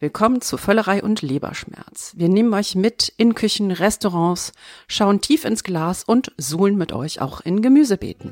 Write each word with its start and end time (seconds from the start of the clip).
Willkommen 0.00 0.40
zu 0.40 0.58
Völlerei 0.58 1.02
und 1.02 1.22
Leberschmerz. 1.22 2.12
Wir 2.14 2.28
nehmen 2.28 2.54
euch 2.54 2.76
mit 2.76 3.12
in 3.16 3.34
Küchen, 3.34 3.72
Restaurants, 3.72 4.52
schauen 4.86 5.20
tief 5.20 5.44
ins 5.44 5.64
Glas 5.64 6.04
und 6.04 6.30
suhlen 6.36 6.76
mit 6.76 6.92
euch 6.92 7.20
auch 7.20 7.40
in 7.40 7.62
Gemüsebeeten. 7.62 8.30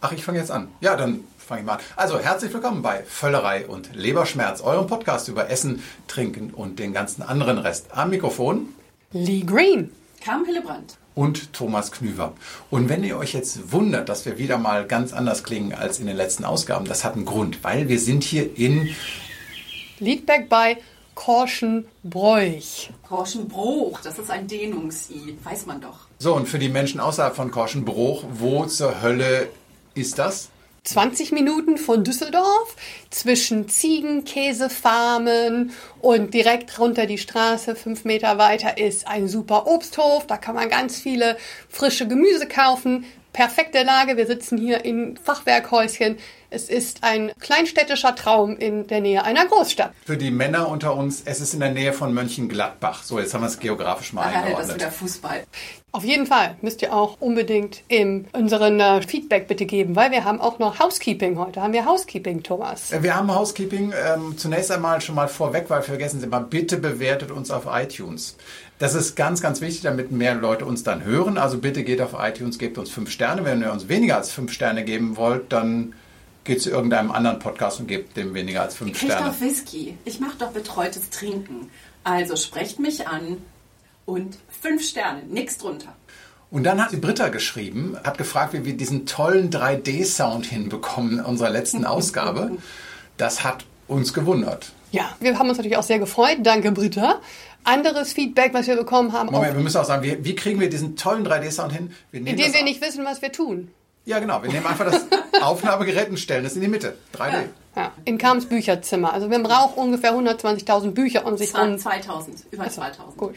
Ach, 0.00 0.12
ich 0.12 0.24
fange 0.24 0.38
jetzt 0.38 0.50
an. 0.50 0.68
Ja, 0.80 0.96
dann 0.96 1.24
fange 1.36 1.60
ich 1.60 1.66
mal 1.66 1.74
an. 1.74 1.80
Also, 1.96 2.18
herzlich 2.18 2.54
willkommen 2.54 2.80
bei 2.80 3.02
Völlerei 3.02 3.66
und 3.66 3.94
Leberschmerz, 3.94 4.62
eurem 4.62 4.86
Podcast 4.86 5.28
über 5.28 5.50
Essen, 5.50 5.82
Trinken 6.08 6.54
und 6.54 6.78
den 6.78 6.94
ganzen 6.94 7.20
anderen 7.20 7.58
Rest. 7.58 7.88
Am 7.90 8.08
Mikrofon 8.08 8.70
Lee 9.12 9.42
Green. 9.42 9.92
Carmen 10.22 10.46
Hillebrand 10.46 10.96
und 11.16 11.52
Thomas 11.52 11.90
Knüver. 11.90 12.34
Und 12.70 12.88
wenn 12.88 13.02
ihr 13.02 13.16
euch 13.16 13.32
jetzt 13.32 13.72
wundert, 13.72 14.08
dass 14.08 14.24
wir 14.26 14.38
wieder 14.38 14.58
mal 14.58 14.86
ganz 14.86 15.12
anders 15.12 15.42
klingen 15.42 15.72
als 15.72 15.98
in 15.98 16.06
den 16.06 16.16
letzten 16.16 16.44
Ausgaben, 16.44 16.84
das 16.84 17.04
hat 17.04 17.14
einen 17.14 17.24
Grund, 17.24 17.64
weil 17.64 17.88
wir 17.88 17.98
sind 17.98 18.22
hier 18.22 18.56
in 18.56 18.94
Liedberg 19.98 20.48
bei 20.48 20.76
Korschenbräuch. 21.14 22.90
Korschenbruch, 23.08 24.00
das 24.02 24.18
ist 24.18 24.30
ein 24.30 24.46
Dehnungs-I, 24.46 25.38
weiß 25.42 25.64
man 25.64 25.80
doch. 25.80 26.00
So, 26.18 26.34
und 26.34 26.46
für 26.46 26.58
die 26.58 26.68
Menschen 26.68 27.00
außerhalb 27.00 27.34
von 27.34 27.50
Korschenbruch, 27.50 28.24
wo 28.30 28.66
zur 28.66 29.00
Hölle 29.00 29.48
ist 29.94 30.18
das? 30.18 30.50
20 30.86 31.32
Minuten 31.32 31.78
von 31.78 32.04
Düsseldorf 32.04 32.76
zwischen 33.10 33.68
Ziegenkäsefarmen 33.68 35.72
und 36.00 36.32
direkt 36.32 36.78
runter 36.78 37.06
die 37.06 37.18
Straße, 37.18 37.74
fünf 37.74 38.04
Meter 38.04 38.38
weiter, 38.38 38.78
ist 38.78 39.08
ein 39.08 39.26
super 39.26 39.66
Obsthof. 39.66 40.28
Da 40.28 40.36
kann 40.36 40.54
man 40.54 40.68
ganz 40.68 41.00
viele 41.00 41.36
frische 41.68 42.06
Gemüse 42.06 42.46
kaufen. 42.46 43.04
Perfekte 43.36 43.82
Lage. 43.82 44.16
Wir 44.16 44.26
sitzen 44.26 44.56
hier 44.56 44.86
in 44.86 45.18
Fachwerkhäuschen. 45.18 46.16
Es 46.48 46.70
ist 46.70 47.04
ein 47.04 47.32
kleinstädtischer 47.38 48.14
Traum 48.14 48.56
in 48.56 48.86
der 48.86 49.02
Nähe 49.02 49.24
einer 49.24 49.44
Großstadt. 49.44 49.92
Für 50.06 50.16
die 50.16 50.30
Männer 50.30 50.70
unter 50.70 50.96
uns, 50.96 51.20
es 51.22 51.42
ist 51.42 51.52
in 51.52 51.60
der 51.60 51.70
Nähe 51.70 51.92
von 51.92 52.14
Mönchengladbach. 52.14 53.02
So, 53.02 53.18
jetzt 53.18 53.34
haben 53.34 53.42
wir 53.42 53.48
es 53.48 53.58
geografisch 53.58 54.14
mal 54.14 54.22
Ach, 54.22 54.36
eingeordnet. 54.36 54.58
Das 54.60 54.68
ist 54.68 54.74
wieder 54.76 54.90
Fußball. 54.90 55.44
Auf 55.92 56.04
jeden 56.04 56.26
Fall 56.26 56.56
müsst 56.62 56.80
ihr 56.80 56.94
auch 56.94 57.18
unbedingt 57.20 57.82
in 57.88 58.26
unseren 58.32 58.80
äh, 58.80 59.02
Feedback 59.02 59.48
bitte 59.48 59.66
geben, 59.66 59.96
weil 59.96 60.10
wir 60.10 60.24
haben 60.24 60.40
auch 60.40 60.58
noch 60.58 60.78
Housekeeping 60.78 61.38
heute. 61.38 61.60
Haben 61.60 61.72
wir 61.74 61.84
Housekeeping, 61.84 62.42
Thomas? 62.42 62.92
Äh, 62.92 63.02
Wir 63.02 63.16
haben 63.16 63.34
Housekeeping 63.34 63.92
ähm, 64.06 64.38
zunächst 64.38 64.70
einmal 64.70 65.00
schon 65.02 65.14
mal 65.14 65.28
vorweg, 65.28 65.66
weil 65.68 65.82
vergessen 65.82 66.20
Sie 66.20 66.26
mal, 66.26 66.40
bitte 66.40 66.78
bewertet 66.78 67.30
uns 67.30 67.50
auf 67.50 67.64
iTunes. 67.70 68.36
Das 68.78 68.94
ist 68.94 69.16
ganz, 69.16 69.40
ganz 69.40 69.60
wichtig, 69.60 69.82
damit 69.82 70.12
mehr 70.12 70.34
Leute 70.34 70.66
uns 70.66 70.82
dann 70.82 71.02
hören. 71.04 71.38
Also 71.38 71.58
bitte 71.58 71.82
geht 71.82 72.00
auf 72.02 72.14
iTunes, 72.18 72.58
gebt 72.58 72.76
uns 72.76 72.90
fünf 72.90 73.10
Sterne. 73.10 73.44
Wenn 73.44 73.62
ihr 73.62 73.72
uns 73.72 73.88
weniger 73.88 74.16
als 74.18 74.30
fünf 74.30 74.52
Sterne 74.52 74.84
geben 74.84 75.16
wollt, 75.16 75.50
dann 75.52 75.94
geht 76.44 76.60
zu 76.62 76.70
irgendeinem 76.70 77.10
anderen 77.10 77.38
Podcast 77.38 77.80
und 77.80 77.86
gebt 77.88 78.16
dem 78.16 78.34
weniger 78.34 78.62
als 78.62 78.74
fünf 78.76 78.92
Ich 79.02 79.10
Sterne. 79.10 79.30
doch 79.30 79.40
Whisky. 79.40 79.96
Ich 80.04 80.20
mache 80.20 80.36
doch 80.38 80.50
betreutes 80.52 81.08
Trinken. 81.10 81.70
Also 82.04 82.36
sprecht 82.36 82.78
mich 82.78 83.08
an 83.08 83.38
und 84.04 84.36
fünf 84.60 84.84
Sterne, 84.84 85.22
nix 85.28 85.58
drunter. 85.58 85.94
Und 86.50 86.62
dann 86.64 86.80
hat 86.80 86.92
die 86.92 86.96
Britta 86.98 87.28
geschrieben, 87.28 87.96
hat 88.04 88.18
gefragt, 88.18 88.52
wie 88.52 88.64
wir 88.64 88.76
diesen 88.76 89.04
tollen 89.06 89.50
3D-Sound 89.50 90.46
hinbekommen 90.46 91.18
in 91.18 91.24
unserer 91.24 91.50
letzten 91.50 91.84
Ausgabe. 91.86 92.52
Das 93.16 93.42
hat 93.42 93.64
uns 93.88 94.12
gewundert. 94.14 94.72
Ja, 94.92 95.10
wir 95.18 95.38
haben 95.38 95.48
uns 95.48 95.58
natürlich 95.58 95.76
auch 95.76 95.82
sehr 95.82 95.98
gefreut. 95.98 96.38
Danke, 96.44 96.70
Britta. 96.70 97.20
Anderes 97.66 98.12
Feedback, 98.12 98.54
was 98.54 98.66
wir 98.66 98.76
bekommen 98.76 99.12
haben, 99.12 99.30
Moment, 99.30 99.54
wir 99.56 99.62
müssen 99.62 99.76
auch 99.78 99.84
sagen, 99.84 100.02
wie, 100.02 100.24
wie 100.24 100.34
kriegen 100.34 100.60
wir 100.60 100.70
diesen 100.70 100.96
tollen 100.96 101.26
3D-Sound 101.26 101.72
hin? 101.72 101.92
Wir 102.12 102.20
nehmen 102.20 102.38
indem 102.38 102.52
wir 102.52 102.60
auf- 102.60 102.64
nicht 102.64 102.80
wissen, 102.80 103.04
was 103.04 103.20
wir 103.22 103.32
tun. 103.32 103.70
Ja, 104.04 104.20
genau. 104.20 104.40
Wir 104.42 104.50
nehmen 104.52 104.66
einfach 104.66 104.84
das 104.84 105.04
Aufnahmegerät 105.42 106.08
und 106.08 106.16
stellen 106.18 106.44
es 106.44 106.54
in 106.54 106.60
die 106.62 106.68
Mitte. 106.68 106.96
3D. 107.12 107.46
Ja, 107.74 107.90
in 108.04 108.18
Kams 108.18 108.46
Bücherzimmer. 108.46 109.12
Also 109.12 109.28
man 109.28 109.42
braucht 109.42 109.76
ungefähr 109.76 110.14
120.000 110.14 110.92
Bücher 110.92 111.26
um 111.26 111.36
sich 111.36 111.52
rum. 111.58 111.76
2000, 111.76 112.44
über 112.52 112.68
2000. 112.70 113.16
Gut. 113.16 113.34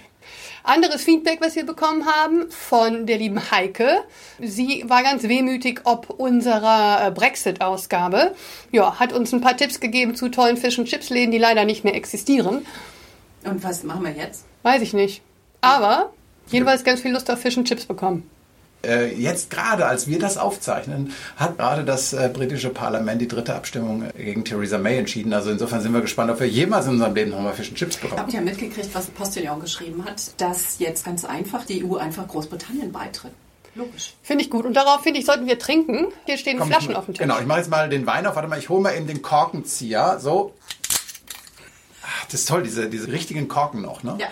Anderes 0.63 1.01
Feedback, 1.03 1.39
was 1.41 1.55
wir 1.55 1.65
bekommen 1.65 2.05
haben 2.05 2.51
von 2.51 3.07
der 3.07 3.17
lieben 3.17 3.49
Heike. 3.51 4.01
Sie 4.39 4.85
war 4.87 5.01
ganz 5.01 5.23
wehmütig 5.23 5.81
ob 5.85 6.11
unserer 6.11 7.07
äh, 7.07 7.11
Brexit-Ausgabe. 7.11 8.35
Ja, 8.71 8.99
hat 8.99 9.11
uns 9.11 9.33
ein 9.33 9.41
paar 9.41 9.57
Tipps 9.57 9.79
gegeben 9.79 10.15
zu 10.15 10.29
tollen 10.29 10.55
Fisch- 10.57 10.77
und 10.77 10.85
Chipsläden, 10.85 11.31
die 11.31 11.37
leider 11.39 11.65
nicht 11.65 11.83
mehr 11.83 11.95
existieren. 11.95 12.65
Und 13.43 13.63
was 13.63 13.83
machen 13.83 14.03
wir 14.03 14.11
jetzt? 14.11 14.45
Weiß 14.63 14.81
ich 14.81 14.93
nicht. 14.93 15.21
Aber 15.61 16.11
jedenfalls 16.47 16.83
ganz 16.83 17.01
viel 17.01 17.11
Lust 17.11 17.29
auf 17.31 17.39
Fisch 17.39 17.57
und 17.57 17.67
Chips 17.67 17.85
bekommen. 17.85 18.29
Äh, 18.81 19.13
jetzt 19.15 19.49
gerade, 19.49 19.87
als 19.87 20.07
wir 20.07 20.19
das 20.19 20.37
aufzeichnen, 20.37 21.11
hat 21.35 21.57
gerade 21.57 21.83
das 21.83 22.13
äh, 22.13 22.29
britische 22.31 22.69
Parlament 22.69 23.21
die 23.21 23.27
dritte 23.27 23.53
Abstimmung 23.53 24.03
äh, 24.03 24.23
gegen 24.23 24.45
Theresa 24.45 24.77
May 24.77 24.97
entschieden. 24.97 25.33
Also 25.33 25.51
insofern 25.51 25.81
sind 25.81 25.93
wir 25.93 25.99
gespannt, 25.99 26.31
ob 26.31 26.39
wir 26.39 26.47
jemals 26.47 26.85
in 26.85 26.93
unserem 26.93 27.13
Leben 27.13 27.31
nochmal 27.31 27.53
Fish 27.53 27.67
and 27.69 27.77
Chips 27.77 27.97
bekommen. 27.97 28.21
Habt 28.21 28.33
ihr 28.33 28.39
mitgekriegt, 28.39 28.89
was 28.93 29.07
Postillon 29.07 29.59
geschrieben 29.59 30.05
hat, 30.05 30.39
dass 30.39 30.79
jetzt 30.79 31.03
ganz 31.03 31.25
einfach 31.25 31.65
die 31.65 31.83
EU 31.83 31.97
einfach 31.97 32.25
Großbritannien 32.27 32.93
beitritt? 32.93 33.33
Logisch. 33.75 34.13
Finde 34.23 34.45
ich 34.45 34.49
gut. 34.49 34.65
Und 34.65 34.73
darauf, 34.73 35.01
finde 35.01 35.19
ich, 35.19 35.25
sollten 35.25 35.45
wir 35.45 35.59
trinken. 35.59 36.07
Hier 36.25 36.37
stehen 36.37 36.57
Komm, 36.57 36.69
Flaschen 36.69 36.91
ich, 36.91 36.97
auf 36.97 37.05
dem 37.05 37.13
Tisch. 37.13 37.21
Genau, 37.21 37.37
ich 37.39 37.45
mache 37.45 37.59
jetzt 37.59 37.69
mal 37.69 37.89
den 37.89 38.05
Wein 38.07 38.25
auf. 38.25 38.35
Warte 38.35 38.47
mal, 38.47 38.59
ich 38.59 38.69
hole 38.69 38.81
mal 38.81 38.95
eben 38.95 39.07
den 39.07 39.21
Korkenzieher. 39.21 40.19
So. 40.19 40.53
Ach, 42.09 42.25
das 42.25 42.41
ist 42.41 42.49
toll, 42.49 42.63
diese, 42.63 42.89
diese 42.89 43.07
richtigen 43.11 43.47
Korken 43.47 43.81
noch, 43.81 44.03
ne? 44.03 44.15
Ja, 44.19 44.27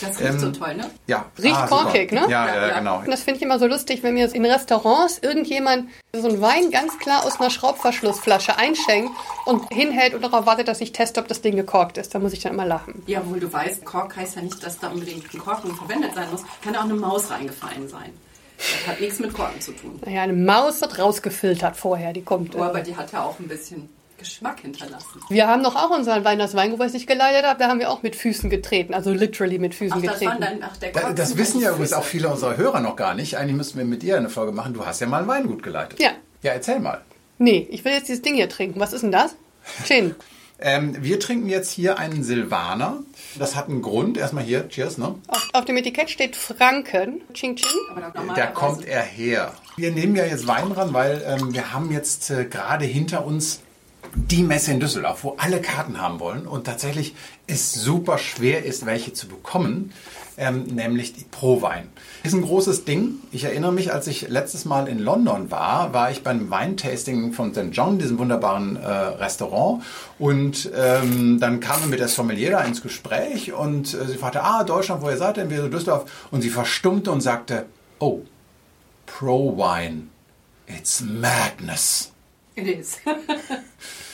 das 0.00 0.18
riecht 0.20 0.30
Ähm, 0.30 0.38
so 0.38 0.50
toll, 0.52 0.74
ne? 0.76 0.90
Ja. 1.06 1.24
Riecht 1.42 1.56
Ah, 1.56 1.66
super. 1.66 1.82
korkig, 1.84 2.12
ne? 2.12 2.20
Ja, 2.28 2.46
Ja, 2.46 2.68
ja, 2.68 2.78
genau. 2.78 2.98
Und 2.98 3.08
das 3.10 3.22
finde 3.22 3.38
ich 3.38 3.42
immer 3.42 3.58
so 3.58 3.66
lustig, 3.66 4.02
wenn 4.02 4.14
mir 4.14 4.32
in 4.34 4.44
Restaurants 4.44 5.18
irgendjemand 5.22 5.88
so 6.12 6.28
einen 6.28 6.40
Wein 6.40 6.70
ganz 6.70 6.98
klar 6.98 7.24
aus 7.24 7.40
einer 7.40 7.50
Schraubverschlussflasche 7.50 8.56
einschenkt 8.58 9.10
und 9.46 9.72
hinhält 9.72 10.14
und 10.14 10.22
darauf 10.22 10.46
wartet, 10.46 10.68
dass 10.68 10.80
ich 10.80 10.92
teste, 10.92 11.20
ob 11.20 11.28
das 11.28 11.40
Ding 11.40 11.56
gekorkt 11.56 11.96
ist. 11.98 12.14
Da 12.14 12.18
muss 12.18 12.32
ich 12.32 12.40
dann 12.40 12.52
immer 12.52 12.66
lachen. 12.66 13.02
Ja, 13.06 13.20
obwohl 13.20 13.40
du 13.40 13.52
weißt, 13.52 13.84
Kork 13.84 14.16
heißt 14.16 14.36
ja 14.36 14.42
nicht, 14.42 14.62
dass 14.64 14.78
da 14.78 14.88
unbedingt 14.88 15.32
ein 15.32 15.38
Korken 15.38 15.74
verwendet 15.74 16.14
sein 16.14 16.30
muss. 16.30 16.42
Kann 16.62 16.76
auch 16.76 16.84
eine 16.84 16.94
Maus 16.94 17.30
reingefallen 17.30 17.88
sein. 17.88 18.12
Das 18.58 18.86
hat 18.86 19.00
nichts 19.00 19.18
mit 19.18 19.34
Korken 19.34 19.60
zu 19.60 19.72
tun. 19.72 19.98
Naja, 20.04 20.22
eine 20.22 20.32
Maus 20.32 20.80
wird 20.80 20.98
rausgefiltert 20.98 21.76
vorher, 21.76 22.12
die 22.14 22.22
kommt. 22.22 22.54
Oh, 22.54 22.62
aber 22.62 22.80
die 22.80 22.96
hat 22.96 23.12
ja 23.12 23.22
auch 23.22 23.38
ein 23.38 23.48
bisschen 23.48 23.88
Geschmack 24.18 24.60
hinterlassen. 24.60 25.20
Wir 25.28 25.46
haben 25.48 25.62
doch 25.62 25.76
auch 25.76 25.90
unseren 25.90 26.24
Wein, 26.24 26.38
das 26.38 26.54
Weingut, 26.54 26.78
was 26.78 26.94
ich 26.94 27.06
geleitet 27.06 27.44
habe, 27.44 27.58
da 27.58 27.68
haben 27.68 27.78
wir 27.80 27.90
auch 27.90 28.02
mit 28.02 28.16
Füßen 28.16 28.48
getreten, 28.50 28.94
also 28.94 29.12
literally 29.12 29.58
mit 29.58 29.74
Füßen 29.74 29.98
Ach, 29.98 30.02
das 30.02 30.18
getreten. 30.20 30.30
waren 30.30 30.40
dann, 30.40 30.58
ach, 30.70 30.76
der 30.78 30.92
Da- 30.92 31.12
Das 31.12 31.36
wissen 31.36 31.60
ja 31.60 31.70
übrigens 31.70 31.92
auch 31.92 32.04
viele 32.04 32.28
unserer 32.28 32.56
Hörer 32.56 32.80
noch 32.80 32.96
gar 32.96 33.14
nicht. 33.14 33.36
Eigentlich 33.36 33.56
müssten 33.56 33.78
wir 33.78 33.84
mit 33.84 34.02
dir 34.02 34.16
eine 34.16 34.28
Folge 34.30 34.52
machen. 34.52 34.74
Du 34.74 34.84
hast 34.86 35.00
ja 35.00 35.06
mal 35.06 35.22
ein 35.22 35.28
Weingut 35.28 35.62
geleitet. 35.62 36.00
Ja. 36.00 36.10
Ja, 36.42 36.52
erzähl 36.52 36.80
mal. 36.80 37.02
Nee, 37.38 37.66
ich 37.70 37.84
will 37.84 37.92
jetzt 37.92 38.08
dieses 38.08 38.22
Ding 38.22 38.34
hier 38.34 38.48
trinken. 38.48 38.80
Was 38.80 38.92
ist 38.92 39.02
denn 39.02 39.12
das? 39.12 39.36
Gin. 39.84 40.14
Ähm, 40.58 40.96
wir 41.00 41.20
trinken 41.20 41.50
jetzt 41.50 41.70
hier 41.70 41.98
einen 41.98 42.24
Silvaner. 42.24 43.00
Das 43.38 43.56
hat 43.56 43.68
einen 43.68 43.82
Grund. 43.82 44.16
Erstmal 44.16 44.42
hier, 44.42 44.66
cheers, 44.70 44.96
ne? 44.96 45.14
Auf, 45.28 45.48
auf 45.52 45.64
dem 45.66 45.76
Etikett 45.76 46.08
steht 46.08 46.34
Franken. 46.34 47.20
Ching 47.34 47.56
Ching. 47.56 47.68
Da 47.94 48.34
Da 48.34 48.46
kommt 48.46 48.86
er 48.86 49.02
her. 49.02 49.52
Wir 49.76 49.92
nehmen 49.92 50.16
ja 50.16 50.24
jetzt 50.24 50.46
Wein 50.46 50.72
ran, 50.72 50.94
weil 50.94 51.22
ähm, 51.26 51.52
wir 51.52 51.74
haben 51.74 51.92
jetzt 51.92 52.30
äh, 52.30 52.46
gerade 52.46 52.86
hinter 52.86 53.26
uns 53.26 53.60
die 54.16 54.42
Messe 54.42 54.72
in 54.72 54.80
Düsseldorf, 54.80 55.24
wo 55.24 55.34
alle 55.38 55.60
Karten 55.60 56.00
haben 56.00 56.20
wollen 56.20 56.46
und 56.46 56.64
tatsächlich 56.64 57.14
es 57.46 57.72
super 57.72 58.18
schwer 58.18 58.64
ist, 58.64 58.86
welche 58.86 59.12
zu 59.12 59.28
bekommen, 59.28 59.92
ähm, 60.38 60.64
nämlich 60.64 61.12
die 61.12 61.24
Pro-Wein. 61.24 61.88
Ist 62.22 62.34
ein 62.34 62.42
großes 62.42 62.84
Ding. 62.84 63.16
Ich 63.30 63.44
erinnere 63.44 63.72
mich, 63.72 63.92
als 63.92 64.06
ich 64.06 64.28
letztes 64.28 64.64
Mal 64.64 64.88
in 64.88 64.98
London 64.98 65.50
war, 65.50 65.92
war 65.92 66.10
ich 66.10 66.22
beim 66.22 66.50
Weintasting 66.50 67.34
von 67.34 67.52
St. 67.52 67.68
John, 67.72 67.98
diesem 67.98 68.18
wunderbaren 68.18 68.76
äh, 68.76 68.88
Restaurant 68.88 69.82
und 70.18 70.70
ähm, 70.74 71.38
dann 71.38 71.60
kam 71.60 71.80
wir 71.82 71.88
mit 71.88 72.00
der 72.00 72.08
Sommelier 72.08 72.50
da 72.52 72.62
ins 72.62 72.82
Gespräch 72.82 73.52
und 73.52 73.92
äh, 73.94 74.06
sie 74.06 74.16
fragte, 74.16 74.42
ah, 74.42 74.64
Deutschland, 74.64 75.02
wo 75.02 75.10
ihr 75.10 75.18
seid 75.18 75.36
denn? 75.36 75.50
Wir 75.50 75.60
so 75.60 75.68
Düsseldorf. 75.68 76.10
Und 76.30 76.40
sie 76.40 76.50
verstummte 76.50 77.10
und 77.10 77.20
sagte, 77.20 77.66
oh, 77.98 78.22
Pro-Wine. 79.04 80.08
It's 80.66 81.00
madness. 81.00 82.12
It 82.56 82.66
is. 82.66 82.98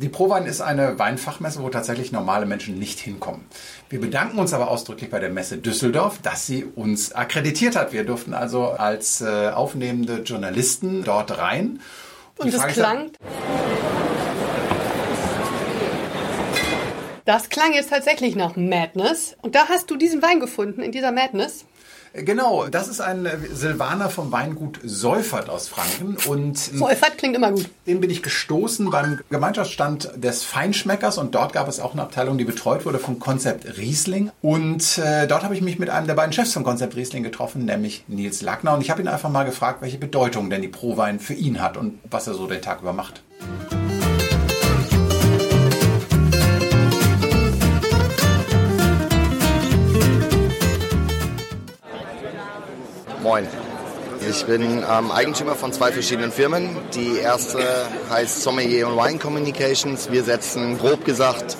Die 0.00 0.08
ProWein 0.08 0.46
ist 0.46 0.60
eine 0.60 0.96
Weinfachmesse, 1.00 1.60
wo 1.60 1.70
tatsächlich 1.70 2.12
normale 2.12 2.46
Menschen 2.46 2.78
nicht 2.78 3.00
hinkommen. 3.00 3.44
Wir 3.88 4.00
bedanken 4.00 4.38
uns 4.38 4.52
aber 4.52 4.70
ausdrücklich 4.70 5.10
bei 5.10 5.18
der 5.18 5.28
Messe 5.28 5.58
Düsseldorf, 5.58 6.20
dass 6.22 6.46
sie 6.46 6.64
uns 6.64 7.12
akkreditiert 7.12 7.74
hat. 7.74 7.92
Wir 7.92 8.04
durften 8.04 8.32
also 8.32 8.68
als 8.68 9.20
äh, 9.20 9.48
aufnehmende 9.48 10.18
Journalisten 10.18 11.02
dort 11.02 11.36
rein. 11.38 11.80
Und 12.36 12.54
es 12.54 12.64
klang. 12.68 13.10
Das 17.24 17.48
klang 17.48 17.72
jetzt 17.72 17.90
tatsächlich 17.90 18.36
nach 18.36 18.54
Madness. 18.54 19.36
Und 19.42 19.56
da 19.56 19.68
hast 19.68 19.90
du 19.90 19.96
diesen 19.96 20.22
Wein 20.22 20.38
gefunden, 20.38 20.80
in 20.80 20.92
dieser 20.92 21.10
Madness. 21.10 21.64
Genau, 22.24 22.66
das 22.68 22.88
ist 22.88 23.00
ein 23.00 23.28
Silvaner 23.52 24.10
vom 24.10 24.32
Weingut 24.32 24.80
Seufert 24.84 25.48
aus 25.48 25.68
Franken. 25.68 26.16
Und 26.28 26.58
Seufert 26.58 27.18
klingt 27.18 27.36
immer 27.36 27.52
gut. 27.52 27.68
Den 27.86 28.00
bin 28.00 28.10
ich 28.10 28.22
gestoßen 28.22 28.90
beim 28.90 29.20
Gemeinschaftsstand 29.30 30.10
des 30.16 30.44
Feinschmeckers 30.44 31.18
und 31.18 31.34
dort 31.34 31.52
gab 31.52 31.68
es 31.68 31.80
auch 31.80 31.92
eine 31.92 32.02
Abteilung, 32.02 32.38
die 32.38 32.44
betreut 32.44 32.84
wurde 32.84 32.98
vom 32.98 33.18
Konzept 33.18 33.78
Riesling. 33.78 34.30
Und 34.42 34.98
äh, 34.98 35.26
dort 35.26 35.44
habe 35.44 35.54
ich 35.54 35.60
mich 35.60 35.78
mit 35.78 35.90
einem 35.90 36.06
der 36.06 36.14
beiden 36.14 36.32
Chefs 36.32 36.52
vom 36.52 36.64
Konzept 36.64 36.96
Riesling 36.96 37.22
getroffen, 37.22 37.64
nämlich 37.64 38.04
Nils 38.08 38.42
Lackner. 38.42 38.74
Und 38.74 38.80
ich 38.80 38.90
habe 38.90 39.00
ihn 39.00 39.08
einfach 39.08 39.30
mal 39.30 39.44
gefragt, 39.44 39.82
welche 39.82 39.98
Bedeutung 39.98 40.50
denn 40.50 40.62
die 40.62 40.68
Prowein 40.68 41.20
für 41.20 41.34
ihn 41.34 41.62
hat 41.62 41.76
und 41.76 41.98
was 42.10 42.26
er 42.26 42.34
so 42.34 42.46
den 42.46 42.62
Tag 42.62 42.82
über 42.82 42.92
macht. 42.92 43.22
Moin. 53.28 53.46
Ich 54.26 54.46
bin 54.46 54.82
ähm, 54.90 55.10
Eigentümer 55.10 55.54
von 55.54 55.70
zwei 55.70 55.92
verschiedenen 55.92 56.32
Firmen. 56.32 56.78
Die 56.94 57.18
erste 57.18 57.58
heißt 58.08 58.42
Sommelier 58.42 58.88
und 58.88 58.96
Wine 58.96 59.18
Communications. 59.18 60.10
Wir 60.10 60.24
setzen 60.24 60.78
grob 60.78 61.04
gesagt 61.04 61.58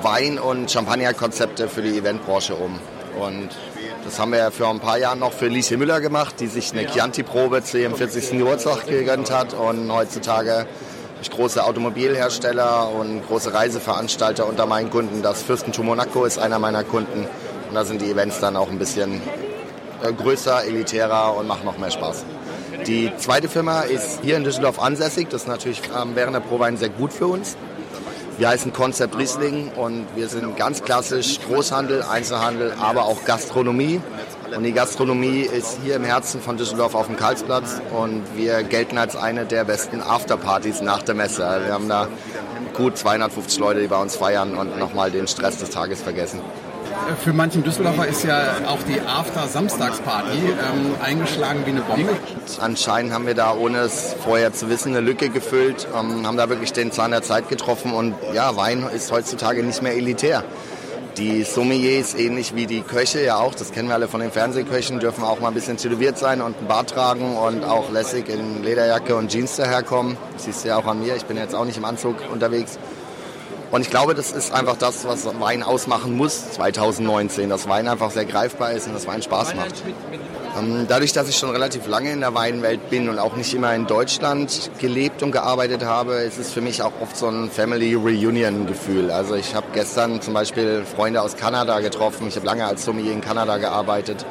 Wein- 0.00 0.38
und 0.38 0.70
Champagner-Konzepte 0.70 1.68
für 1.68 1.82
die 1.82 1.98
Eventbranche 1.98 2.54
um. 2.54 2.78
Und 3.20 3.48
das 4.04 4.20
haben 4.20 4.30
wir 4.30 4.52
für 4.52 4.68
ein 4.68 4.78
paar 4.78 4.96
Jahre 4.96 5.16
noch 5.16 5.32
für 5.32 5.48
Liesje 5.48 5.76
Müller 5.76 6.00
gemacht, 6.00 6.36
die 6.38 6.46
sich 6.46 6.70
eine 6.72 6.86
Chianti-Probe 6.86 7.64
zu 7.64 7.80
ihrem 7.80 7.96
40. 7.96 8.38
Geburtstag 8.38 8.86
gegönnt 8.86 9.32
hat. 9.32 9.54
Und 9.54 9.90
heutzutage 9.90 10.66
durch 11.16 11.32
große 11.32 11.64
Automobilhersteller 11.64 12.90
und 12.90 13.26
große 13.26 13.52
Reiseveranstalter 13.52 14.46
unter 14.46 14.66
meinen 14.66 14.88
Kunden. 14.88 15.20
Das 15.22 15.42
Fürstentum 15.42 15.86
Monaco 15.86 16.24
ist 16.26 16.38
einer 16.38 16.60
meiner 16.60 16.84
Kunden. 16.84 17.26
Und 17.68 17.74
da 17.74 17.84
sind 17.84 18.02
die 18.02 18.08
Events 18.08 18.38
dann 18.38 18.54
auch 18.54 18.70
ein 18.70 18.78
bisschen 18.78 19.20
größer, 20.00 20.64
elitärer 20.64 21.36
und 21.36 21.46
macht 21.46 21.64
noch 21.64 21.78
mehr 21.78 21.90
Spaß. 21.90 22.24
Die 22.86 23.10
zweite 23.16 23.48
Firma 23.48 23.82
ist 23.82 24.20
hier 24.22 24.36
in 24.36 24.44
Düsseldorf 24.44 24.80
ansässig. 24.80 25.28
Das 25.30 25.42
ist 25.42 25.48
natürlich 25.48 25.82
ähm, 26.00 26.10
während 26.14 26.34
der 26.34 26.40
Prowein 26.40 26.76
sehr 26.76 26.88
gut 26.88 27.12
für 27.12 27.26
uns. 27.26 27.56
Wir 28.38 28.48
heißen 28.48 28.72
Concept 28.72 29.18
Riesling 29.18 29.72
und 29.74 30.06
wir 30.14 30.28
sind 30.28 30.56
ganz 30.56 30.82
klassisch 30.82 31.40
Großhandel, 31.40 32.02
Einzelhandel, 32.02 32.72
aber 32.80 33.06
auch 33.06 33.24
Gastronomie. 33.24 34.00
Und 34.56 34.62
die 34.62 34.72
Gastronomie 34.72 35.40
ist 35.40 35.80
hier 35.82 35.96
im 35.96 36.04
Herzen 36.04 36.40
von 36.40 36.56
Düsseldorf 36.56 36.94
auf 36.94 37.06
dem 37.06 37.16
Karlsplatz 37.16 37.80
und 37.92 38.22
wir 38.36 38.62
gelten 38.62 38.96
als 38.96 39.16
eine 39.16 39.44
der 39.44 39.64
besten 39.64 40.00
Afterpartys 40.00 40.80
nach 40.80 41.02
der 41.02 41.16
Messe. 41.16 41.40
Wir 41.64 41.72
haben 41.72 41.88
da 41.88 42.06
gut 42.74 42.96
250 42.96 43.58
Leute, 43.58 43.80
die 43.80 43.88
bei 43.88 44.00
uns 44.00 44.14
feiern 44.14 44.54
und 44.54 44.78
nochmal 44.78 45.10
den 45.10 45.26
Stress 45.26 45.58
des 45.58 45.70
Tages 45.70 46.00
vergessen 46.00 46.40
für 47.20 47.32
manchen 47.32 47.62
Düsseldorfer 47.62 48.06
ist 48.06 48.24
ja 48.24 48.56
auch 48.66 48.82
die 48.82 49.00
After-Samstagsparty 49.00 50.38
ähm, 50.38 50.94
eingeschlagen 51.02 51.60
wie 51.64 51.70
eine 51.70 51.80
Bombe. 51.80 52.16
Anscheinend 52.60 53.12
haben 53.12 53.26
wir 53.26 53.34
da, 53.34 53.54
ohne 53.54 53.78
es 53.78 54.14
vorher 54.22 54.52
zu 54.52 54.68
wissen, 54.68 54.94
eine 54.94 55.00
Lücke 55.00 55.28
gefüllt, 55.28 55.86
ähm, 55.94 56.26
haben 56.26 56.36
da 56.36 56.48
wirklich 56.48 56.72
den 56.72 56.92
Zahn 56.92 57.10
der 57.10 57.22
Zeit 57.22 57.48
getroffen 57.48 57.92
und 57.92 58.14
ja, 58.34 58.56
Wein 58.56 58.86
ist 58.94 59.10
heutzutage 59.12 59.62
nicht 59.62 59.82
mehr 59.82 59.94
elitär. 59.94 60.44
Die 61.16 61.42
Sommeliers, 61.42 62.14
ähnlich 62.14 62.54
wie 62.54 62.66
die 62.66 62.82
Köche 62.82 63.24
ja 63.24 63.38
auch, 63.38 63.54
das 63.54 63.72
kennen 63.72 63.88
wir 63.88 63.94
alle 63.94 64.06
von 64.06 64.20
den 64.20 64.30
Fernsehköchen, 64.30 65.00
dürfen 65.00 65.24
auch 65.24 65.40
mal 65.40 65.48
ein 65.48 65.54
bisschen 65.54 65.76
tätowiert 65.76 66.16
sein 66.16 66.40
und 66.40 66.56
einen 66.56 66.68
Bart 66.68 66.90
tragen 66.90 67.36
und 67.36 67.64
auch 67.64 67.90
lässig 67.90 68.28
in 68.28 68.62
Lederjacke 68.62 69.16
und 69.16 69.28
Jeans 69.28 69.56
daherkommen. 69.56 70.16
Siehst 70.36 70.62
du 70.62 70.68
ja 70.68 70.76
auch 70.76 70.86
an 70.86 71.00
mir, 71.00 71.16
ich 71.16 71.24
bin 71.24 71.36
jetzt 71.36 71.56
auch 71.56 71.64
nicht 71.64 71.76
im 71.76 71.84
Anzug 71.84 72.16
unterwegs. 72.32 72.78
Und 73.70 73.82
ich 73.82 73.90
glaube, 73.90 74.14
das 74.14 74.32
ist 74.32 74.52
einfach 74.52 74.76
das, 74.76 75.06
was 75.06 75.26
Wein 75.40 75.62
ausmachen 75.62 76.16
muss 76.16 76.52
2019, 76.52 77.50
dass 77.50 77.68
Wein 77.68 77.86
einfach 77.86 78.10
sehr 78.10 78.24
greifbar 78.24 78.72
ist 78.72 78.86
und 78.86 78.94
dass 78.94 79.06
Wein 79.06 79.22
Spaß 79.22 79.54
macht. 79.56 79.82
Ähm, 80.58 80.86
dadurch, 80.88 81.12
dass 81.12 81.28
ich 81.28 81.36
schon 81.36 81.50
relativ 81.50 81.86
lange 81.86 82.10
in 82.10 82.20
der 82.20 82.34
Weinwelt 82.34 82.88
bin 82.88 83.10
und 83.10 83.18
auch 83.18 83.36
nicht 83.36 83.52
immer 83.52 83.74
in 83.74 83.86
Deutschland 83.86 84.70
gelebt 84.78 85.22
und 85.22 85.32
gearbeitet 85.32 85.84
habe, 85.84 86.14
ist 86.14 86.38
es 86.38 86.50
für 86.50 86.62
mich 86.62 86.82
auch 86.82 86.92
oft 87.02 87.16
so 87.16 87.28
ein 87.28 87.50
Family 87.50 87.94
Reunion 87.94 88.66
Gefühl. 88.66 89.10
Also 89.10 89.34
ich 89.34 89.54
habe 89.54 89.66
gestern 89.74 90.22
zum 90.22 90.32
Beispiel 90.32 90.84
Freunde 90.84 91.20
aus 91.20 91.36
Kanada 91.36 91.80
getroffen. 91.80 92.28
Ich 92.28 92.36
habe 92.36 92.46
lange 92.46 92.64
als 92.64 92.86
Sommelier 92.86 93.12
in 93.12 93.20
Kanada 93.20 93.58
gearbeitet. 93.58 94.24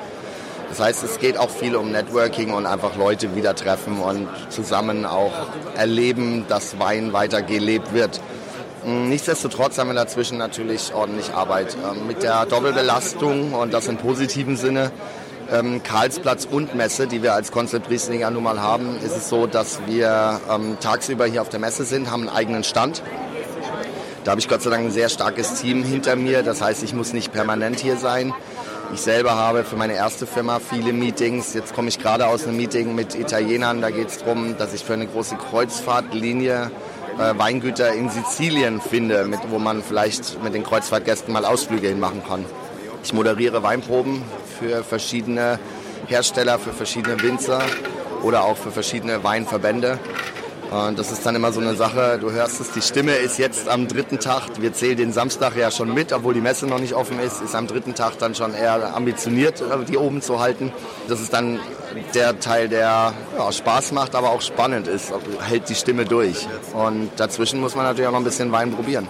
Das 0.70 0.80
heißt, 0.80 1.04
es 1.04 1.20
geht 1.20 1.38
auch 1.38 1.50
viel 1.50 1.76
um 1.76 1.92
Networking 1.92 2.54
und 2.54 2.66
einfach 2.66 2.98
Leute 2.98 3.36
wieder 3.36 3.56
treffen 3.56 4.00
und 4.00 4.28
zusammen 4.50 5.06
auch 5.06 5.32
erleben, 5.76 6.46
dass 6.50 6.80
Wein 6.80 7.14
weiter 7.14 7.42
gelebt 7.42 7.94
wird. 7.94 8.20
Nichtsdestotrotz 8.86 9.78
haben 9.78 9.90
wir 9.90 9.96
dazwischen 9.96 10.38
natürlich 10.38 10.94
ordentlich 10.94 11.34
Arbeit. 11.34 11.76
Ähm, 11.76 12.08
mit 12.08 12.24
der 12.24 12.46
Doppelbelastung 12.46 13.54
und 13.54 13.74
das 13.74 13.88
im 13.88 13.98
positiven 13.98 14.56
Sinne, 14.56 14.92
ähm, 15.52 15.82
Karlsplatz 15.84 16.46
und 16.50 16.76
Messe, 16.76 17.08
die 17.08 17.24
wir 17.24 17.34
als 17.34 17.52
Konzept 17.52 17.90
Riesling 17.90 18.22
ja 18.22 18.30
nun 18.30 18.44
mal 18.44 18.62
haben, 18.62 18.98
ist 19.04 19.16
es 19.16 19.30
so, 19.30 19.48
dass 19.48 19.80
wir 19.88 20.40
ähm, 20.50 20.78
tagsüber 20.80 21.26
hier 21.26 21.42
auf 21.42 21.50
der 21.50 21.60
Messe 21.60 21.86
sind, 21.86 22.12
haben 22.12 22.28
einen 22.28 22.38
eigenen 22.38 22.64
Stand. 22.64 23.02
Da 24.24 24.32
habe 24.32 24.42
ich 24.42 24.50
Gott 24.50 24.62
sei 24.62 24.70
Dank 24.70 24.86
ein 24.86 24.92
sehr 24.92 25.08
starkes 25.08 25.56
Team 25.56 25.84
hinter 25.84 26.18
mir. 26.18 26.44
Das 26.44 26.62
heißt, 26.62 26.84
ich 26.84 26.94
muss 26.94 27.14
nicht 27.14 27.32
permanent 27.32 27.80
hier 27.80 27.96
sein. 27.96 28.34
Ich 28.94 29.00
selber 29.00 29.36
habe 29.36 29.64
für 29.64 29.78
meine 29.78 29.94
erste 29.94 30.26
Firma 30.26 30.60
viele 30.60 30.92
Meetings. 30.92 31.54
Jetzt 31.54 31.74
komme 31.74 31.88
ich 31.88 31.98
gerade 31.98 32.28
aus 32.28 32.46
einem 32.46 32.58
Meeting 32.58 32.94
mit 32.94 33.16
Italienern. 33.16 33.82
Da 33.82 33.90
geht 33.90 34.10
es 34.10 34.18
darum, 34.20 34.58
dass 34.58 34.74
ich 34.74 34.84
für 34.84 34.94
eine 34.94 35.08
große 35.08 35.36
Kreuzfahrtlinie 35.36 36.72
äh, 37.20 37.38
Weingüter 37.38 37.94
in 37.94 38.10
Sizilien 38.10 38.82
finde, 38.82 39.26
mit, 39.26 39.40
wo 39.50 39.60
man 39.60 39.82
vielleicht 39.82 40.42
mit 40.44 40.54
den 40.54 40.64
Kreuzfahrtgästen 40.64 41.34
mal 41.34 41.46
Ausflüge 41.46 41.88
hinmachen 41.88 42.24
kann. 42.24 42.46
Ich 43.04 43.14
moderiere 43.14 43.64
Weinproben 43.64 44.24
für 44.60 44.84
verschiedene 44.84 45.60
Hersteller, 46.08 46.60
für 46.60 46.74
verschiedene 46.74 47.22
Winzer 47.22 47.62
oder 48.24 48.44
auch 48.44 48.58
für 48.58 48.72
verschiedene 48.72 49.24
Weinverbände. 49.24 50.00
Und 50.70 51.00
das 51.00 51.12
ist 51.12 51.26
dann 51.26 51.36
immer 51.36 51.54
so 51.54 51.62
eine 51.62 51.76
Sache, 51.76 52.18
du 52.20 52.32
hörst 52.32 52.60
es, 52.60 52.72
die 52.72 52.82
Stimme 52.82 53.14
ist 53.14 53.40
jetzt 53.40 53.70
am 53.70 53.88
dritten 53.88 54.20
Tag, 54.20 54.44
wir 54.60 54.74
zählen 54.74 54.98
den 54.98 55.14
Samstag 55.14 55.56
ja 55.56 55.72
schon 55.72 55.94
mit, 55.94 56.12
obwohl 56.12 56.34
die 56.34 56.42
Messe 56.42 56.68
noch 56.68 56.80
nicht 56.80 56.94
offen 56.94 57.20
ist, 57.20 57.42
ist 57.42 57.56
am 57.56 57.68
dritten 57.68 57.96
Tag 57.96 58.18
dann 58.20 58.36
schon 58.36 58.54
eher 58.54 58.94
ambitioniert, 58.94 59.64
die 59.88 59.98
oben 59.98 60.22
zu 60.22 60.40
halten. 60.40 60.74
Das 61.08 61.22
ist 61.22 61.32
dann 61.32 61.60
der 62.14 62.40
Teil, 62.40 62.68
der 62.68 63.14
ja, 63.38 63.52
Spaß 63.52 63.94
macht, 63.94 64.14
aber 64.14 64.32
auch 64.32 64.42
spannend 64.42 64.88
ist, 64.88 65.14
hält 65.48 65.70
die 65.70 65.76
Stimme 65.76 66.04
durch. 66.04 66.48
Und 66.74 67.12
dazwischen 67.16 67.62
muss 67.62 67.76
man 67.76 67.86
natürlich 67.86 68.08
auch 68.08 68.12
noch 68.12 68.20
ein 68.20 68.26
bisschen 68.26 68.52
Wein 68.52 68.72
probieren. 68.72 69.08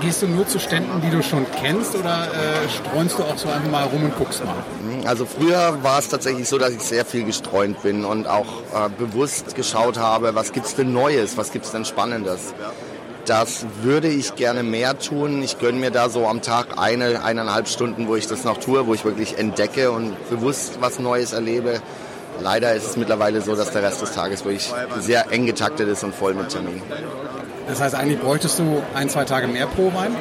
Gehst 0.00 0.22
du 0.22 0.26
nur 0.26 0.46
zu 0.46 0.58
Ständen, 0.58 1.00
die 1.00 1.10
du 1.10 1.22
schon 1.22 1.46
kennst 1.60 1.94
oder 1.94 2.24
äh, 2.24 2.68
streunst 2.68 3.18
du 3.18 3.22
auch 3.22 3.38
so 3.38 3.48
einfach 3.48 3.70
mal 3.70 3.84
rum 3.84 4.04
und 4.04 4.16
guckst 4.16 4.44
mal? 4.44 4.54
Also 5.06 5.24
früher 5.24 5.78
war 5.82 5.98
es 5.98 6.08
tatsächlich 6.08 6.48
so, 6.48 6.58
dass 6.58 6.70
ich 6.70 6.82
sehr 6.82 7.04
viel 7.04 7.24
gestreunt 7.24 7.82
bin 7.82 8.04
und 8.04 8.26
auch 8.26 8.62
äh, 8.74 8.88
bewusst 8.98 9.54
geschaut 9.54 9.98
habe, 9.98 10.34
was 10.34 10.52
gibt 10.52 10.66
es 10.66 10.74
denn 10.74 10.92
Neues, 10.92 11.36
was 11.36 11.52
gibt 11.52 11.64
es 11.64 11.72
denn 11.72 11.84
Spannendes. 11.84 12.54
Das 13.24 13.64
würde 13.82 14.08
ich 14.08 14.34
gerne 14.34 14.62
mehr 14.62 14.98
tun. 14.98 15.42
Ich 15.42 15.58
gönne 15.58 15.78
mir 15.78 15.90
da 15.90 16.10
so 16.10 16.26
am 16.26 16.42
Tag 16.42 16.76
eine, 16.76 17.24
eineinhalb 17.24 17.68
Stunden, 17.68 18.06
wo 18.06 18.16
ich 18.16 18.26
das 18.26 18.44
noch 18.44 18.58
tue, 18.58 18.86
wo 18.86 18.92
ich 18.92 19.04
wirklich 19.04 19.38
entdecke 19.38 19.90
und 19.90 20.12
bewusst 20.28 20.78
was 20.80 20.98
Neues 20.98 21.32
erlebe. 21.32 21.80
Leider 22.40 22.74
ist 22.74 22.86
es 22.86 22.96
mittlerweile 22.96 23.40
so, 23.40 23.56
dass 23.56 23.70
der 23.70 23.82
Rest 23.82 24.02
des 24.02 24.12
Tages 24.12 24.44
wirklich 24.44 24.72
sehr 24.98 25.30
eng 25.30 25.46
getaktet 25.46 25.88
ist 25.88 26.04
und 26.04 26.14
voll 26.14 26.34
mit 26.34 26.50
Terminen. 26.50 26.82
Das 27.66 27.80
heißt, 27.80 27.94
eigentlich 27.94 28.20
bräuchtest 28.20 28.58
du 28.58 28.82
ein, 28.94 29.08
zwei 29.08 29.24
Tage 29.24 29.46
mehr 29.48 29.66
pro 29.66 29.92
Wein? 29.94 30.14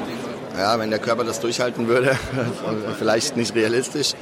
Ja, 0.58 0.80
wenn 0.80 0.90
der 0.90 1.00
Körper 1.00 1.24
das 1.24 1.40
durchhalten 1.40 1.88
würde, 1.88 2.18
vielleicht 3.00 3.36
nicht 3.36 3.56
realistisch. 3.56 4.14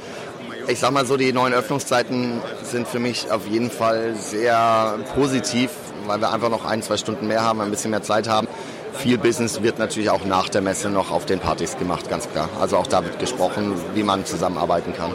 Ich 0.68 0.78
sag 0.78 0.92
mal 0.92 1.04
so, 1.04 1.16
die 1.16 1.32
neuen 1.32 1.52
Öffnungszeiten 1.52 2.40
sind 2.62 2.88
für 2.88 2.98
mich 2.98 3.30
auf 3.30 3.46
jeden 3.46 3.70
Fall 3.70 4.14
sehr 4.14 4.98
positiv, 5.14 5.70
weil 6.06 6.20
wir 6.20 6.32
einfach 6.32 6.50
noch 6.50 6.64
ein, 6.64 6.82
zwei 6.82 6.96
Stunden 6.96 7.26
mehr 7.26 7.42
haben, 7.42 7.60
ein 7.60 7.70
bisschen 7.70 7.90
mehr 7.90 8.02
Zeit 8.02 8.28
haben. 8.28 8.48
Viel 8.94 9.18
Business 9.18 9.62
wird 9.62 9.78
natürlich 9.78 10.10
auch 10.10 10.24
nach 10.24 10.48
der 10.48 10.60
Messe 10.60 10.88
noch 10.88 11.10
auf 11.10 11.26
den 11.26 11.40
Partys 11.40 11.76
gemacht, 11.78 12.08
ganz 12.08 12.28
klar. 12.28 12.48
Also 12.60 12.76
auch 12.76 12.86
da 12.86 13.04
wird 13.04 13.18
gesprochen, 13.18 13.74
wie 13.94 14.02
man 14.02 14.24
zusammenarbeiten 14.24 14.94
kann. 14.94 15.12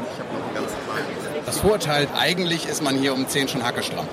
Das 1.45 1.59
Vorurteil, 1.59 2.07
eigentlich 2.17 2.67
ist 2.67 2.83
man 2.83 2.95
hier 2.95 3.13
um 3.13 3.27
10 3.27 3.47
schon 3.47 3.63
hackestramm 3.63 4.07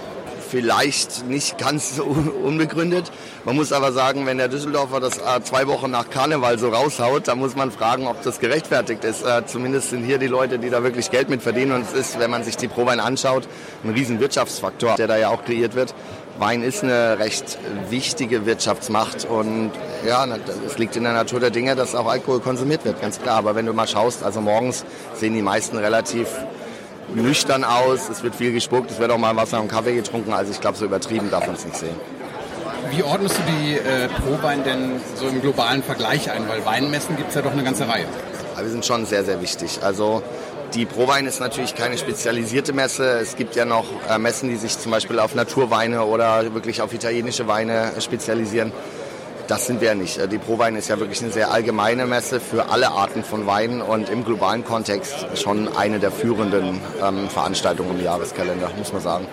vielleicht 0.45 1.27
nicht 1.27 1.59
ganz 1.59 1.97
so 1.97 2.05
unbegründet. 2.05 3.11
Man 3.45 3.57
muss 3.57 3.73
aber 3.73 3.93
sagen, 3.93 4.27
wenn 4.27 4.39
der 4.39 4.49
Düsseldorfer 4.49 5.01
das 5.01 5.19
äh, 5.19 5.43
zwei 5.43 5.67
Wochen 5.67 5.91
nach 5.91 6.11
Karneval 6.11 6.59
so 6.59 6.69
raushaut, 6.69 7.29
dann 7.29 7.39
muss 7.39 7.57
man 7.57 7.71
fragen, 7.71 8.07
ob 8.07 8.23
das 8.23 8.41
gerechtfertigt 8.41 9.05
ist. 9.05 9.23
Äh, 9.25 9.47
zumindest 9.47 9.91
sind 9.91 10.05
hier 10.05 10.19
die 10.19 10.27
Leute, 10.27 10.59
die 10.59 10.71
da 10.71 10.83
wirklich 10.83 11.11
Geld 11.11 11.29
mit 11.29 11.43
verdienen. 11.43 11.73
Und 11.73 11.83
es 11.83 11.93
ist, 11.93 12.19
wenn 12.19 12.31
man 12.31 12.45
sich 12.45 12.57
die 12.57 12.69
Prowein 12.69 13.01
anschaut, 13.01 13.49
ein 13.83 13.91
riesen 13.91 14.21
Wirtschaftsfaktor, 14.21 14.95
der 14.97 15.07
da 15.07 15.17
ja 15.17 15.29
auch 15.31 15.45
kreiert 15.45 15.75
wird. 15.75 15.95
Wein 16.39 16.63
ist 16.63 16.83
eine 16.83 17.19
recht 17.21 17.59
wichtige 17.91 18.45
Wirtschaftsmacht 18.45 19.25
und 19.25 19.71
ja, 20.05 20.27
es 20.67 20.79
liegt 20.79 20.97
in 20.97 21.05
der 21.05 21.13
Natur 21.13 21.39
der 21.39 21.51
Dinge, 21.51 21.77
dass 21.77 21.95
auch 21.95 22.09
Alkohol 22.09 22.41
konsumiert 22.41 22.85
wird, 22.85 23.01
ganz 23.01 23.21
klar. 23.21 23.37
Aber 23.37 23.55
wenn 23.55 23.67
du 23.67 23.73
mal 23.73 23.87
schaust, 23.87 24.25
also 24.25 24.41
morgens 24.41 24.85
sehen 25.15 25.35
die 25.35 25.43
meisten 25.43 25.77
relativ 25.77 26.27
nüchtern 27.15 27.65
aus, 27.65 28.09
es 28.09 28.23
wird 28.23 28.35
viel 28.35 28.53
gespuckt, 28.53 28.91
es 28.91 28.99
wird 28.99 29.11
auch 29.11 29.19
mal 29.19 29.37
Wasser 29.37 29.61
und 29.61 29.69
Kaffee 29.69 29.95
getrunken, 29.95 30.33
also 30.33 30.53
ich 30.53 30.61
glaube, 30.61 30.77
so 30.77 30.85
übertrieben 30.85 31.31
darf 31.31 31.47
man 31.47 31.57
es 31.57 31.65
nicht 31.65 31.77
sehen. 31.77 31.97
Wie 32.91 33.03
ordnest 33.03 33.37
du 33.39 33.43
die 33.51 33.75
äh, 33.75 34.09
Prowein 34.09 34.63
denn 34.63 35.01
so 35.17 35.27
im 35.27 35.41
globalen 35.41 35.83
Vergleich 35.83 36.31
ein? 36.31 36.49
Weil 36.49 36.65
Weinmessen 36.65 37.17
gibt 37.17 37.31
es 37.31 37.35
ja 37.35 37.43
doch 37.43 37.53
eine 37.53 37.65
ganze 37.65 37.89
Reihe. 37.89 38.07
Aber 38.55 38.63
wir 38.63 38.71
sind 38.71 38.85
schon 38.85 39.05
sehr, 39.07 39.25
sehr 39.25 39.41
wichtig. 39.41 39.81
Also 39.83 40.23
Die 40.75 40.87
Prowein 40.87 41.25
ist 41.27 41.39
natürlich 41.39 41.77
keine 41.77 41.97
spezialisierte 41.97 42.73
Messe. 42.73 43.05
Es 43.21 43.37
gibt 43.37 43.55
ja 43.55 43.65
noch 43.65 43.85
äh, 44.11 44.19
Messen, 44.19 44.49
die 44.49 44.57
sich 44.57 44.77
zum 44.77 44.91
Beispiel 44.91 45.21
auf 45.21 45.37
Naturweine 45.37 46.05
oder 46.05 46.53
wirklich 46.53 46.83
auf 46.83 46.93
italienische 46.93 47.47
Weine 47.47 47.93
spezialisieren. 48.01 48.73
Das 49.47 49.67
sind 49.67 49.81
wir 49.81 49.89
ja 49.89 49.95
nicht. 49.95 50.19
Äh, 50.19 50.29
die 50.29 50.39
Prowein 50.39 50.77
ist 50.77 50.89
ja 50.89 50.99
wirklich 50.99 51.23
eine 51.23 51.31
sehr 51.31 51.51
allgemeine 51.51 52.07
Messe 52.07 52.41
für 52.41 52.71
alle 52.71 52.91
Arten 52.91 53.25
von 53.25 53.47
Weinen 53.47 53.83
und 53.83 54.09
im 54.09 54.25
globalen 54.25 54.65
Kontext 54.65 55.15
schon 55.35 55.69
eine 55.77 55.99
der 55.99 56.11
führenden 56.11 56.81
ähm, 57.03 57.29
Veranstaltungen 57.29 57.99
im 57.99 58.05
Jahreskalender, 58.05 58.71
muss 58.79 58.93
man 58.93 59.03
sagen. 59.03 59.27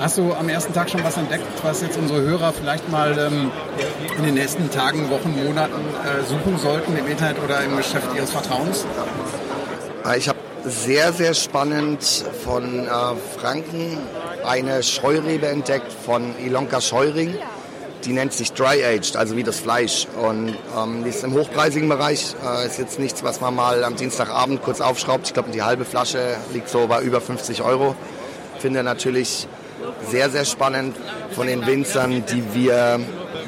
Hast 0.00 0.16
du 0.16 0.32
am 0.32 0.48
ersten 0.48 0.72
Tag 0.72 0.88
schon 0.88 1.04
was 1.04 1.18
entdeckt, 1.18 1.44
was 1.62 1.82
jetzt 1.82 1.98
unsere 1.98 2.22
Hörer 2.22 2.52
vielleicht 2.54 2.88
mal 2.88 3.16
ähm, 3.18 3.52
in 4.16 4.24
den 4.24 4.34
nächsten 4.34 4.70
Tagen, 4.70 5.10
Wochen, 5.10 5.44
Monaten 5.44 5.74
äh, 5.74 6.24
suchen 6.24 6.58
sollten 6.58 6.96
im 6.96 7.06
Internet 7.06 7.36
oder 7.44 7.62
im 7.62 7.76
Geschäft 7.76 8.08
ihres 8.16 8.30
Vertrauens? 8.30 8.86
Äh, 10.06 10.16
ich 10.16 10.28
habe 10.28 10.38
sehr, 10.64 11.12
sehr 11.12 11.34
spannend 11.34 12.02
von 12.44 12.86
äh, 12.86 12.90
Franken 13.38 13.98
eine 14.44 14.82
Scheurebe 14.82 15.48
entdeckt 15.48 15.92
von 15.92 16.34
Ilonka 16.38 16.80
Scheuring. 16.80 17.34
Die 18.04 18.12
nennt 18.12 18.32
sich 18.32 18.52
Dry 18.52 18.84
Aged, 18.84 19.16
also 19.16 19.36
wie 19.36 19.42
das 19.42 19.60
Fleisch. 19.60 20.06
Und 20.20 20.56
ähm, 20.76 21.04
die 21.04 21.10
ist 21.10 21.22
im 21.22 21.34
hochpreisigen 21.34 21.88
Bereich. 21.88 22.34
Äh, 22.44 22.66
ist 22.66 22.78
jetzt 22.78 22.98
nichts, 22.98 23.22
was 23.22 23.40
man 23.40 23.54
mal 23.54 23.84
am 23.84 23.96
Dienstagabend 23.96 24.62
kurz 24.62 24.80
aufschraubt. 24.80 25.26
Ich 25.26 25.34
glaube, 25.34 25.50
die 25.50 25.62
halbe 25.62 25.84
Flasche 25.84 26.36
liegt 26.52 26.68
so 26.68 26.86
bei 26.86 27.02
über 27.02 27.20
50 27.20 27.62
Euro. 27.62 27.94
Finde 28.58 28.82
natürlich 28.82 29.46
sehr, 30.08 30.30
sehr 30.30 30.44
spannend 30.44 30.96
von 31.34 31.46
den 31.46 31.66
Winzern, 31.66 32.24
die 32.26 32.42
wir 32.54 33.00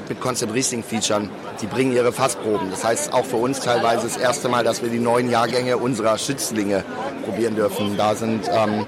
mit 0.08 0.20
Concept 0.20 0.52
Riesling 0.52 0.82
featuren. 0.82 1.30
Die 1.60 1.66
bringen 1.66 1.92
ihre 1.92 2.12
Fassproben. 2.12 2.70
Das 2.70 2.84
heißt 2.84 3.12
auch 3.12 3.24
für 3.24 3.36
uns 3.36 3.60
teilweise 3.60 4.04
das 4.04 4.16
erste 4.16 4.48
Mal, 4.48 4.64
dass 4.64 4.82
wir 4.82 4.90
die 4.90 4.98
neuen 4.98 5.30
Jahrgänge 5.30 5.76
unserer 5.76 6.18
Schützlinge 6.18 6.84
probieren 7.24 7.54
dürfen. 7.54 7.96
Da 7.96 8.14
sind 8.14 8.50
ähm, 8.52 8.86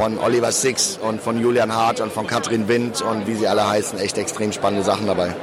von 0.00 0.16
Oliver 0.18 0.50
Six 0.50 0.96
und 0.96 1.20
von 1.20 1.38
Julian 1.38 1.74
Hart 1.74 2.00
und 2.00 2.10
von 2.10 2.26
Katrin 2.26 2.68
Wind 2.68 3.02
und 3.02 3.26
wie 3.26 3.34
sie 3.34 3.46
alle 3.46 3.68
heißen, 3.68 3.98
echt 3.98 4.16
extrem 4.16 4.50
spannende 4.50 4.82
Sachen 4.82 5.06
dabei. 5.06 5.34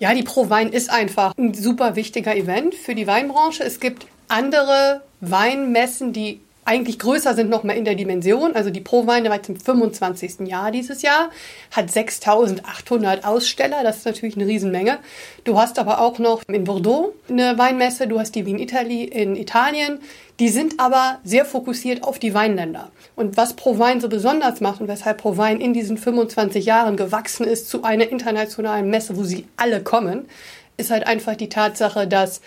Ja, 0.00 0.12
die 0.12 0.24
Pro 0.24 0.50
Wein 0.50 0.70
ist 0.70 0.90
einfach 0.90 1.32
ein 1.38 1.54
super 1.54 1.94
wichtiger 1.94 2.34
Event 2.34 2.74
für 2.74 2.96
die 2.96 3.06
Weinbranche. 3.06 3.62
Es 3.62 3.78
gibt 3.78 4.08
andere 4.26 5.02
Weinmessen, 5.20 6.12
die 6.12 6.40
eigentlich 6.64 6.98
größer 7.00 7.34
sind 7.34 7.50
noch 7.50 7.64
mal 7.64 7.76
in 7.76 7.84
der 7.84 7.96
Dimension. 7.96 8.54
Also 8.54 8.70
die 8.70 8.80
Pro-Wein 8.80 9.24
war 9.24 9.36
jetzt 9.36 9.48
im 9.48 9.56
25. 9.56 10.46
Jahr 10.46 10.70
dieses 10.70 11.02
Jahr, 11.02 11.30
hat 11.72 11.90
6800 11.90 13.24
Aussteller, 13.24 13.82
das 13.82 13.98
ist 13.98 14.06
natürlich 14.06 14.36
eine 14.36 14.46
Riesenmenge. 14.46 14.98
Du 15.44 15.58
hast 15.58 15.78
aber 15.80 16.00
auch 16.00 16.20
noch 16.20 16.42
in 16.48 16.64
Bordeaux 16.64 17.14
eine 17.28 17.58
Weinmesse, 17.58 18.06
du 18.06 18.20
hast 18.20 18.36
die 18.36 18.46
Wien 18.46 18.60
Italy 18.60 19.04
in 19.04 19.34
Italien. 19.34 19.98
Die 20.38 20.48
sind 20.48 20.78
aber 20.78 21.18
sehr 21.24 21.44
fokussiert 21.44 22.04
auf 22.04 22.18
die 22.18 22.32
Weinländer. 22.32 22.90
Und 23.16 23.36
was 23.36 23.54
Pro-Wein 23.54 24.00
so 24.00 24.08
besonders 24.08 24.60
macht 24.60 24.80
und 24.80 24.88
weshalb 24.88 25.18
Pro-Wein 25.18 25.60
in 25.60 25.72
diesen 25.72 25.98
25 25.98 26.64
Jahren 26.64 26.96
gewachsen 26.96 27.44
ist 27.44 27.68
zu 27.68 27.82
einer 27.82 28.08
internationalen 28.08 28.88
Messe, 28.88 29.16
wo 29.16 29.24
sie 29.24 29.46
alle 29.56 29.82
kommen, 29.82 30.26
ist 30.76 30.90
halt 30.90 31.06
einfach 31.06 31.36
die 31.36 31.48
Tatsache, 31.48 32.06
dass 32.06 32.40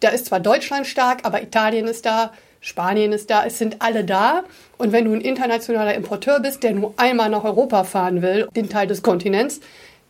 da 0.00 0.10
ist 0.10 0.26
zwar 0.26 0.40
Deutschland 0.40 0.86
stark, 0.86 1.20
aber 1.22 1.42
Italien 1.42 1.86
ist 1.86 2.04
da, 2.04 2.32
Spanien 2.64 3.12
ist 3.12 3.28
da, 3.28 3.44
es 3.44 3.58
sind 3.58 3.82
alle 3.82 4.04
da. 4.04 4.42
Und 4.78 4.90
wenn 4.90 5.04
du 5.04 5.12
ein 5.12 5.20
internationaler 5.20 5.92
Importeur 5.94 6.40
bist, 6.40 6.62
der 6.62 6.72
nur 6.72 6.94
einmal 6.96 7.28
nach 7.28 7.44
Europa 7.44 7.84
fahren 7.84 8.22
will, 8.22 8.48
den 8.56 8.70
Teil 8.70 8.86
des 8.86 9.02
Kontinents, 9.02 9.60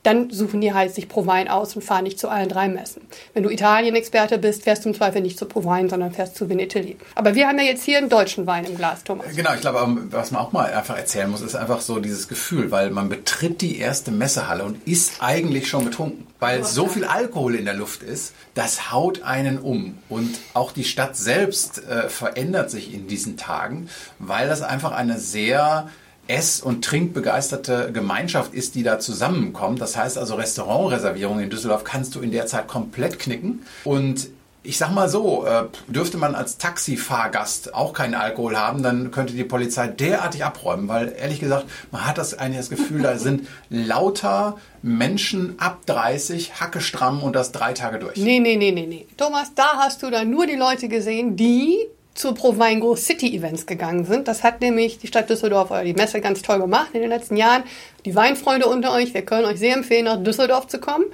dann 0.05 0.31
suchen 0.31 0.61
die 0.61 0.73
halt 0.73 0.95
sich 0.95 1.09
Provine 1.09 1.53
aus 1.53 1.75
und 1.75 1.83
fahren 1.83 2.05
nicht 2.05 2.19
zu 2.19 2.29
allen 2.29 2.49
drei 2.49 2.69
Messen. 2.69 3.03
Wenn 3.33 3.43
du 3.43 3.51
Italien-Experte 3.51 4.39
bist, 4.39 4.63
fährst 4.63 4.85
du 4.85 4.91
im 4.91 4.95
Zweifel 4.95 5.23
nicht 5.23 5.39
zu 5.39 5.47
Provine, 5.47 5.89
sondern 5.89 6.13
fährst 6.13 6.37
zu 6.37 6.49
Vinitaly. 6.49 6.97
Aber 7.15 7.35
wir 7.35 7.49
haben 7.49 7.59
ja 7.59 7.65
jetzt 7.65 7.85
hier 7.85 7.99
einen 7.99 8.11
deutschen 8.11 8.47
Wein 8.47 8.67
im 8.67 8.77
Glas, 8.77 9.03
Thomas. 9.03 9.27
Genau, 9.35 9.55
ich 9.55 9.63
glaube, 9.63 9.97
was 10.11 10.31
man 10.31 10.43
auch 10.43 10.53
mal 10.53 10.73
einfach 10.73 10.97
erzählen 10.97 11.31
muss, 11.31 11.41
ist 11.41 11.55
einfach 11.57 11.81
so 11.81 11.99
dieses 12.01 12.29
Gefühl, 12.29 12.71
weil 12.71 12.91
man 12.91 13.09
betritt 13.09 13.63
die 13.63 13.79
erste 13.79 14.11
Messehalle 14.11 14.65
und 14.65 14.87
ist 14.87 15.15
eigentlich 15.21 15.69
schon 15.69 15.87
betrunken, 15.87 16.27
weil 16.39 16.65
so 16.65 16.87
viel 16.87 17.07
Alkohol 17.07 17.55
in 17.55 17.65
der 17.65 17.75
Luft 17.75 18.03
ist, 18.03 18.35
das 18.55 18.93
haut 18.93 19.23
einen 19.23 19.59
um. 19.59 19.97
Und 20.11 20.39
auch 20.53 20.73
die 20.73 20.85
Stadt 20.85 21.17
selbst 21.17 21.83
äh, 21.89 22.11
verändert 22.11 22.71
sich 22.71 22.93
in 22.93 23.09
diesen 23.09 23.39
Tagen, 23.39 23.89
weil 24.19 24.49
das 24.49 24.61
einfach 24.61 24.93
eine 24.93 25.19
sehr 25.19 25.89
ess- 26.27 26.61
und 26.61 26.85
trinkbegeisterte 26.85 27.91
Gemeinschaft 27.93 28.55
ist, 28.55 28.75
die 28.75 28.83
da 28.83 28.99
zusammenkommt. 28.99 29.81
Das 29.81 29.97
heißt 29.97 30.19
also, 30.19 30.35
Restaurantreservierungen 30.35 31.45
in 31.45 31.51
Düsseldorf 31.51 31.85
kannst 31.85 32.15
du 32.15 32.21
in 32.21 32.33
der 32.33 32.47
Zeit 32.47 32.69
komplett 32.69 33.19
knicken. 33.19 33.63
Und 33.85 34.29
ich 34.65 34.79
sag 34.79 34.93
mal 34.93 35.11
so, 35.11 35.45
äh, 35.45 35.65
dürfte 35.89 36.17
man 36.17 36.35
als 36.35 36.57
Taxifahrgast 36.57 37.75
auch 37.75 37.93
keinen 37.93 38.15
Alkohol 38.15 38.57
haben, 38.57 38.83
dann 38.83 39.11
könnte 39.11 39.35
die 39.35 39.45
Polizei 39.45 39.89
derartig 39.89 40.43
abräumen, 40.43 40.89
weil 40.89 41.15
ehrlich 41.19 41.39
gesagt, 41.39 41.67
man 41.93 42.07
hat 42.07 42.17
das 42.17 42.37
eigentlich 42.39 42.59
das 42.59 42.71
Gefühl, 42.71 43.03
da 43.03 43.19
sind 43.19 43.47
lauter 43.69 44.57
Menschen 44.81 45.57
ab 45.59 45.85
30, 45.85 46.61
Hacke 46.61 46.81
stramm 46.81 47.23
und 47.23 47.37
das 47.37 47.53
drei 47.53 47.75
Tage 47.75 47.99
durch. 47.99 48.17
Nee, 48.17 48.41
nee, 48.41 48.57
nee, 48.57 48.73
nee, 48.73 48.87
nee. 48.87 49.07
Thomas, 49.19 49.53
da 49.55 49.77
hast 49.77 50.03
du 50.03 50.11
dann 50.11 50.31
nur 50.31 50.47
die 50.47 50.57
Leute 50.57 50.89
gesehen, 50.89 51.37
die 51.37 51.87
zu 52.15 52.33
Pro 52.33 52.57
Weingo 52.59 52.97
City 52.97 53.37
Events 53.37 53.67
gegangen 53.67 54.05
sind. 54.05 54.29
Das 54.29 54.43
hat 54.43 54.61
nämlich 54.61 54.99
die 54.99 55.09
Stadt 55.09 55.29
Düsseldorf 55.29 55.71
oder 55.71 55.85
die 55.85 55.95
Messe 55.95 56.21
ganz 56.21 56.43
toll 56.43 56.61
gemacht 56.61 56.91
in 56.93 57.01
den 57.01 57.11
letzten 57.11 57.37
Jahren. 57.37 57.65
Die 58.05 58.15
Weinfreunde 58.15 58.67
unter 58.67 58.93
euch, 58.93 59.15
wir 59.15 59.23
können 59.23 59.45
euch 59.45 59.59
sehr 59.59 59.75
empfehlen, 59.75 60.05
nach 60.05 60.23
Düsseldorf 60.23 60.69
zu 60.69 60.79
kommen. 60.79 61.05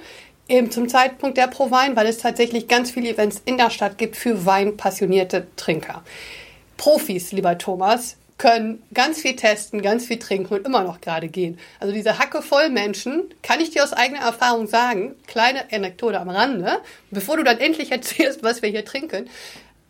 Eben 0.47 0.69
zum 0.69 0.89
Zeitpunkt 0.89 1.37
der 1.37 1.47
Pro 1.47 1.71
Wein, 1.71 1.95
weil 1.95 2.07
es 2.07 2.17
tatsächlich 2.17 2.67
ganz 2.67 2.91
viele 2.91 3.09
Events 3.09 3.41
in 3.45 3.57
der 3.57 3.69
Stadt 3.69 3.97
gibt 3.97 4.15
für 4.15 4.45
weinpassionierte 4.45 5.47
Trinker. 5.55 6.03
Profis, 6.77 7.31
lieber 7.31 7.57
Thomas, 7.57 8.17
können 8.41 8.81
ganz 8.91 9.21
viel 9.21 9.35
testen, 9.35 9.83
ganz 9.83 10.07
viel 10.07 10.17
trinken 10.17 10.55
und 10.55 10.65
immer 10.65 10.83
noch 10.83 10.99
gerade 10.99 11.27
gehen. 11.27 11.59
Also 11.79 11.93
diese 11.93 12.17
Hacke 12.17 12.41
voll 12.41 12.71
Menschen, 12.71 13.25
kann 13.43 13.59
ich 13.59 13.69
dir 13.69 13.83
aus 13.83 13.93
eigener 13.93 14.21
Erfahrung 14.21 14.65
sagen, 14.65 15.13
kleine 15.27 15.71
Anekdote 15.71 16.19
am 16.19 16.29
Rande, 16.29 16.79
bevor 17.11 17.37
du 17.37 17.43
dann 17.43 17.59
endlich 17.59 17.91
erzählst, 17.91 18.41
was 18.41 18.63
wir 18.63 18.69
hier 18.69 18.83
trinken. 18.83 19.29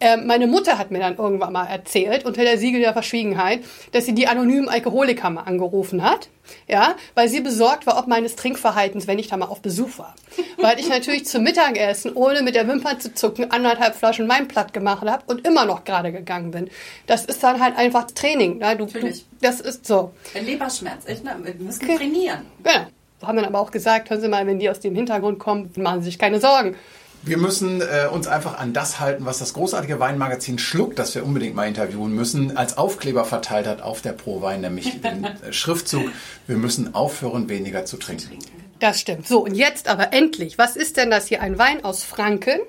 Ähm, 0.02 0.26
meine 0.26 0.48
Mutter 0.48 0.80
hat 0.80 0.90
mir 0.90 1.00
dann 1.00 1.16
irgendwann 1.16 1.54
mal 1.54 1.68
erzählt, 1.68 2.26
unter 2.26 2.42
der 2.42 2.58
Siegel 2.58 2.82
der 2.82 2.94
Verschwiegenheit, 2.94 3.62
dass 3.92 4.06
sie 4.06 4.16
die 4.16 4.28
anonymen 4.28 4.68
Alkoholiker 4.68 5.30
mal 5.30 5.44
angerufen 5.44 6.02
hat, 6.02 6.28
ja, 6.68 6.96
weil 7.14 7.30
sie 7.30 7.40
besorgt 7.40 7.86
war, 7.86 8.00
ob 8.00 8.08
meines 8.08 8.36
Trinkverhaltens, 8.36 9.06
wenn 9.06 9.20
ich 9.20 9.28
da 9.28 9.38
mal 9.38 9.46
auf 9.46 9.62
Besuch 9.62 10.00
war. 10.00 10.16
Weil 10.58 10.80
ich 10.80 10.90
natürlich 10.90 11.26
zum 11.28 11.44
Mittagessen, 11.44 12.14
ohne 12.14 12.42
mit 12.42 12.56
der 12.56 12.68
Wimper 12.68 12.98
zu 12.98 13.14
zucken, 13.14 13.52
anderthalb 13.52 13.96
Flaschen 13.96 14.28
Wein 14.28 14.48
platt 14.48 14.74
gemacht 14.74 15.08
habe 15.08 15.24
und 15.28 15.46
immer 15.48 15.66
noch 15.66 15.84
gerade 15.84 16.12
gegangen 16.12 16.50
bin. 16.50 16.70
Das 17.06 17.26
ist 17.26 17.44
dann 17.44 17.62
halt 17.62 17.78
einfach 17.78 18.08
Training. 18.08 18.58
Ne? 18.58 18.76
Du, 18.76 18.88
du, 18.88 19.14
das 19.40 19.62
ist 19.62 19.86
so. 19.86 20.12
Ein 20.34 20.48
Leberschmerz, 20.48 21.06
echt, 21.06 21.24
ne? 21.24 21.36
Wir 21.44 21.54
müssen 21.56 21.84
okay. 21.84 21.98
trainieren. 21.98 22.46
Genau. 22.64 22.88
Haben 23.22 23.36
dann 23.36 23.46
aber 23.46 23.60
auch 23.60 23.70
gesagt, 23.70 24.10
hören 24.10 24.20
Sie 24.20 24.28
mal, 24.28 24.48
wenn 24.48 24.58
die 24.58 24.68
aus 24.68 24.80
dem 24.80 24.96
Hintergrund 24.96 25.38
kommen, 25.38 25.72
machen 25.76 26.00
Sie 26.00 26.06
sich 26.06 26.18
keine 26.18 26.40
Sorgen. 26.40 26.76
Wir 27.24 27.38
müssen 27.38 27.82
äh, 27.82 28.08
uns 28.12 28.28
einfach 28.28 28.58
an 28.58 28.74
das 28.74 29.00
halten, 29.00 29.26
was 29.26 29.38
das 29.38 29.54
großartige 29.54 30.00
Weinmagazin 30.00 30.58
Schluck, 30.58 30.96
das 30.96 31.14
wir 31.14 31.24
unbedingt 31.24 31.56
mal 31.56 31.68
interviewen 31.68 32.14
müssen, 32.14 32.58
als 32.58 32.78
Aufkleber 32.78 33.26
verteilt 33.26 33.68
hat 33.68 33.82
auf 33.84 34.02
der 34.02 34.14
Pro 34.14 34.42
Wein, 34.42 34.62
nämlich 34.62 35.02
den 35.04 35.26
äh, 35.26 35.54
Schriftzug, 35.54 36.10
wir 36.48 36.58
müssen 36.58 36.96
aufhören, 36.96 37.48
weniger 37.48 37.86
zu 37.86 37.98
trinken. 37.98 38.40
Das 38.80 39.00
stimmt. 39.00 39.28
So, 39.28 39.44
und 39.44 39.54
jetzt 39.54 39.88
aber 39.88 40.14
endlich, 40.14 40.58
was 40.58 40.76
ist 40.76 40.98
denn 40.98 41.12
das 41.12 41.28
hier? 41.28 41.42
Ein 41.42 41.60
Wein 41.60 41.84
aus 41.84 42.04
Franken 42.04 42.60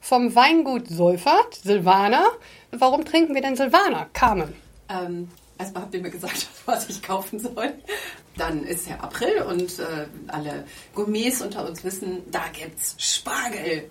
vom 0.00 0.34
Weingut 0.34 0.88
Seufert, 0.88 1.56
Silvaner. 1.62 2.24
Warum 2.70 3.04
trinken 3.04 3.34
wir 3.34 3.42
denn 3.42 3.56
Silvaner? 3.56 4.08
Carmen. 4.14 4.54
Ähm, 4.88 5.28
erstmal 5.58 5.82
habt 5.82 5.94
ihr 5.94 6.00
mir 6.00 6.10
gesagt, 6.10 6.46
was 6.66 6.88
ich 6.88 7.02
kaufen 7.02 7.38
soll. 7.38 7.74
Dann 8.36 8.64
ist 8.64 8.88
ja 8.88 8.96
April 9.00 9.42
und 9.42 9.78
äh, 9.78 10.06
alle 10.28 10.64
Gourmets 10.94 11.42
unter 11.42 11.68
uns 11.68 11.84
wissen, 11.84 12.22
da 12.30 12.42
gibt's 12.52 12.94
Spargel. 12.98 13.90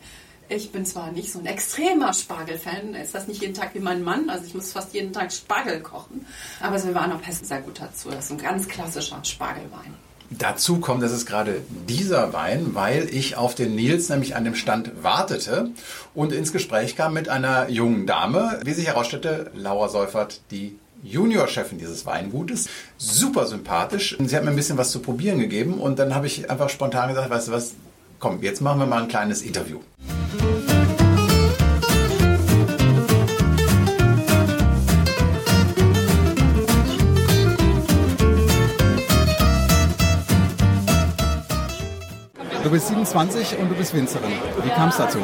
Ich 0.49 0.71
bin 0.71 0.85
zwar 0.85 1.11
nicht 1.11 1.31
so 1.31 1.39
ein 1.39 1.45
extremer 1.45 2.13
Spargelfan, 2.13 2.95
ist 2.95 3.13
das 3.13 3.27
nicht 3.27 3.41
jeden 3.41 3.53
Tag 3.53 3.75
wie 3.75 3.79
mein 3.79 4.01
Mann, 4.01 4.29
also 4.29 4.45
ich 4.45 4.53
muss 4.53 4.71
fast 4.71 4.93
jeden 4.93 5.11
Tag 5.11 5.33
Spargel 5.33 5.81
kochen. 5.81 6.25
Aber 6.61 6.79
Silvaner 6.79 7.17
passt 7.17 7.45
sehr 7.45 7.59
gut 7.59 7.81
dazu. 7.81 8.09
Das 8.09 8.25
ist 8.25 8.31
ein 8.31 8.37
ganz 8.37 8.67
klassischer 8.69 9.23
Spargelwein. 9.25 9.93
Dazu 10.29 10.79
kommt, 10.79 11.03
das 11.03 11.13
ist 11.13 11.25
gerade 11.25 11.61
dieser 11.87 12.33
Wein, 12.33 12.75
weil 12.75 13.07
ich 13.09 13.37
auf 13.37 13.55
den 13.55 13.75
Nils 13.75 14.09
nämlich 14.09 14.35
an 14.35 14.43
dem 14.43 14.55
Stand 14.55 15.03
wartete 15.03 15.71
und 16.13 16.33
ins 16.33 16.51
Gespräch 16.51 16.97
kam 16.97 17.13
mit 17.13 17.29
einer 17.29 17.69
jungen 17.69 18.05
Dame, 18.05 18.59
wie 18.65 18.73
sich 18.73 18.87
herausstellte, 18.87 19.51
Laura 19.55 19.87
Seufert, 19.87 20.41
die 20.51 20.77
Juniorchefin 21.03 21.77
dieses 21.77 22.05
Weingutes. 22.05 22.67
Super 22.97 23.45
sympathisch. 23.45 24.17
Sie 24.19 24.35
hat 24.35 24.43
mir 24.43 24.51
ein 24.51 24.55
bisschen 24.55 24.77
was 24.77 24.91
zu 24.91 24.99
probieren 24.99 25.39
gegeben 25.39 25.75
und 25.75 25.99
dann 25.99 26.15
habe 26.15 26.27
ich 26.27 26.49
einfach 26.49 26.69
spontan 26.69 27.09
gesagt, 27.09 27.29
weißt 27.29 27.47
du 27.49 27.51
was, 27.51 27.73
komm, 28.19 28.41
jetzt 28.41 28.61
machen 28.61 28.79
wir 28.79 28.85
mal 28.87 29.03
ein 29.03 29.07
kleines 29.07 29.41
Interview. 29.41 29.79
Du 42.63 42.73
bist 42.73 42.89
27 42.89 43.59
und 43.59 43.69
du 43.69 43.75
bist 43.75 43.93
Winzerin. 43.93 44.29
Wie 44.61 44.69
kam 44.71 44.89
es 44.89 44.97
dazu? 44.97 45.19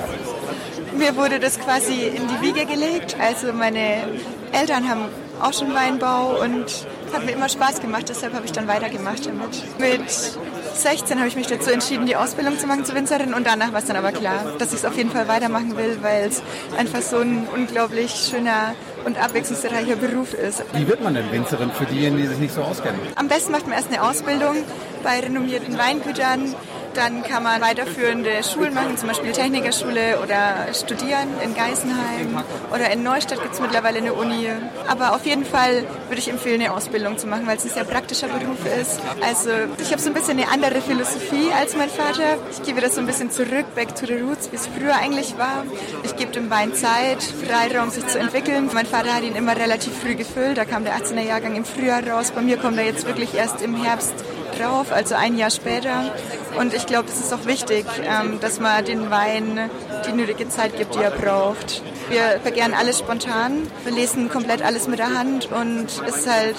Mir 0.97 1.13
wurde 1.17 1.41
das 1.41 1.59
quasi 1.59 2.07
in 2.07 2.29
die 2.29 2.41
Wiege 2.41 2.65
gelegt. 2.65 3.17
Also 3.19 3.51
meine 3.51 4.07
Eltern 4.53 4.87
haben 4.87 5.09
auch 5.41 5.53
schon 5.53 5.73
Weinbau 5.73 6.41
und 6.41 6.65
hat 7.13 7.25
mir 7.25 7.31
immer 7.31 7.49
Spaß 7.49 7.81
gemacht, 7.81 8.05
deshalb 8.09 8.33
habe 8.33 8.45
ich 8.45 8.51
dann 8.51 8.67
weitergemacht 8.67 9.25
damit. 9.25 9.79
Mit 9.79 10.09
16 10.09 11.17
habe 11.19 11.27
ich 11.27 11.35
mich 11.35 11.47
dazu 11.47 11.71
entschieden, 11.71 12.05
die 12.05 12.15
Ausbildung 12.15 12.57
zu 12.57 12.65
machen 12.67 12.85
zur 12.85 12.95
Winzerin 12.95 13.33
und 13.33 13.45
danach 13.45 13.71
war 13.71 13.79
es 13.79 13.85
dann 13.85 13.95
aber 13.95 14.11
klar, 14.11 14.53
dass 14.57 14.69
ich 14.73 14.79
es 14.79 14.85
auf 14.85 14.97
jeden 14.97 15.11
Fall 15.11 15.27
weitermachen 15.27 15.77
will, 15.77 15.99
weil 16.01 16.27
es 16.27 16.41
einfach 16.77 17.01
so 17.01 17.17
ein 17.17 17.47
unglaublich 17.53 18.11
schöner 18.29 18.73
und 19.05 19.21
abwechslungsreicher 19.21 19.95
Beruf 19.95 20.33
ist. 20.33 20.63
Wie 20.73 20.87
wird 20.87 21.03
man 21.03 21.13
denn 21.13 21.31
Winzerin 21.31 21.71
für 21.71 21.85
diejenigen, 21.85 22.17
die 22.17 22.27
sich 22.27 22.39
nicht 22.39 22.53
so 22.53 22.61
auskennen? 22.61 22.99
Am 23.15 23.27
besten 23.27 23.51
macht 23.51 23.67
man 23.67 23.77
erst 23.77 23.89
eine 23.89 24.01
Ausbildung 24.01 24.55
bei 25.03 25.19
renommierten 25.19 25.77
Weingütern 25.77 26.55
dann 26.95 27.23
kann 27.23 27.43
man 27.43 27.61
weiterführende 27.61 28.43
Schulen 28.43 28.73
machen, 28.73 28.97
zum 28.97 29.07
Beispiel 29.07 29.31
Technikerschule 29.31 30.19
oder 30.21 30.73
studieren 30.73 31.29
in 31.43 31.55
Geisenheim 31.55 32.43
oder 32.73 32.91
in 32.91 33.03
Neustadt 33.03 33.41
gibt 33.41 33.53
es 33.53 33.59
mittlerweile 33.59 33.99
eine 33.99 34.13
Uni. 34.13 34.49
Aber 34.87 35.15
auf 35.15 35.25
jeden 35.25 35.45
Fall 35.45 35.85
würde 36.07 36.19
ich 36.19 36.29
empfehlen, 36.29 36.61
eine 36.61 36.73
Ausbildung 36.73 37.17
zu 37.17 37.27
machen, 37.27 37.47
weil 37.47 37.57
es 37.57 37.65
ein 37.65 37.69
sehr 37.69 37.83
praktischer 37.83 38.27
Beruf 38.27 38.59
ist. 38.79 38.99
Also 39.21 39.49
ich 39.79 39.91
habe 39.91 40.01
so 40.01 40.09
ein 40.09 40.13
bisschen 40.13 40.39
eine 40.39 40.49
andere 40.51 40.81
Philosophie 40.81 41.51
als 41.57 41.75
mein 41.75 41.89
Vater. 41.89 42.37
Ich 42.51 42.63
gebe 42.63 42.81
das 42.81 42.95
so 42.95 43.01
ein 43.01 43.07
bisschen 43.07 43.31
zurück, 43.31 43.65
back 43.75 43.95
to 43.95 44.05
the 44.05 44.15
roots, 44.15 44.51
wie 44.51 44.55
es 44.55 44.67
früher 44.67 44.95
eigentlich 44.95 45.37
war. 45.37 45.63
Ich 46.03 46.15
gebe 46.15 46.31
dem 46.31 46.49
Wein 46.49 46.73
Zeit, 46.73 47.23
Freiraum, 47.23 47.89
sich 47.89 48.05
zu 48.07 48.19
entwickeln. 48.19 48.69
Mein 48.73 48.85
Vater 48.85 49.13
hat 49.13 49.23
ihn 49.23 49.35
immer 49.35 49.55
relativ 49.55 49.93
früh 49.97 50.15
gefüllt. 50.15 50.57
Da 50.57 50.65
kam 50.65 50.83
der 50.83 50.95
18er 50.95 51.21
Jahrgang 51.21 51.55
im 51.55 51.65
Frühjahr 51.65 52.07
raus. 52.07 52.31
Bei 52.31 52.41
mir 52.41 52.57
kommt 52.57 52.77
er 52.77 52.85
jetzt 52.85 53.05
wirklich 53.05 53.33
erst 53.33 53.61
im 53.61 53.81
Herbst 53.81 54.13
drauf, 54.57 54.91
also 54.91 55.15
ein 55.15 55.37
Jahr 55.37 55.49
später. 55.49 56.13
Und 56.57 56.73
ich 56.73 56.85
glaube, 56.85 57.09
es 57.09 57.19
ist 57.19 57.33
auch 57.33 57.45
wichtig, 57.45 57.85
ähm, 58.03 58.39
dass 58.39 58.59
man 58.59 58.85
den 58.85 59.09
Wein 59.09 59.69
die 60.07 60.11
nötige 60.11 60.47
Zeit 60.49 60.77
gibt, 60.77 60.95
die 60.95 60.99
er 60.99 61.11
braucht. 61.11 61.81
Wir 62.09 62.39
vergären 62.41 62.73
alles 62.73 62.99
spontan, 62.99 63.67
wir 63.83 63.93
lesen 63.93 64.29
komplett 64.29 64.61
alles 64.61 64.87
mit 64.87 64.99
der 64.99 65.17
Hand 65.17 65.49
und 65.51 65.85
es 65.85 66.15
ist 66.15 66.29
halt 66.29 66.55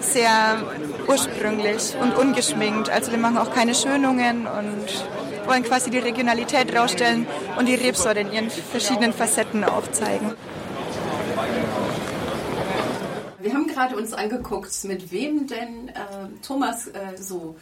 sehr 0.00 0.62
ursprünglich 1.08 1.94
und 2.00 2.16
ungeschminkt. 2.16 2.90
Also 2.90 3.10
wir 3.10 3.18
machen 3.18 3.38
auch 3.38 3.52
keine 3.52 3.74
Schönungen 3.74 4.46
und 4.46 5.46
wollen 5.46 5.62
quasi 5.62 5.90
die 5.90 5.98
Regionalität 5.98 6.76
rausstellen 6.76 7.26
und 7.58 7.66
die 7.66 7.74
Rebsorte 7.74 8.20
in 8.20 8.32
ihren 8.32 8.50
verschiedenen 8.50 9.12
Facetten 9.12 9.64
aufzeigen. 9.64 10.32
Wir 13.42 13.54
haben 13.54 13.66
gerade 13.66 13.96
uns 13.96 14.12
angeguckt, 14.12 14.72
mit 14.84 15.10
wem 15.12 15.46
denn 15.46 15.88
äh, 15.88 15.94
Thomas 16.42 16.88
äh, 16.88 17.16
so 17.18 17.56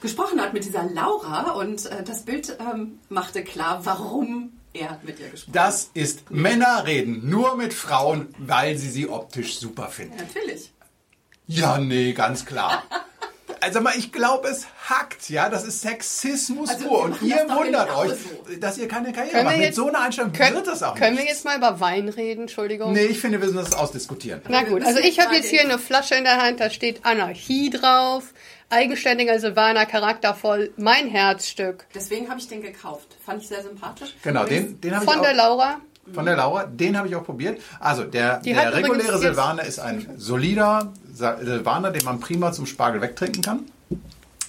gesprochen 0.00 0.40
hat, 0.40 0.52
mit 0.52 0.64
dieser 0.64 0.84
Laura. 0.84 1.52
Und 1.52 1.86
äh, 1.86 2.02
das 2.04 2.22
Bild 2.22 2.56
ähm, 2.60 2.98
machte 3.08 3.42
klar, 3.42 3.84
warum 3.84 4.52
er 4.72 5.00
mit 5.02 5.18
ihr 5.18 5.28
gesprochen 5.30 5.58
hat. 5.58 5.66
Das 5.66 5.90
ist 5.94 6.30
Männer 6.30 6.84
reden 6.86 7.28
nur 7.28 7.56
mit 7.56 7.74
Frauen, 7.74 8.34
weil 8.38 8.76
sie 8.78 8.90
sie 8.90 9.08
optisch 9.08 9.58
super 9.58 9.88
finden. 9.88 10.16
Natürlich. 10.16 10.72
Ja, 11.46 11.78
nee, 11.78 12.12
ganz 12.12 12.44
klar. 12.44 12.84
Also 13.60 13.80
mal, 13.80 13.92
ich 13.96 14.12
glaube, 14.12 14.48
es 14.48 14.66
hackt, 14.88 15.28
ja, 15.30 15.48
das 15.48 15.64
ist 15.64 15.80
Sexismus 15.82 16.70
Also, 16.70 16.88
pur. 16.88 16.98
wir 16.98 17.04
Und 17.10 17.22
ihr 17.22 17.48
wundert 17.54 17.96
euch, 17.96 18.12
dass 18.60 18.78
ihr 18.78 18.88
keine 18.88 19.12
Karriere 19.12 19.32
Können 19.32 19.44
macht. 19.44 19.54
wir 19.54 19.58
Mit 19.58 19.66
jetzt- 19.66 19.76
so 19.76 19.88
einer 19.88 20.00
Einstellung 20.00 20.32
Können, 20.32 20.56
wird 20.56 20.66
das 20.66 20.82
auch 20.82 20.94
können 20.94 21.16
wir 21.16 21.24
nicht. 21.24 21.32
jetzt 21.32 21.44
mal 21.44 21.56
über 21.56 21.80
Wein 21.80 22.08
reden? 22.08 22.42
Entschuldigung. 22.42 22.92
Nee, 22.92 23.06
ich 23.06 23.20
finde, 23.20 23.40
wir 23.40 23.46
müssen 23.46 23.58
das 23.58 23.74
ausdiskutieren. 23.74 24.42
Na 24.48 24.60
Wir 24.62 24.68
gut, 24.68 24.84
also 24.84 25.00
ich 25.00 25.18
habe 25.20 25.34
jetzt 25.34 25.48
hier 25.48 25.60
eine 25.62 25.78
Flasche 25.78 26.14
in 26.14 26.24
der 26.24 26.40
Hand, 26.42 26.60
da 26.60 26.70
steht 26.70 27.04
Anarchie 27.04 27.70
drauf. 27.70 28.24
Eigenständiger 28.70 29.40
Silvaner, 29.40 29.86
charaktervoll, 29.86 30.72
mein 30.76 31.08
Herzstück. 31.08 31.86
Deswegen 31.94 32.28
habe 32.28 32.38
ich 32.38 32.48
den 32.48 32.60
gekauft. 32.60 33.16
Fand 33.24 33.40
ich 33.42 33.48
sehr 33.48 33.62
sympathisch. 33.62 34.14
Genau, 34.22 34.44
den, 34.44 34.78
den 34.80 34.94
habe 34.94 35.04
ich 35.06 35.10
Von 35.10 35.20
auch, 35.20 35.24
der 35.24 35.32
Laura. 35.34 35.80
von 36.12 36.26
der 36.26 36.36
Laura, 36.36 36.64
den 36.66 36.96
habe 36.98 37.08
ich 37.08 37.16
auch 37.16 37.24
probiert. 37.24 37.62
Also 37.80 38.04
der, 38.04 38.38
der 38.40 38.74
reguläre 38.74 39.18
Silvaner 39.18 39.64
ist 39.64 39.78
ein 39.78 40.12
solider 40.18 40.92
Silvaner, 41.18 41.90
den 41.90 42.04
man 42.04 42.20
prima 42.20 42.52
zum 42.52 42.66
Spargel 42.66 43.00
wegtrinken 43.00 43.42
kann. 43.42 43.60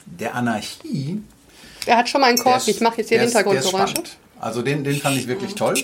Der 0.06 0.36
Anarchie, 0.36 1.22
Der 1.88 1.98
hat 1.98 2.10
schon 2.10 2.22
mal 2.22 2.28
einen 2.28 2.38
Kork. 2.38 2.58
ist- 2.58 2.68
Ich 2.68 2.82
mache 2.82 2.98
jetzt 2.98 3.10
hier 3.10 3.20
Hintergrundgeräusche. 3.22 3.96
Also 4.40 4.62
den, 4.62 4.84
den 4.84 5.00
fand 5.02 5.18
ich 5.18 5.28
wirklich 5.28 5.56
toll. 5.56 5.76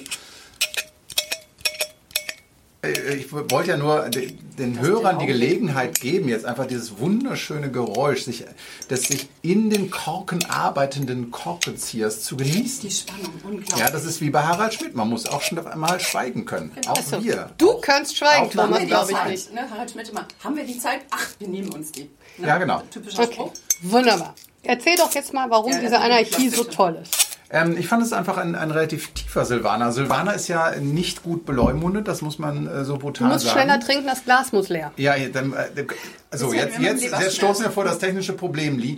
Äh, 2.86 3.15
Ich 3.15 3.32
wollte 3.32 3.70
ja 3.72 3.77
nur 3.77 4.10
den, 4.10 4.80
Hörern 4.80 5.20
die 5.20 5.25
Gelegenheit 5.25 6.00
geben, 6.00 6.30
jetzt 6.30 6.46
einfach 6.46 6.65
dieses 6.65 7.00
wunderschöne 7.00 7.70
Geräusch 7.72 8.24
sich, 8.24 8.46
des 8.90 9.03
sich 9.03 9.27
in 9.42 9.70
den 9.70 9.92
Korken 9.92 10.44
arbeitenden 10.50 11.31
Korkenziehers 11.31 12.22
zu 12.24 12.38
genießen. 12.38 12.81
Die 12.88 12.92
Spannung, 12.96 13.33
unglaublich. 13.44 13.77
Ja, 13.77 13.90
das 13.90 14.05
ist 14.05 14.22
wie 14.22 14.29
bei 14.29 14.42
Harald 14.44 14.74
Schmidt. 14.74 14.96
Man 14.96 15.10
muss 15.10 15.25
auch 15.25 15.42
schon 15.42 15.57
einmal 15.66 16.00
schweigen 16.00 16.46
können. 16.46 16.72
Auch 16.88 16.98
Achso, 16.98 17.24
wir. 17.24 17.50
du 17.57 17.79
kannst 17.81 18.18
schweigen, 18.18 18.50
Thomas, 18.50 18.86
glaube 18.86 19.12
ich 19.12 19.18
Zeit? 19.18 19.29
nicht. 19.31 19.53
Ne, 19.53 19.70
Harald 19.70 19.92
Schmidt 19.92 20.10
immer, 20.10 20.27
haben 20.44 20.55
wir 20.55 20.64
die 20.66 20.77
Zeit? 20.79 21.01
Ach, 21.12 21.27
wir 21.40 21.48
nehmen 21.48 21.70
uns 21.74 21.92
die. 21.92 22.10
Ne? 22.38 22.48
Ja, 22.48 22.57
genau. 22.57 22.81
Typischer 22.92 23.24
Okay, 23.24 23.33
Spruch. 23.33 23.51
wunderbar. 23.81 24.36
Erzähl 24.64 24.96
doch 24.98 25.14
jetzt 25.14 25.31
mal, 25.33 25.50
warum 25.50 25.72
Ja, 25.72 25.79
diese 25.79 26.00
also, 26.00 26.05
Anarchie 26.14 26.50
so 26.50 26.64
toll 26.64 26.98
ist. 27.01 27.35
Ähm, 27.50 27.77
ich 27.77 27.88
fand 27.88 28.01
es 28.03 28.12
einfach 28.12 28.38
ein, 28.38 28.55
ein 28.55 28.72
relativ 28.72 29.12
tiefer 29.14 29.46
Silvaner. 29.46 29.92
Silvaner 29.92 30.34
ist 30.34 30.48
ja 30.48 30.72
nicht 30.79 31.24
gut 31.24 31.46
beleumundet, 31.46 32.08
das 32.08 32.22
muss 32.22 32.40
man 32.40 32.68
äh, 32.68 32.84
so 32.84 32.94
Du 32.94 33.00
brutal 33.00 33.27
musst 33.29 33.46
sagen. 33.46 33.60
schneller 33.60 33.79
trinken, 33.79 34.08
das 34.08 34.24
Glas 34.24 34.51
muss 34.51 34.70
leer. 34.70 34.92
Ja, 34.98 35.16
dann, 35.29 35.53
äh, 35.53 35.86
also 36.31 36.53
jetzt, 36.53 36.79
jetzt, 36.79 37.03
jetzt 37.03 37.36
stoßen 37.36 37.66
wir 37.66 37.72
vor 37.72 37.84
das 37.86 38.00
technische 38.00 38.34
Problem, 38.34 38.79
Lee. 38.79 38.98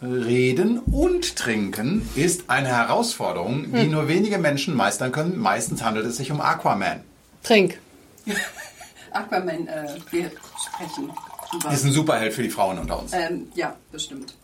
Reden 0.00 0.78
und 0.78 1.34
Trinken 1.36 2.08
ist 2.14 2.50
eine 2.50 2.68
Herausforderung, 2.68 3.72
die 3.72 3.80
Hm. 3.82 3.90
nur 3.90 4.06
wenige 4.08 4.38
Menschen 4.38 4.76
meistern 4.76 5.10
können. 5.10 5.36
Meistens 5.38 5.82
handelt 5.82 6.06
es 6.06 6.16
sich 6.18 6.30
um 6.30 6.40
Aquaman. 6.40 7.00
Trink. 7.42 7.78
Aquaman, 9.10 9.66
äh, 9.66 9.88
wir 10.10 10.30
sprechen 10.66 11.10
über. 11.52 11.72
Ist 11.72 11.84
ein 11.84 11.92
Superheld 11.92 12.32
für 12.32 12.42
die 12.42 12.50
Frauen 12.50 12.78
unter 12.78 13.00
uns. 13.00 13.12
Ähm, 13.12 13.48
ja, 13.54 13.74
bestimmt. 13.90 14.34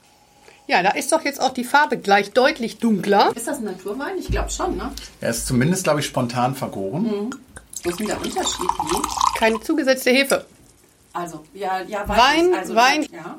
Ja, 0.67 0.83
da 0.83 0.91
ist 0.91 1.13
doch 1.13 1.23
jetzt 1.25 1.41
auch 1.41 1.53
die 1.53 1.65
Farbe 1.65 1.99
gleich 1.99 2.33
deutlich 2.33 2.79
dunkler. 2.79 3.33
Ist 3.35 3.47
das 3.47 3.59
ein 3.59 3.65
Naturwein? 3.65 4.17
Ich 4.19 4.29
glaube 4.29 4.51
schon, 4.51 4.77
ne? 4.77 4.91
Er 5.21 5.31
ist 5.31 5.47
zumindest, 5.47 5.85
glaube 5.85 6.01
ich, 6.01 6.07
spontan 6.07 6.55
vergoren. 6.55 7.31
Wo 7.83 7.91
ist 7.91 8.01
denn 8.01 8.07
der 8.07 8.17
Unterschied? 8.17 8.61
Wie? 8.61 9.39
Keine 9.39 9.61
zugesetzte 9.61 10.11
Hefe. 10.11 10.47
Also, 11.13 11.45
ja, 11.53 11.81
ja, 11.83 12.09
Wein, 12.09 12.49
ich. 12.51 12.59
Also, 12.59 12.75
Wein. 12.75 13.07
Ja, 13.13 13.39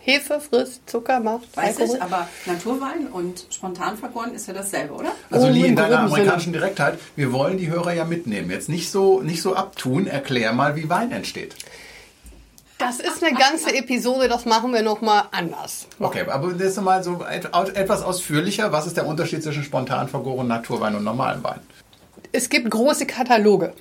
Hefe 0.00 0.40
frisst 0.40 0.82
Zucker, 0.90 1.20
macht 1.20 1.56
weiß 1.56 1.78
Alkohol. 1.78 1.96
ich, 1.96 2.02
aber 2.02 2.28
Naturwein 2.44 3.06
und 3.06 3.46
spontan 3.50 3.96
vergoren 3.96 4.34
ist 4.34 4.46
ja 4.48 4.52
dasselbe, 4.52 4.92
oder? 4.94 5.12
Also 5.30 5.46
Oh, 5.46 5.50
Lee, 5.50 5.66
in 5.68 5.76
deiner 5.76 5.88
groben 5.96 6.08
Sinne. 6.08 6.16
amerikanischen 6.16 6.52
Direktheit, 6.52 6.98
wir 7.16 7.32
wollen 7.32 7.56
die 7.56 7.70
Hörer 7.70 7.92
ja 7.94 8.04
mitnehmen. 8.04 8.50
Jetzt 8.50 8.68
nicht 8.68 8.90
so, 8.90 9.22
nicht 9.22 9.40
so 9.40 9.54
abtun, 9.54 10.06
erklär 10.06 10.52
mal, 10.52 10.76
wie 10.76 10.90
Wein 10.90 11.10
entsteht. 11.12 11.54
Das 12.86 13.00
ist 13.00 13.22
eine 13.24 13.36
ganze 13.36 13.74
Episode, 13.74 14.28
das 14.28 14.44
machen 14.44 14.72
wir 14.72 14.82
nochmal 14.82 15.24
anders. 15.30 15.86
Okay, 15.98 16.24
aber 16.28 16.52
das 16.52 16.68
ist 16.68 16.80
mal 16.82 17.02
so 17.02 17.24
et- 17.30 17.48
etwas 17.76 18.02
ausführlicher. 18.02 18.72
Was 18.72 18.86
ist 18.86 18.96
der 18.96 19.06
Unterschied 19.06 19.42
zwischen 19.42 19.62
spontan 19.64 20.08
vergorenen 20.08 20.48
Naturwein 20.48 20.94
und 20.94 21.04
normalem 21.04 21.42
Wein? 21.42 21.60
Es 22.32 22.48
gibt 22.48 22.70
große 22.70 23.06
Kataloge. 23.06 23.72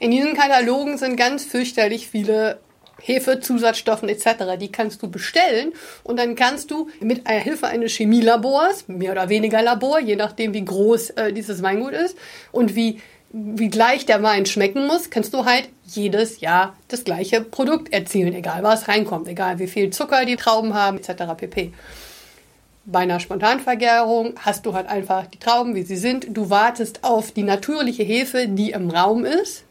In 0.00 0.10
diesen 0.10 0.34
Katalogen 0.34 0.98
sind 0.98 1.16
ganz 1.16 1.44
fürchterlich 1.44 2.08
viele 2.08 2.58
Hefe, 3.00 3.38
Zusatzstoffen 3.38 4.08
etc. 4.08 4.56
Die 4.58 4.72
kannst 4.72 5.02
du 5.02 5.08
bestellen 5.08 5.72
und 6.02 6.18
dann 6.18 6.34
kannst 6.34 6.70
du 6.72 6.88
mit 7.00 7.28
Hilfe 7.28 7.68
eines 7.68 7.92
Chemielabors, 7.92 8.88
mehr 8.88 9.12
oder 9.12 9.28
weniger 9.28 9.62
Labor, 9.62 10.00
je 10.00 10.16
nachdem 10.16 10.52
wie 10.52 10.64
groß 10.64 11.10
äh, 11.10 11.32
dieses 11.32 11.62
Weingut 11.62 11.92
ist 11.92 12.16
und 12.50 12.74
wie, 12.74 13.00
wie 13.30 13.68
gleich 13.68 14.06
der 14.06 14.22
Wein 14.22 14.46
schmecken 14.46 14.86
muss, 14.86 15.10
kannst 15.10 15.34
du 15.34 15.44
halt 15.44 15.68
jedes 15.84 16.40
Jahr 16.40 16.74
das 16.88 17.04
gleiche 17.04 17.40
Produkt 17.40 17.92
erzielen, 17.92 18.34
egal 18.34 18.62
was 18.62 18.88
reinkommt, 18.88 19.28
egal 19.28 19.58
wie 19.58 19.66
viel 19.66 19.90
Zucker 19.90 20.24
die 20.24 20.36
Trauben 20.36 20.74
haben 20.74 20.98
etc. 20.98 21.24
pp. 21.36 21.72
Bei 22.86 23.00
einer 23.00 23.20
Spontanvergärung 23.20 24.34
hast 24.40 24.64
du 24.64 24.72
halt 24.72 24.88
einfach 24.88 25.26
die 25.26 25.38
Trauben, 25.38 25.74
wie 25.74 25.82
sie 25.82 25.98
sind. 25.98 26.26
Du 26.30 26.48
wartest 26.48 27.04
auf 27.04 27.32
die 27.32 27.42
natürliche 27.42 28.02
Hefe, 28.02 28.48
die 28.48 28.70
im 28.70 28.88
Raum 28.88 29.26
ist. 29.26 29.64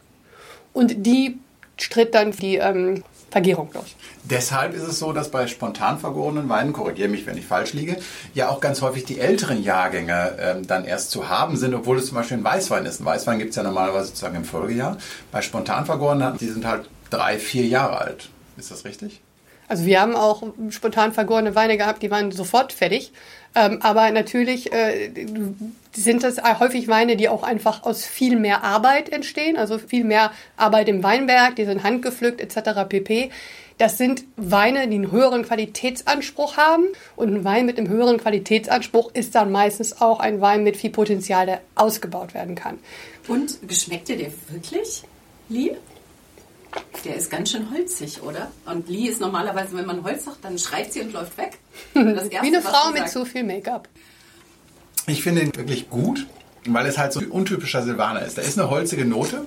Und 0.72 1.04
die 1.04 1.38
stritt 1.76 2.14
dann 2.14 2.30
die 2.30 2.56
ähm, 2.56 3.02
Vergärung 3.30 3.70
los. 3.74 3.94
Deshalb 4.24 4.74
ist 4.74 4.82
es 4.82 4.98
so, 4.98 5.12
dass 5.12 5.30
bei 5.30 5.46
spontan 5.46 5.98
vergorenen 5.98 6.48
Weinen, 6.48 6.72
korrigiere 6.72 7.08
mich, 7.08 7.26
wenn 7.26 7.36
ich 7.36 7.46
falsch 7.46 7.74
liege, 7.74 7.98
ja 8.34 8.48
auch 8.48 8.60
ganz 8.60 8.80
häufig 8.80 9.04
die 9.04 9.20
älteren 9.20 9.62
Jahrgänge 9.62 10.36
ähm, 10.40 10.66
dann 10.66 10.84
erst 10.84 11.10
zu 11.10 11.28
haben 11.28 11.56
sind, 11.56 11.74
obwohl 11.74 11.98
es 11.98 12.06
zum 12.06 12.16
Beispiel 12.16 12.38
ein 12.38 12.44
Weißwein 12.44 12.86
ist. 12.86 13.00
Ein 13.00 13.04
Weißwein 13.04 13.38
gibt 13.38 13.50
es 13.50 13.56
ja 13.56 13.62
normalerweise 13.62 14.06
sozusagen 14.06 14.36
im 14.36 14.44
Folgejahr. 14.44 14.96
Bei 15.30 15.42
spontan 15.42 15.84
vergorenen, 15.84 16.38
die 16.38 16.48
sind 16.48 16.64
halt 16.64 16.88
drei, 17.10 17.38
vier 17.38 17.66
Jahre 17.66 17.98
alt. 17.98 18.30
Ist 18.56 18.70
das 18.70 18.84
richtig? 18.84 19.20
Also 19.68 19.84
wir 19.84 20.00
haben 20.00 20.16
auch 20.16 20.42
spontan 20.70 21.12
vergorene 21.12 21.54
Weine 21.54 21.76
gehabt, 21.76 22.02
die 22.02 22.10
waren 22.10 22.32
sofort 22.32 22.72
fertig. 22.72 23.12
Ähm, 23.58 23.78
aber 23.82 24.10
natürlich 24.12 24.72
äh, 24.72 25.10
sind 25.92 26.22
das 26.22 26.40
häufig 26.60 26.86
Weine, 26.86 27.16
die 27.16 27.28
auch 27.28 27.42
einfach 27.42 27.82
aus 27.82 28.04
viel 28.04 28.36
mehr 28.36 28.62
Arbeit 28.62 29.08
entstehen, 29.08 29.56
also 29.56 29.78
viel 29.78 30.04
mehr 30.04 30.30
Arbeit 30.56 30.88
im 30.88 31.02
Weinberg, 31.02 31.56
die 31.56 31.64
sind 31.64 31.82
handgepflückt 31.82 32.40
etc. 32.40 32.88
pp. 32.88 33.30
Das 33.76 33.98
sind 33.98 34.24
Weine, 34.36 34.86
die 34.88 34.96
einen 34.96 35.10
höheren 35.10 35.44
Qualitätsanspruch 35.44 36.56
haben. 36.56 36.84
Und 37.16 37.32
ein 37.32 37.44
Wein 37.44 37.66
mit 37.66 37.78
einem 37.78 37.88
höheren 37.88 38.18
Qualitätsanspruch 38.18 39.10
ist 39.14 39.34
dann 39.36 39.52
meistens 39.52 40.00
auch 40.00 40.18
ein 40.20 40.40
Wein 40.40 40.64
mit 40.64 40.76
viel 40.76 40.90
Potenzial, 40.90 41.46
der 41.46 41.60
ausgebaut 41.76 42.34
werden 42.34 42.56
kann. 42.56 42.78
Und 43.28 43.68
geschmeckt 43.68 44.08
dir 44.08 44.16
der 44.16 44.32
wirklich, 44.50 45.04
Lee? 45.48 45.72
Der 47.04 47.16
ist 47.16 47.30
ganz 47.30 47.52
schön 47.52 47.70
holzig, 47.70 48.22
oder? 48.22 48.50
Und 48.66 48.88
Lee 48.88 49.06
ist 49.06 49.20
normalerweise, 49.20 49.76
wenn 49.76 49.86
man 49.86 50.02
Holz 50.04 50.24
sagt, 50.24 50.44
dann 50.44 50.58
schreit 50.58 50.92
sie 50.92 51.00
und 51.00 51.12
läuft 51.12 51.38
weg. 51.38 51.58
Erste, 51.94 52.30
Wie 52.30 52.36
eine 52.36 52.62
Frau 52.62 52.90
mit 52.90 53.08
zu 53.08 53.24
viel 53.24 53.44
Make-up. 53.44 53.88
Ich 55.06 55.22
finde 55.22 55.42
ihn 55.42 55.54
wirklich 55.54 55.88
gut, 55.88 56.26
weil 56.66 56.86
es 56.86 56.98
halt 56.98 57.12
so 57.12 57.20
ein 57.20 57.30
untypischer 57.30 57.82
Silvaner 57.82 58.22
ist. 58.22 58.36
Da 58.36 58.42
ist 58.42 58.58
eine 58.58 58.68
holzige 58.68 59.04
Note 59.04 59.46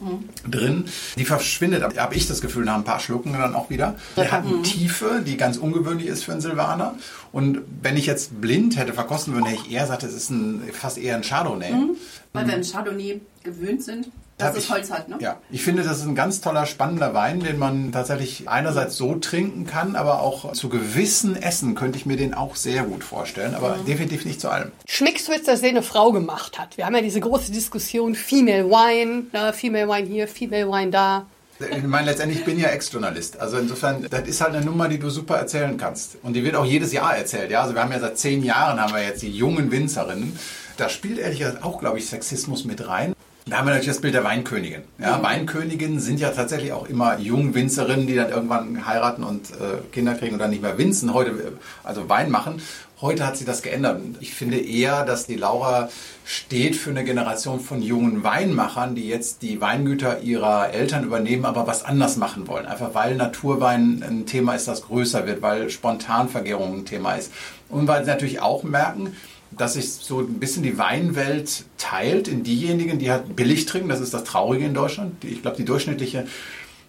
mhm. 0.00 0.50
drin. 0.50 0.84
Die 1.16 1.24
verschwindet, 1.24 1.82
habe 1.98 2.14
ich 2.14 2.26
das 2.26 2.40
Gefühl, 2.40 2.64
nach 2.64 2.76
ein 2.76 2.84
paar 2.84 3.00
Schlucken 3.00 3.32
dann 3.32 3.54
auch 3.54 3.70
wieder. 3.70 3.96
Der 4.16 4.30
hat 4.30 4.44
eine 4.44 4.56
mhm. 4.56 4.62
Tiefe, 4.62 5.22
die 5.26 5.36
ganz 5.36 5.56
ungewöhnlich 5.56 6.06
ist 6.06 6.24
für 6.24 6.32
einen 6.32 6.40
Silvaner. 6.40 6.96
Und 7.30 7.60
wenn 7.82 7.96
ich 7.96 8.06
jetzt 8.06 8.40
blind 8.40 8.76
hätte 8.76 8.92
verkosten 8.92 9.34
würden, 9.34 9.46
hätte 9.46 9.62
ich 9.66 9.72
eher 9.72 9.82
gesagt, 9.82 10.02
es 10.02 10.14
ist 10.14 10.30
ein, 10.30 10.62
fast 10.72 10.98
eher 10.98 11.16
ein 11.16 11.22
Chardonnay. 11.22 11.72
Mhm. 11.72 11.96
Weil 12.32 12.46
wir 12.46 12.54
ein 12.54 12.64
Chardonnay 12.64 13.20
gewöhnt 13.42 13.82
sind, 13.82 14.08
dass 14.42 14.56
es 14.56 14.70
Holz 14.70 14.90
hat, 14.90 15.08
ne? 15.08 15.16
Ja, 15.20 15.38
ich 15.50 15.62
finde, 15.62 15.82
das 15.82 15.98
ist 15.98 16.06
ein 16.06 16.14
ganz 16.14 16.40
toller, 16.40 16.66
spannender 16.66 17.14
Wein, 17.14 17.40
den 17.40 17.58
man 17.58 17.92
tatsächlich 17.92 18.48
einerseits 18.48 18.96
so 18.96 19.14
trinken 19.16 19.66
kann, 19.66 19.96
aber 19.96 20.20
auch 20.20 20.52
zu 20.52 20.68
gewissen 20.68 21.40
Essen 21.40 21.74
könnte 21.74 21.98
ich 21.98 22.06
mir 22.06 22.16
den 22.16 22.34
auch 22.34 22.56
sehr 22.56 22.84
gut 22.84 23.04
vorstellen, 23.04 23.54
aber 23.54 23.76
mhm. 23.76 23.84
definitiv 23.86 24.24
nicht 24.24 24.40
zu 24.40 24.48
allem. 24.48 24.72
Schmeckst 24.86 25.28
du 25.28 25.32
jetzt, 25.32 25.48
dass 25.48 25.60
der 25.60 25.70
eine 25.70 25.82
Frau 25.82 26.12
gemacht 26.12 26.58
hat? 26.58 26.76
Wir 26.76 26.86
haben 26.86 26.94
ja 26.94 27.02
diese 27.02 27.20
große 27.20 27.52
Diskussion, 27.52 28.14
Female 28.14 28.66
Wine, 28.66 29.24
ne, 29.32 29.52
Female 29.52 29.88
Wine 29.88 30.06
hier, 30.06 30.28
Female 30.28 30.68
Wine 30.68 30.90
da. 30.90 31.26
Ich 31.70 31.82
meine, 31.84 32.06
letztendlich 32.06 32.44
bin 32.44 32.56
ich 32.56 32.64
ja 32.64 32.70
Ex-Journalist. 32.70 33.38
Also 33.38 33.58
insofern, 33.58 34.06
das 34.08 34.22
ist 34.22 34.40
halt 34.40 34.54
eine 34.54 34.64
Nummer, 34.64 34.88
die 34.88 34.98
du 34.98 35.10
super 35.10 35.36
erzählen 35.36 35.76
kannst. 35.76 36.16
Und 36.22 36.34
die 36.34 36.42
wird 36.44 36.56
auch 36.56 36.64
jedes 36.64 36.92
Jahr 36.92 37.16
erzählt. 37.16 37.50
Ja? 37.50 37.62
Also 37.62 37.74
wir 37.74 37.82
haben 37.82 37.92
ja 37.92 38.00
seit 38.00 38.18
zehn 38.18 38.42
Jahren 38.42 38.80
haben 38.80 38.92
wir 38.94 39.02
jetzt 39.02 39.22
die 39.22 39.30
jungen 39.30 39.70
Winzerinnen. 39.70 40.36
Da 40.76 40.88
spielt 40.88 41.18
ehrlich 41.18 41.38
gesagt 41.38 41.62
auch, 41.62 41.78
glaube 41.78 41.98
ich, 41.98 42.08
Sexismus 42.08 42.64
mit 42.64 42.88
rein. 42.88 43.14
Da 43.46 43.58
haben 43.58 43.66
wir 43.66 43.70
natürlich 43.70 43.88
das 43.88 44.00
Bild 44.00 44.14
der 44.14 44.22
Weinkönigin. 44.22 44.82
Ja, 44.98 45.18
mhm. 45.18 45.22
Weinköniginnen 45.24 45.98
sind 45.98 46.20
ja 46.20 46.30
tatsächlich 46.30 46.72
auch 46.72 46.86
immer 46.88 47.18
Jungwinzerinnen, 47.18 48.06
die 48.06 48.14
dann 48.14 48.30
irgendwann 48.30 48.86
heiraten 48.86 49.24
und 49.24 49.50
äh, 49.50 49.82
Kinder 49.90 50.14
kriegen 50.14 50.34
und 50.34 50.38
dann 50.38 50.50
nicht 50.50 50.62
mehr 50.62 50.78
winzen, 50.78 51.12
heute 51.12 51.52
also 51.82 52.08
Wein 52.08 52.30
machen. 52.30 52.62
Heute 53.00 53.26
hat 53.26 53.36
sich 53.36 53.44
das 53.44 53.62
geändert. 53.62 54.00
Ich 54.20 54.32
finde 54.32 54.58
eher, 54.58 55.04
dass 55.04 55.26
die 55.26 55.34
Laura 55.34 55.88
steht 56.24 56.76
für 56.76 56.90
eine 56.90 57.02
Generation 57.02 57.58
von 57.58 57.82
jungen 57.82 58.22
Weinmachern, 58.22 58.94
die 58.94 59.08
jetzt 59.08 59.42
die 59.42 59.60
Weingüter 59.60 60.20
ihrer 60.20 60.72
Eltern 60.72 61.02
übernehmen, 61.02 61.44
aber 61.44 61.66
was 61.66 61.84
anders 61.84 62.16
machen 62.16 62.46
wollen. 62.46 62.64
Einfach 62.64 62.94
weil 62.94 63.16
Naturwein 63.16 64.04
ein 64.08 64.24
Thema 64.26 64.54
ist, 64.54 64.68
das 64.68 64.82
größer 64.82 65.26
wird, 65.26 65.42
weil 65.42 65.68
Spontanvergärung 65.68 66.78
ein 66.78 66.84
Thema 66.84 67.14
ist. 67.14 67.32
Und 67.68 67.88
weil 67.88 68.04
sie 68.04 68.10
natürlich 68.10 68.40
auch 68.40 68.62
merken, 68.62 69.16
dass 69.56 69.74
sich 69.74 69.92
so 69.92 70.20
ein 70.20 70.38
bisschen 70.38 70.62
die 70.62 70.78
Weinwelt 70.78 71.64
teilt 71.78 72.28
in 72.28 72.42
diejenigen, 72.42 72.98
die 72.98 73.10
halt 73.10 73.36
billig 73.36 73.66
trinken. 73.66 73.88
Das 73.88 74.00
ist 74.00 74.14
das 74.14 74.24
Traurige 74.24 74.64
in 74.64 74.74
Deutschland. 74.74 75.24
Ich 75.24 75.42
glaube, 75.42 75.56
die 75.56 75.64
durchschnittliche 75.64 76.26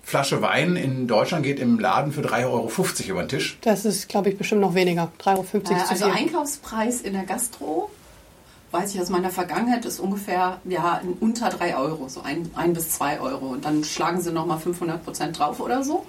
Flasche 0.04 0.42
Wein 0.42 0.76
in 0.76 1.08
Deutschland 1.08 1.44
geht 1.44 1.60
im 1.60 1.80
Laden 1.80 2.12
für 2.12 2.22
3,50 2.22 2.46
Euro 2.46 2.70
über 3.08 3.24
den 3.24 3.30
Tisch. 3.30 3.58
Das 3.62 3.86
ist, 3.86 4.10
glaube 4.10 4.30
ich, 4.30 4.38
bestimmt 4.38 4.62
noch 4.62 4.76
weniger. 4.76 5.12
3,50 5.24 5.38
Euro 5.38 5.46
naja, 5.64 5.86
Also 5.90 6.06
Einkaufspreis 6.06 7.02
in 7.02 7.14
der 7.14 7.24
Gastro, 7.24 7.90
weiß 8.72 8.94
ich 8.94 9.02
aus 9.02 9.10
meiner 9.10 9.30
Vergangenheit, 9.30 9.86
ist 9.86 10.00
ungefähr 10.00 10.60
ja, 10.66 11.02
unter 11.22 11.50
3 11.50 11.78
Euro, 11.78 12.10
so 12.10 12.22
ein, 12.22 12.50
ein 12.56 12.74
bis 12.74 12.90
2 12.90 13.22
Euro. 13.22 13.48
Und 13.48 13.64
dann 13.64 13.84
schlagen 13.86 14.20
sie 14.20 14.34
nochmal 14.34 14.60
500 14.60 15.04
Prozent 15.04 15.40
drauf 15.40 15.62
oder 15.62 15.84
so. 15.84 16.06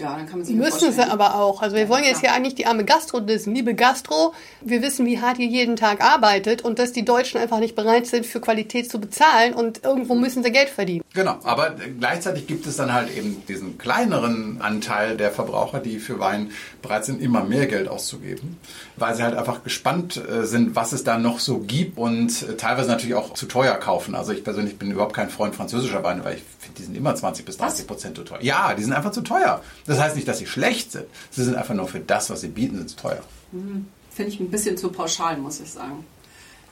Ja, 0.00 0.16
dann 0.16 0.26
kann 0.26 0.38
man 0.38 0.44
sich 0.44 0.54
Müssen 0.54 0.92
sie 0.92 1.10
aber 1.10 1.34
auch. 1.34 1.60
Also 1.60 1.74
wir 1.74 1.88
wollen 1.88 2.04
jetzt 2.04 2.20
hier 2.20 2.32
eigentlich 2.32 2.54
die 2.54 2.66
arme 2.66 2.84
Gastro 2.84 3.18
dissen. 3.18 3.52
Liebe 3.52 3.74
Gastro, 3.74 4.32
wir 4.60 4.80
wissen, 4.80 5.04
wie 5.06 5.20
hart 5.20 5.38
ihr 5.38 5.48
jeden 5.48 5.74
Tag 5.74 6.00
arbeitet 6.00 6.62
und 6.62 6.78
dass 6.78 6.92
die 6.92 7.04
Deutschen 7.04 7.40
einfach 7.40 7.58
nicht 7.58 7.74
bereit 7.74 8.06
sind, 8.06 8.24
für 8.24 8.40
Qualität 8.40 8.88
zu 8.88 9.00
bezahlen 9.00 9.54
und 9.54 9.84
irgendwo 9.84 10.14
müssen 10.14 10.44
sie 10.44 10.52
Geld 10.52 10.68
verdienen. 10.68 11.02
Genau, 11.14 11.38
aber 11.42 11.74
gleichzeitig 11.98 12.46
gibt 12.46 12.66
es 12.66 12.76
dann 12.76 12.92
halt 12.92 13.16
eben 13.16 13.42
diesen 13.48 13.76
kleineren 13.76 14.60
Anteil 14.60 15.16
der 15.16 15.32
Verbraucher, 15.32 15.80
die 15.80 15.98
für 15.98 16.20
Wein 16.20 16.52
bereit 16.80 17.04
sind, 17.04 17.20
immer 17.20 17.42
mehr 17.42 17.66
Geld 17.66 17.88
auszugeben, 17.88 18.56
weil 18.96 19.16
sie 19.16 19.24
halt 19.24 19.36
einfach 19.36 19.64
gespannt 19.64 20.16
äh, 20.16 20.44
sind, 20.44 20.76
was 20.76 20.92
es 20.92 21.02
da 21.02 21.18
noch 21.18 21.40
so 21.40 21.58
gibt 21.58 21.98
und 21.98 22.42
äh, 22.42 22.56
teilweise 22.56 22.88
natürlich 22.88 23.16
auch 23.16 23.34
zu 23.34 23.46
teuer 23.46 23.74
kaufen. 23.74 24.14
Also 24.14 24.30
ich 24.30 24.44
persönlich 24.44 24.78
bin 24.78 24.92
überhaupt 24.92 25.14
kein 25.14 25.28
Freund 25.28 25.56
französischer 25.56 26.04
Weine, 26.04 26.24
weil 26.24 26.36
ich 26.36 26.42
die 26.78 26.84
sind 26.84 26.96
immer 26.96 27.14
20 27.14 27.44
bis 27.44 27.56
30 27.58 27.86
Prozent 27.86 28.16
zu 28.16 28.24
teuer. 28.24 28.42
Ja, 28.42 28.74
die 28.74 28.82
sind 28.82 28.92
einfach 28.92 29.12
zu 29.12 29.22
teuer. 29.22 29.62
Das 29.86 29.98
heißt 29.98 30.16
nicht, 30.16 30.28
dass 30.28 30.38
sie 30.38 30.46
schlecht 30.46 30.92
sind. 30.92 31.06
Sie 31.30 31.44
sind 31.44 31.56
einfach 31.56 31.74
nur 31.74 31.88
für 31.88 32.00
das, 32.00 32.30
was 32.30 32.40
sie 32.40 32.48
bieten, 32.48 32.78
sind 32.78 32.90
zu 32.90 32.96
teuer. 32.96 33.22
Mhm. 33.52 33.86
Finde 34.10 34.32
ich 34.32 34.40
ein 34.40 34.50
bisschen 34.50 34.76
zu 34.76 34.90
pauschal, 34.90 35.36
muss 35.38 35.60
ich 35.60 35.70
sagen. 35.70 36.04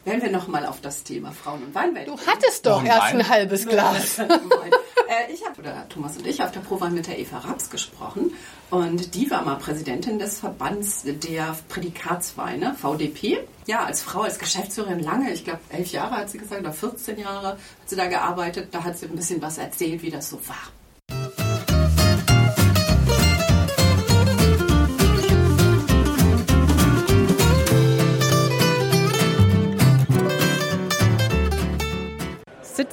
Werden 0.07 0.23
wir 0.23 0.31
nochmal 0.31 0.64
auf 0.66 0.81
das 0.81 1.03
Thema 1.03 1.33
Frauen 1.33 1.64
und 1.64 1.75
Weinwelt. 1.75 2.07
Du 2.07 2.16
hattest 2.16 2.64
doch 2.64 2.85
erst 2.85 3.12
ein 3.12 3.29
halbes 3.29 3.66
Glas. 3.66 4.19
äh, 4.21 5.33
ich 5.35 5.45
habe, 5.45 5.61
oder 5.61 5.85
Thomas 5.88 6.16
und 6.16 6.25
ich, 6.29 6.40
auf 6.40 6.53
der 6.53 6.61
Prowein 6.61 6.95
mit 6.95 7.09
der 7.09 7.19
Eva 7.19 7.38
Raps 7.38 7.71
gesprochen. 7.71 8.33
Und 8.71 9.16
die 9.16 9.29
war 9.33 9.42
mal 9.42 9.57
Präsidentin 9.57 10.21
des 10.21 10.38
Verbands 10.38 11.03
der 11.05 11.57
Prädikatsweine, 11.69 12.77
VDP. 12.81 13.40
Ja, 13.66 13.85
als 13.85 14.01
Frau, 14.01 14.21
als 14.21 14.38
Geschäftsführerin 14.38 15.01
lange, 15.01 15.33
ich 15.33 15.45
glaube 15.45 15.59
elf 15.71 15.90
Jahre 15.90 16.19
hat 16.19 16.31
sie 16.31 16.38
gesagt, 16.38 16.61
oder 16.61 16.73
14 16.73 17.19
Jahre 17.19 17.49
hat 17.49 17.59
sie 17.87 17.97
da 17.97 18.07
gearbeitet. 18.07 18.69
Da 18.71 18.85
hat 18.85 18.97
sie 18.97 19.07
ein 19.07 19.16
bisschen 19.16 19.42
was 19.42 19.59
erzählt, 19.59 20.03
wie 20.03 20.11
das 20.11 20.31
so 20.31 20.37
war. 20.47 20.71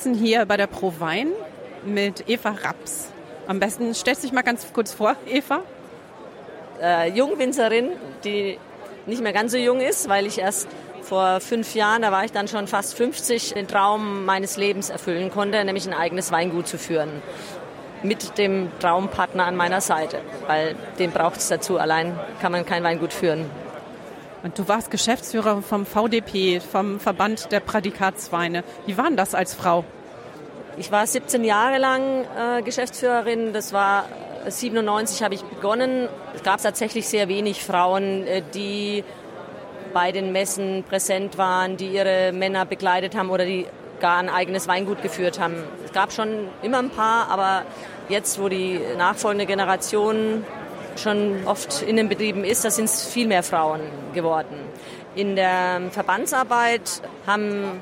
Sitzen 0.03 0.15
hier 0.15 0.45
bei 0.45 0.57
der 0.57 0.67
Pro 0.67 0.93
Wein 0.99 1.29
mit 1.85 2.27
Eva 2.27 2.49
Raps. 2.49 3.07
Am 3.47 3.61
besten 3.61 3.93
stellst 3.93 4.21
du 4.21 4.27
dich 4.27 4.33
mal 4.33 4.41
ganz 4.41 4.67
kurz 4.73 4.91
vor, 4.91 5.15
Eva. 5.25 5.61
Äh, 6.81 7.11
Jungwinzerin, 7.11 7.91
die 8.25 8.57
nicht 9.05 9.21
mehr 9.21 9.31
ganz 9.31 9.53
so 9.53 9.57
jung 9.57 9.79
ist, 9.79 10.09
weil 10.09 10.25
ich 10.25 10.39
erst 10.39 10.67
vor 11.03 11.39
fünf 11.39 11.73
Jahren, 11.73 12.01
da 12.01 12.11
war 12.11 12.25
ich 12.25 12.33
dann 12.33 12.49
schon 12.49 12.67
fast 12.67 12.97
50, 12.97 13.53
den 13.53 13.65
Traum 13.65 14.25
meines 14.25 14.57
Lebens 14.57 14.89
erfüllen 14.89 15.31
konnte, 15.31 15.63
nämlich 15.63 15.87
ein 15.87 15.93
eigenes 15.93 16.33
Weingut 16.33 16.67
zu 16.67 16.77
führen. 16.77 17.09
Mit 18.01 18.37
dem 18.37 18.71
Traumpartner 18.81 19.45
an 19.45 19.55
meiner 19.55 19.79
Seite, 19.79 20.19
weil 20.47 20.75
den 20.99 21.11
braucht 21.11 21.37
es 21.37 21.47
dazu. 21.47 21.77
Allein 21.77 22.19
kann 22.41 22.51
man 22.51 22.65
kein 22.65 22.83
Weingut 22.83 23.13
führen. 23.13 23.49
Und 24.43 24.59
du 24.59 24.67
warst 24.67 24.91
Geschäftsführer 24.91 25.61
vom 25.61 25.85
VDP, 25.85 26.59
vom 26.59 26.99
Verband 26.99 27.51
der 27.53 27.61
Prädikatsweine. 27.61 28.65
Wie 28.85 28.97
war 28.97 29.05
denn 29.05 29.15
das 29.15 29.33
als 29.33 29.53
Frau? 29.53 29.85
Ich 30.75 30.91
war 30.91 31.07
17 31.07 31.45
Jahre 31.45 31.77
lang 31.77 32.25
äh, 32.37 32.61
Geschäftsführerin. 32.61 33.53
Das 33.53 33.71
war 33.71 34.05
97 34.45 35.21
äh, 35.21 35.23
habe 35.23 35.35
ich 35.35 35.43
begonnen. 35.43 36.09
Es 36.35 36.43
gab 36.43 36.61
tatsächlich 36.61 37.07
sehr 37.07 37.29
wenig 37.29 37.63
Frauen, 37.63 38.27
äh, 38.27 38.41
die 38.53 39.05
bei 39.93 40.11
den 40.11 40.33
Messen 40.33 40.83
präsent 40.83 41.37
waren, 41.37 41.77
die 41.77 41.87
ihre 41.87 42.33
Männer 42.33 42.65
begleitet 42.65 43.15
haben 43.15 43.29
oder 43.29 43.45
die 43.45 43.65
gar 44.01 44.17
ein 44.17 44.27
eigenes 44.27 44.67
Weingut 44.67 45.01
geführt 45.01 45.39
haben. 45.39 45.55
Es 45.85 45.93
gab 45.93 46.11
schon 46.11 46.49
immer 46.61 46.79
ein 46.79 46.89
paar, 46.89 47.29
aber 47.29 47.63
jetzt, 48.09 48.41
wo 48.41 48.49
die 48.49 48.81
nachfolgende 48.97 49.45
Generation 49.45 50.43
schon 50.99 51.45
oft 51.45 51.81
in 51.81 51.95
den 51.95 52.09
Betrieben 52.09 52.43
ist, 52.43 52.65
da 52.65 52.71
sind 52.71 52.85
es 52.85 53.05
viel 53.05 53.27
mehr 53.27 53.43
Frauen 53.43 53.81
geworden. 54.13 54.55
In 55.15 55.35
der 55.35 55.81
Verbandsarbeit 55.91 57.01
haben 57.27 57.79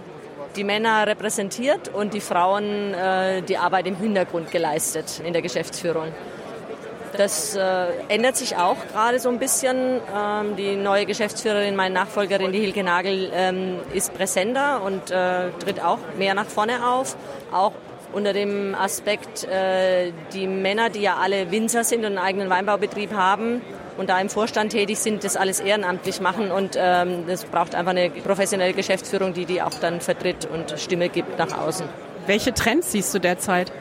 die 0.55 0.63
Männer 0.63 1.07
repräsentiert 1.07 1.89
und 1.93 2.13
die 2.13 2.19
Frauen 2.19 2.93
äh, 2.93 3.41
die 3.41 3.57
Arbeit 3.57 3.87
im 3.87 3.95
Hintergrund 3.95 4.51
geleistet 4.51 5.21
in 5.23 5.33
der 5.33 5.41
Geschäftsführung. 5.41 6.07
Das 7.17 7.55
äh, 7.55 7.87
ändert 8.07 8.37
sich 8.37 8.55
auch 8.55 8.77
gerade 8.91 9.19
so 9.19 9.29
ein 9.29 9.39
bisschen. 9.39 9.99
Ähm, 10.15 10.55
die 10.55 10.75
neue 10.75 11.05
Geschäftsführerin, 11.05 11.75
meine 11.75 11.93
Nachfolgerin, 11.93 12.51
die 12.51 12.59
Hilke 12.59 12.83
Nagel, 12.83 13.29
ähm, 13.33 13.79
ist 13.93 14.13
präsenter 14.13 14.81
und 14.83 15.11
äh, 15.11 15.49
tritt 15.63 15.83
auch 15.83 15.99
mehr 16.17 16.33
nach 16.33 16.45
vorne 16.45 16.87
auf. 16.87 17.17
Auch 17.51 17.73
unter 18.13 18.33
dem 18.33 18.75
Aspekt, 18.75 19.43
äh, 19.45 20.11
die 20.33 20.47
Männer, 20.47 20.89
die 20.89 21.01
ja 21.01 21.17
alle 21.17 21.51
Winzer 21.51 21.83
sind 21.83 21.99
und 21.99 22.07
einen 22.07 22.17
eigenen 22.17 22.49
Weinbaubetrieb 22.49 23.13
haben 23.13 23.61
und 23.97 24.09
da 24.09 24.19
im 24.19 24.29
Vorstand 24.29 24.71
tätig 24.71 24.99
sind, 24.99 25.23
das 25.23 25.37
alles 25.37 25.59
ehrenamtlich 25.59 26.21
machen 26.21 26.51
und 26.51 26.77
ähm, 26.77 27.25
das 27.27 27.45
braucht 27.45 27.75
einfach 27.75 27.91
eine 27.91 28.09
professionelle 28.09 28.73
Geschäftsführung, 28.73 29.33
die 29.33 29.45
die 29.45 29.61
auch 29.61 29.73
dann 29.79 30.01
vertritt 30.01 30.47
und 30.51 30.79
Stimme 30.79 31.09
gibt 31.09 31.37
nach 31.37 31.57
außen. 31.57 31.87
Welche 32.27 32.53
Trends 32.53 32.91
siehst 32.91 33.13
du 33.13 33.19
derzeit? 33.19 33.71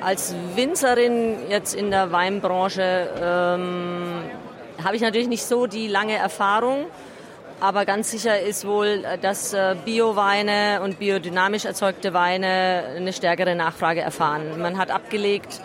Als 0.00 0.34
Winzerin 0.54 1.36
jetzt 1.48 1.74
in 1.74 1.90
der 1.90 2.12
Weinbranche 2.12 3.10
ähm, 3.20 4.22
habe 4.82 4.96
ich 4.96 5.02
natürlich 5.02 5.28
nicht 5.28 5.44
so 5.44 5.66
die 5.66 5.88
lange 5.88 6.16
Erfahrung. 6.16 6.86
Aber 7.60 7.84
ganz 7.84 8.12
sicher 8.12 8.40
ist 8.40 8.64
wohl, 8.64 9.04
dass 9.20 9.52
äh, 9.52 9.74
Bioweine 9.84 10.80
und 10.82 11.00
biodynamisch 11.00 11.64
erzeugte 11.64 12.14
Weine 12.14 12.84
eine 12.96 13.12
stärkere 13.12 13.56
Nachfrage 13.56 14.00
erfahren. 14.00 14.60
Man 14.60 14.78
hat 14.78 14.90
abgelegt 14.90 15.60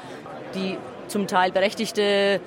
die 0.56 0.78
zum 1.08 1.28
Teil 1.28 1.52
berechtigte 1.52 2.40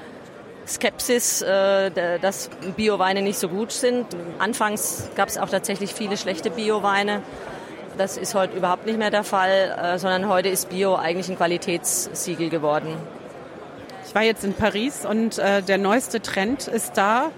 Skepsis, 0.66 1.42
äh, 1.42 2.18
dass 2.20 2.50
Bioweine 2.76 3.22
nicht 3.22 3.38
so 3.38 3.48
gut 3.48 3.70
sind. 3.70 4.06
Anfangs 4.40 5.10
gab 5.14 5.28
es 5.28 5.38
auch 5.38 5.48
tatsächlich 5.48 5.94
viele 5.94 6.16
schlechte 6.16 6.50
Bioweine. 6.50 7.22
Das 7.98 8.16
ist 8.16 8.34
heute 8.34 8.56
überhaupt 8.56 8.84
nicht 8.84 8.98
mehr 8.98 9.10
der 9.10 9.22
Fall, 9.24 9.76
äh, 9.80 9.98
sondern 9.98 10.28
heute 10.28 10.48
ist 10.48 10.70
Bio 10.70 10.96
eigentlich 10.96 11.28
ein 11.28 11.36
Qualitätssiegel 11.36 12.50
geworden. 12.50 12.96
Ich 14.08 14.14
war 14.14 14.22
jetzt 14.22 14.44
in 14.44 14.54
Paris 14.54 15.04
und 15.04 15.36
der 15.36 15.78
neueste 15.78 16.22
Trend 16.22 16.68
ist 16.68 16.96
da 16.96 17.32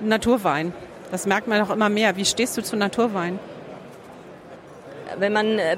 Naturwein. 0.00 0.72
Das 1.10 1.26
merkt 1.26 1.48
man 1.48 1.60
auch 1.60 1.70
immer 1.70 1.88
mehr. 1.88 2.16
Wie 2.16 2.24
stehst 2.24 2.56
du 2.56 2.62
zu 2.62 2.76
Naturwein? 2.76 3.38
Wenn 5.18 5.32
man 5.32 5.58
äh, 5.58 5.76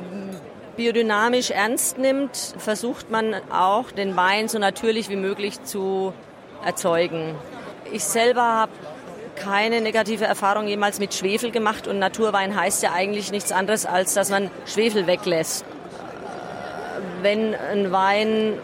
biodynamisch 0.77 1.51
ernst 1.51 1.99
nimmt, 1.99 2.37
versucht 2.59 3.11
man 3.11 3.35
auch 3.51 3.91
den 3.91 4.17
Wein 4.17 4.49
so 4.49 4.59
natürlich 4.59 5.09
wie 5.09 5.17
möglich 5.17 5.63
zu 5.63 6.13
erzeugen. 6.65 7.35
Ich 7.93 8.05
selber 8.05 8.43
habe 8.43 8.73
keine 9.37 9.81
negative 9.81 10.25
Erfahrung 10.25 10.69
jemals 10.69 10.99
mit 10.99 11.15
Schwefel 11.15 11.51
gemacht 11.51 11.89
und 11.89 11.99
Naturwein 11.99 12.55
heißt 12.55 12.83
ja 12.83 12.93
eigentlich 12.93 13.33
nichts 13.33 13.53
anderes, 13.53 13.87
als 13.87 14.15
dass 14.15 14.31
man 14.31 14.51
Schwefel 14.67 15.07
weglässt. 15.07 15.65
Wenn 17.23 17.55
ein 17.55 17.91
Wein 17.91 18.59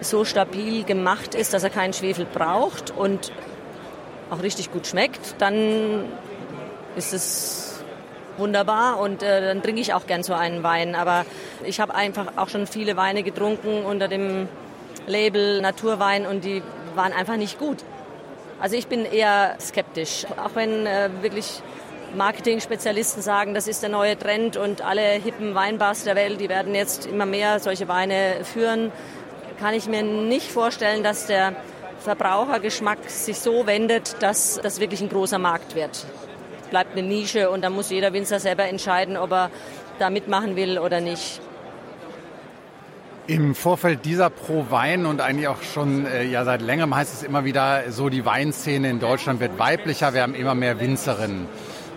so 0.00 0.24
stabil 0.24 0.84
gemacht 0.84 1.34
ist, 1.34 1.54
dass 1.54 1.64
er 1.64 1.70
keinen 1.70 1.92
Schwefel 1.92 2.26
braucht 2.26 2.90
und 2.90 3.32
auch 4.30 4.42
richtig 4.42 4.72
gut 4.72 4.86
schmeckt, 4.86 5.34
dann 5.38 6.04
ist 6.96 7.12
es 7.12 7.80
wunderbar 8.36 8.98
und 9.00 9.22
äh, 9.22 9.40
dann 9.40 9.62
trinke 9.62 9.80
ich 9.80 9.94
auch 9.94 10.06
gern 10.06 10.22
so 10.22 10.34
einen 10.34 10.62
Wein. 10.62 10.94
Aber 10.94 11.24
ich 11.64 11.80
habe 11.80 11.94
einfach 11.94 12.26
auch 12.36 12.48
schon 12.48 12.66
viele 12.66 12.96
Weine 12.96 13.22
getrunken 13.22 13.84
unter 13.84 14.08
dem 14.08 14.48
Label 15.06 15.60
Naturwein 15.60 16.26
und 16.26 16.44
die 16.44 16.62
waren 16.94 17.12
einfach 17.12 17.36
nicht 17.36 17.58
gut. 17.58 17.78
Also 18.60 18.76
ich 18.76 18.86
bin 18.88 19.04
eher 19.04 19.56
skeptisch, 19.60 20.26
auch 20.36 20.54
wenn 20.54 20.86
äh, 20.86 21.10
wirklich 21.20 21.62
Marketing-Spezialisten 22.16 23.22
sagen, 23.22 23.54
das 23.54 23.68
ist 23.68 23.82
der 23.82 23.90
neue 23.90 24.18
Trend 24.18 24.56
und 24.56 24.82
alle 24.82 25.02
hippen 25.02 25.54
Weinbars 25.54 26.04
der 26.04 26.16
Welt, 26.16 26.40
die 26.40 26.48
werden 26.48 26.74
jetzt 26.74 27.06
immer 27.06 27.26
mehr 27.26 27.60
solche 27.60 27.86
Weine 27.86 28.44
führen, 28.44 28.90
kann 29.60 29.74
ich 29.74 29.86
mir 29.86 30.02
nicht 30.02 30.50
vorstellen, 30.50 31.02
dass 31.02 31.26
der 31.26 31.54
Verbrauchergeschmack 32.00 33.10
sich 33.10 33.38
so 33.38 33.66
wendet, 33.66 34.22
dass 34.22 34.60
das 34.62 34.80
wirklich 34.80 35.00
ein 35.00 35.08
großer 35.08 35.38
Markt 35.38 35.74
wird. 35.74 36.06
Es 36.62 36.68
bleibt 36.68 36.92
eine 36.96 37.06
Nische 37.06 37.50
und 37.50 37.62
da 37.62 37.70
muss 37.70 37.90
jeder 37.90 38.12
Winzer 38.12 38.40
selber 38.40 38.64
entscheiden, 38.64 39.16
ob 39.16 39.32
er 39.32 39.50
da 39.98 40.10
mitmachen 40.10 40.56
will 40.56 40.78
oder 40.78 41.00
nicht. 41.00 41.40
Im 43.26 43.54
Vorfeld 43.54 44.06
dieser 44.06 44.30
Pro 44.30 44.66
Wein 44.70 45.04
und 45.04 45.20
eigentlich 45.20 45.48
auch 45.48 45.60
schon 45.62 46.06
äh, 46.06 46.24
ja 46.24 46.44
seit 46.44 46.62
längerem 46.62 46.94
heißt 46.94 47.12
es 47.12 47.22
immer 47.22 47.44
wieder 47.44 47.90
so, 47.90 48.08
die 48.08 48.24
Weinszene 48.24 48.88
in 48.88 49.00
Deutschland 49.00 49.40
wird 49.40 49.58
weiblicher, 49.58 50.14
wir 50.14 50.22
haben 50.22 50.34
immer 50.34 50.54
mehr 50.54 50.80
Winzerinnen. 50.80 51.46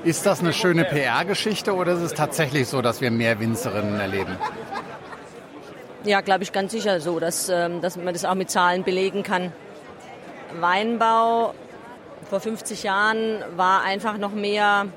Ist 0.04 0.26
das 0.26 0.42
eine 0.42 0.52
schöne 0.52 0.84
PR-Geschichte 0.84 1.74
oder 1.76 1.94
ist 1.94 2.02
es 2.02 2.14
tatsächlich 2.14 2.68
so, 2.68 2.82
dass 2.82 3.02
wir 3.02 3.12
mehr 3.12 3.40
Winzerinnen 3.40 4.00
erleben? 4.00 4.36
Ja, 6.04 6.22
glaube 6.22 6.44
ich 6.44 6.52
ganz 6.52 6.72
sicher 6.72 7.00
so, 7.00 7.20
dass, 7.20 7.48
ähm, 7.50 7.82
dass 7.82 7.96
man 7.96 8.14
das 8.14 8.26
auch 8.26 8.34
mit 8.34 8.50
Zahlen 8.50 8.84
belegen 8.84 9.22
kann. 9.22 9.54
Weinbau 10.60 11.54
vor 12.30 12.40
50 12.40 12.84
Jahren 12.84 13.44
war 13.56 13.84
einfach 13.84 14.18
noch 14.18 14.32
mehr 14.32 14.88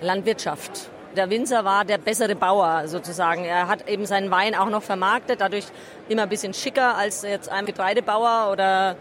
Landwirtschaft. 0.00 0.90
Der 1.16 1.28
Winzer 1.30 1.64
war 1.64 1.84
der 1.84 1.98
bessere 1.98 2.36
Bauer 2.36 2.86
sozusagen. 2.86 3.44
Er 3.44 3.66
hat 3.66 3.88
eben 3.88 4.06
seinen 4.06 4.30
Wein 4.30 4.54
auch 4.54 4.68
noch 4.68 4.82
vermarktet, 4.82 5.40
dadurch 5.40 5.66
immer 6.08 6.22
ein 6.22 6.28
bisschen 6.28 6.54
schicker 6.54 6.96
als 6.96 7.22
jetzt 7.22 7.48
ein 7.48 7.66
Getreidebauer 7.66 8.50
oder, 8.52 8.96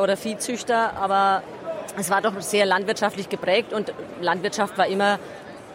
oder 0.00 0.16
Viehzüchter. 0.16 0.92
Aber 1.00 1.42
es 1.96 2.10
war 2.10 2.20
doch 2.20 2.38
sehr 2.40 2.66
landwirtschaftlich 2.66 3.28
geprägt 3.28 3.72
und 3.72 3.92
Landwirtschaft 4.20 4.76
war 4.76 4.86
immer 4.86 5.18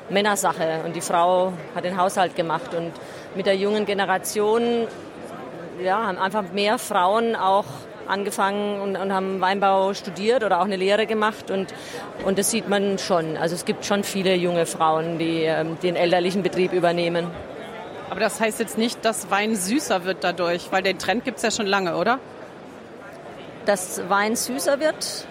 Männersache 0.10 0.82
und 0.86 0.96
die 0.96 1.02
Frau 1.02 1.54
hat 1.74 1.86
den 1.86 1.98
Haushalt 1.98 2.36
gemacht. 2.36 2.74
Und 2.76 2.92
mit 3.36 3.48
der 3.48 3.56
jungen 3.56 3.86
Generation 3.86 4.88
ja, 5.82 6.06
haben 6.06 6.20
einfach 6.20 6.44
mehr 6.54 6.78
Frauen 6.78 7.36
auch 7.36 7.66
angefangen 8.08 8.82
und, 8.82 8.96
und, 8.96 9.14
haben 9.14 9.42
Weinbau 9.42 9.94
studiert 9.94 10.44
oder 10.44 10.60
auch 10.60 10.66
eine 10.66 10.76
Lehre 10.76 11.06
gemacht 11.06 11.52
und, 11.52 11.74
und 12.26 12.38
das 12.38 12.52
sieht 12.52 12.70
man 12.70 12.98
schon. 12.98 13.38
Also 13.38 13.56
es 13.56 13.66
gibt 13.66 13.86
schon 13.86 14.04
viele 14.04 14.36
junge 14.36 14.66
Frauen, 14.66 15.20
die 15.20 15.44
ähm, 15.44 15.78
den 15.82 15.96
elterlichen 15.96 16.44
Betrieb 16.44 16.74
übernehmen. 16.74 17.28
Aber 18.10 18.20
das 18.20 18.40
heißt 18.40 18.60
jetzt 18.60 18.78
nicht, 18.78 19.04
dass 19.06 19.32
Wein 19.32 19.56
süßer 19.56 20.06
wird 20.06 20.24
dadurch, 20.24 20.72
weil 20.72 20.84
den 20.84 21.00
Trend 21.00 21.26
gibt 21.26 21.38
es 21.38 21.44
ja 21.44 21.52
schon 21.52 21.66
lange, 21.66 21.98
oder? 21.98 22.20
Dass 23.66 24.02
Wein 24.10 24.36
süßer 24.36 24.80
wird? 24.80 25.26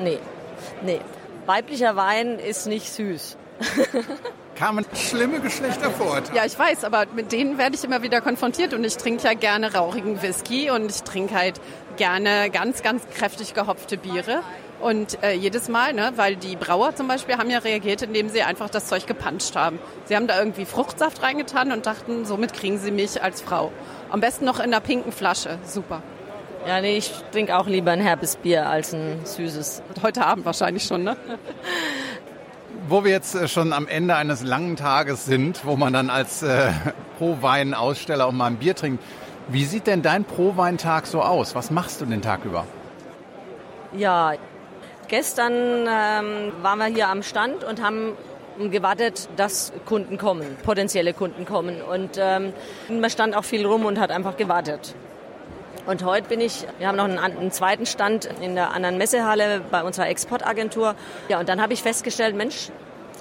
Nee. 0.00 0.18
Nee. 0.82 1.00
Weiblicher 1.46 1.96
Wein 1.96 2.38
ist 2.38 2.66
nicht 2.66 2.92
süß. 2.92 3.36
kamen 4.54 4.86
schlimme 4.94 5.40
Geschlechtervorurteile. 5.40 6.36
Ja, 6.36 6.44
ich 6.44 6.58
weiß, 6.58 6.84
aber 6.84 7.06
mit 7.14 7.32
denen 7.32 7.58
werde 7.58 7.76
ich 7.76 7.84
immer 7.84 8.02
wieder 8.02 8.20
konfrontiert 8.20 8.74
und 8.74 8.84
ich 8.84 8.96
trinke 8.96 9.24
ja 9.24 9.34
gerne 9.34 9.74
rauchigen 9.74 10.22
Whisky 10.22 10.70
und 10.70 10.90
ich 10.90 11.02
trinke 11.02 11.34
halt 11.34 11.60
gerne 11.96 12.50
ganz, 12.50 12.82
ganz 12.82 13.06
kräftig 13.08 13.54
gehopfte 13.54 13.96
Biere. 13.96 14.40
Und 14.80 15.22
äh, 15.22 15.32
jedes 15.32 15.68
Mal, 15.68 15.92
ne, 15.94 16.12
weil 16.16 16.36
die 16.36 16.56
Brauer 16.56 16.94
zum 16.94 17.08
Beispiel 17.08 17.38
haben 17.38 17.48
ja 17.48 17.58
reagiert, 17.58 18.02
indem 18.02 18.28
sie 18.28 18.42
einfach 18.42 18.68
das 18.68 18.86
Zeug 18.86 19.06
gepanscht 19.06 19.56
haben. 19.56 19.78
Sie 20.06 20.16
haben 20.16 20.26
da 20.26 20.38
irgendwie 20.38 20.66
Fruchtsaft 20.66 21.22
reingetan 21.22 21.72
und 21.72 21.86
dachten, 21.86 22.24
somit 22.24 22.52
kriegen 22.52 22.78
sie 22.78 22.90
mich 22.90 23.22
als 23.22 23.40
Frau. 23.40 23.72
Am 24.10 24.20
besten 24.20 24.44
noch 24.44 24.58
in 24.58 24.66
einer 24.66 24.80
pinken 24.80 25.12
Flasche. 25.12 25.58
Super. 25.64 26.02
Ja, 26.66 26.80
nee, 26.80 26.96
ich 26.96 27.12
trinke 27.32 27.56
auch 27.56 27.66
lieber 27.66 27.92
ein 27.92 28.00
herbes 28.00 28.36
Bier 28.36 28.68
als 28.68 28.92
ein 28.92 29.20
süßes. 29.24 29.82
Heute 30.02 30.26
Abend 30.26 30.44
wahrscheinlich 30.44 30.84
schon, 30.84 31.04
ne? 31.04 31.16
wo 32.88 33.04
wir 33.04 33.10
jetzt 33.10 33.34
äh, 33.34 33.48
schon 33.48 33.72
am 33.72 33.86
Ende 33.86 34.16
eines 34.16 34.42
langen 34.42 34.76
Tages 34.76 35.24
sind, 35.24 35.64
wo 35.64 35.76
man 35.76 35.92
dann 35.92 36.10
als 36.10 36.42
äh, 36.42 36.70
Pro-Wein-Aussteller 37.18 38.26
auch 38.26 38.32
mal 38.32 38.46
ein 38.46 38.56
Bier 38.56 38.74
trinkt, 38.74 39.02
wie 39.48 39.64
sieht 39.64 39.86
denn 39.86 40.02
dein 40.02 40.24
Pro-Wein-Tag 40.24 41.06
so 41.06 41.22
aus? 41.22 41.54
Was 41.54 41.70
machst 41.70 42.00
du 42.00 42.06
den 42.06 42.22
Tag 42.22 42.44
über? 42.44 42.66
Ja, 43.92 44.34
gestern 45.08 45.52
ähm, 45.52 46.52
waren 46.62 46.78
wir 46.78 46.86
hier 46.86 47.08
am 47.08 47.22
Stand 47.22 47.64
und 47.64 47.82
haben 47.82 48.12
gewartet, 48.70 49.28
dass 49.36 49.72
Kunden 49.84 50.18
kommen, 50.18 50.56
potenzielle 50.62 51.12
Kunden 51.12 51.44
kommen. 51.44 51.82
Und 51.82 52.18
ähm, 52.18 52.52
man 52.88 53.10
stand 53.10 53.36
auch 53.36 53.44
viel 53.44 53.66
rum 53.66 53.84
und 53.84 53.98
hat 53.98 54.10
einfach 54.10 54.36
gewartet. 54.36 54.94
Und 55.86 56.02
heute 56.04 56.28
bin 56.28 56.40
ich, 56.40 56.66
wir 56.78 56.88
haben 56.88 56.96
noch 56.96 57.04
einen, 57.04 57.18
einen, 57.18 57.50
zweiten 57.50 57.84
Stand 57.84 58.26
in 58.40 58.54
der 58.54 58.72
anderen 58.72 58.96
Messehalle 58.96 59.60
bei 59.70 59.82
unserer 59.82 60.08
Exportagentur. 60.08 60.94
Ja, 61.28 61.38
und 61.40 61.48
dann 61.48 61.60
habe 61.60 61.74
ich 61.74 61.82
festgestellt, 61.82 62.34
Mensch, 62.34 62.70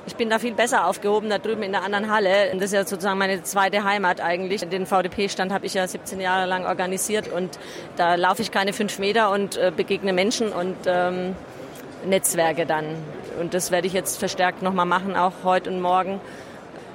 ich 0.05 0.15
bin 0.15 0.29
da 0.29 0.39
viel 0.39 0.53
besser 0.53 0.87
aufgehoben, 0.87 1.29
da 1.29 1.37
drüben 1.37 1.63
in 1.63 1.71
der 1.71 1.83
anderen 1.83 2.11
Halle. 2.11 2.51
Das 2.53 2.65
ist 2.65 2.73
ja 2.73 2.85
sozusagen 2.85 3.17
meine 3.17 3.41
zweite 3.43 3.83
Heimat 3.83 4.19
eigentlich. 4.19 4.67
Den 4.67 4.85
VDP-Stand 4.85 5.51
habe 5.51 5.65
ich 5.65 5.73
ja 5.73 5.87
17 5.87 6.19
Jahre 6.19 6.45
lang 6.45 6.65
organisiert 6.65 7.31
und 7.31 7.57
da 7.95 8.15
laufe 8.15 8.41
ich 8.41 8.51
keine 8.51 8.73
fünf 8.73 8.99
Meter 8.99 9.31
und 9.31 9.57
äh, 9.57 9.71
begegne 9.75 10.11
Menschen 10.11 10.51
und 10.51 10.75
ähm, 10.85 11.35
Netzwerke 12.05 12.65
dann. 12.65 12.85
Und 13.39 13.53
das 13.53 13.71
werde 13.71 13.87
ich 13.87 13.93
jetzt 13.93 14.17
verstärkt 14.17 14.61
nochmal 14.61 14.85
machen, 14.85 15.15
auch 15.15 15.33
heute 15.43 15.69
und 15.69 15.81
morgen. 15.81 16.19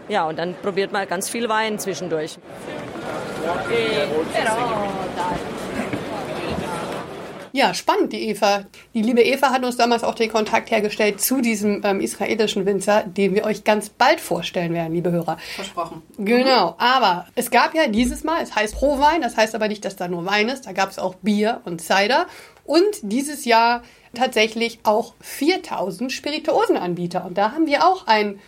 Ja, 0.09 0.27
und 0.27 0.39
dann 0.39 0.55
probiert 0.55 0.93
man 0.93 1.07
ganz 1.09 1.29
viel 1.29 1.49
Wein 1.49 1.79
zwischendurch. 1.79 2.39
Ja, 7.53 7.75
spannend, 7.75 8.13
die 8.13 8.29
Eva. 8.29 8.65
Die 8.95 9.03
liebe 9.03 9.23
Eva 9.23 9.51
hat 9.51 9.65
uns 9.65 9.77
damals 9.77 10.05
auch 10.05 10.15
den 10.15 10.31
Kontakt 10.31 10.71
hergestellt 10.71 11.21
zu 11.21 11.41
diesem 11.41 11.83
ähm, 11.85 12.01
israelischen 12.01 12.67
Winzer, 12.67 13.05
den 13.05 13.35
wir 13.35 13.45
euch 13.45 13.65
ganz 13.65 13.89
bald 13.89 14.21
vorstellen 14.21 14.73
werden, 14.75 14.93
liebe 14.93 15.11
Hörer. 15.11 15.39
Versprochen. 15.57 16.03
Genau, 16.19 16.75
aber 16.79 17.27
es 17.35 17.51
gab 17.51 17.75
ja 17.75 17.89
dieses 17.89 18.25
Mal, 18.25 18.43
es 18.43 18.55
heißt 18.55 18.75
Pro-Wein, 18.77 19.23
das 19.23 19.37
heißt 19.37 19.55
aber 19.55 19.69
nicht, 19.69 19.85
dass 19.85 19.97
da 19.97 20.09
nur 20.09 20.25
Wein 20.27 20.49
ist, 20.49 20.67
da 20.67 20.73
gab 20.73 20.91
es 20.91 20.99
auch 20.99 21.15
Bier 21.17 21.61
und 21.65 21.81
Cider 21.81 22.27
und 22.65 22.87
dieses 23.03 23.45
Jahr 23.45 23.83
tatsächlich 24.15 24.81
auch 24.85 25.15
4000 25.21 26.13
Spirituosenanbieter 26.13 27.25
und 27.25 27.39
da 27.39 27.53
haben 27.53 27.67
wir 27.67 27.87
auch 27.87 28.07
einen 28.07 28.41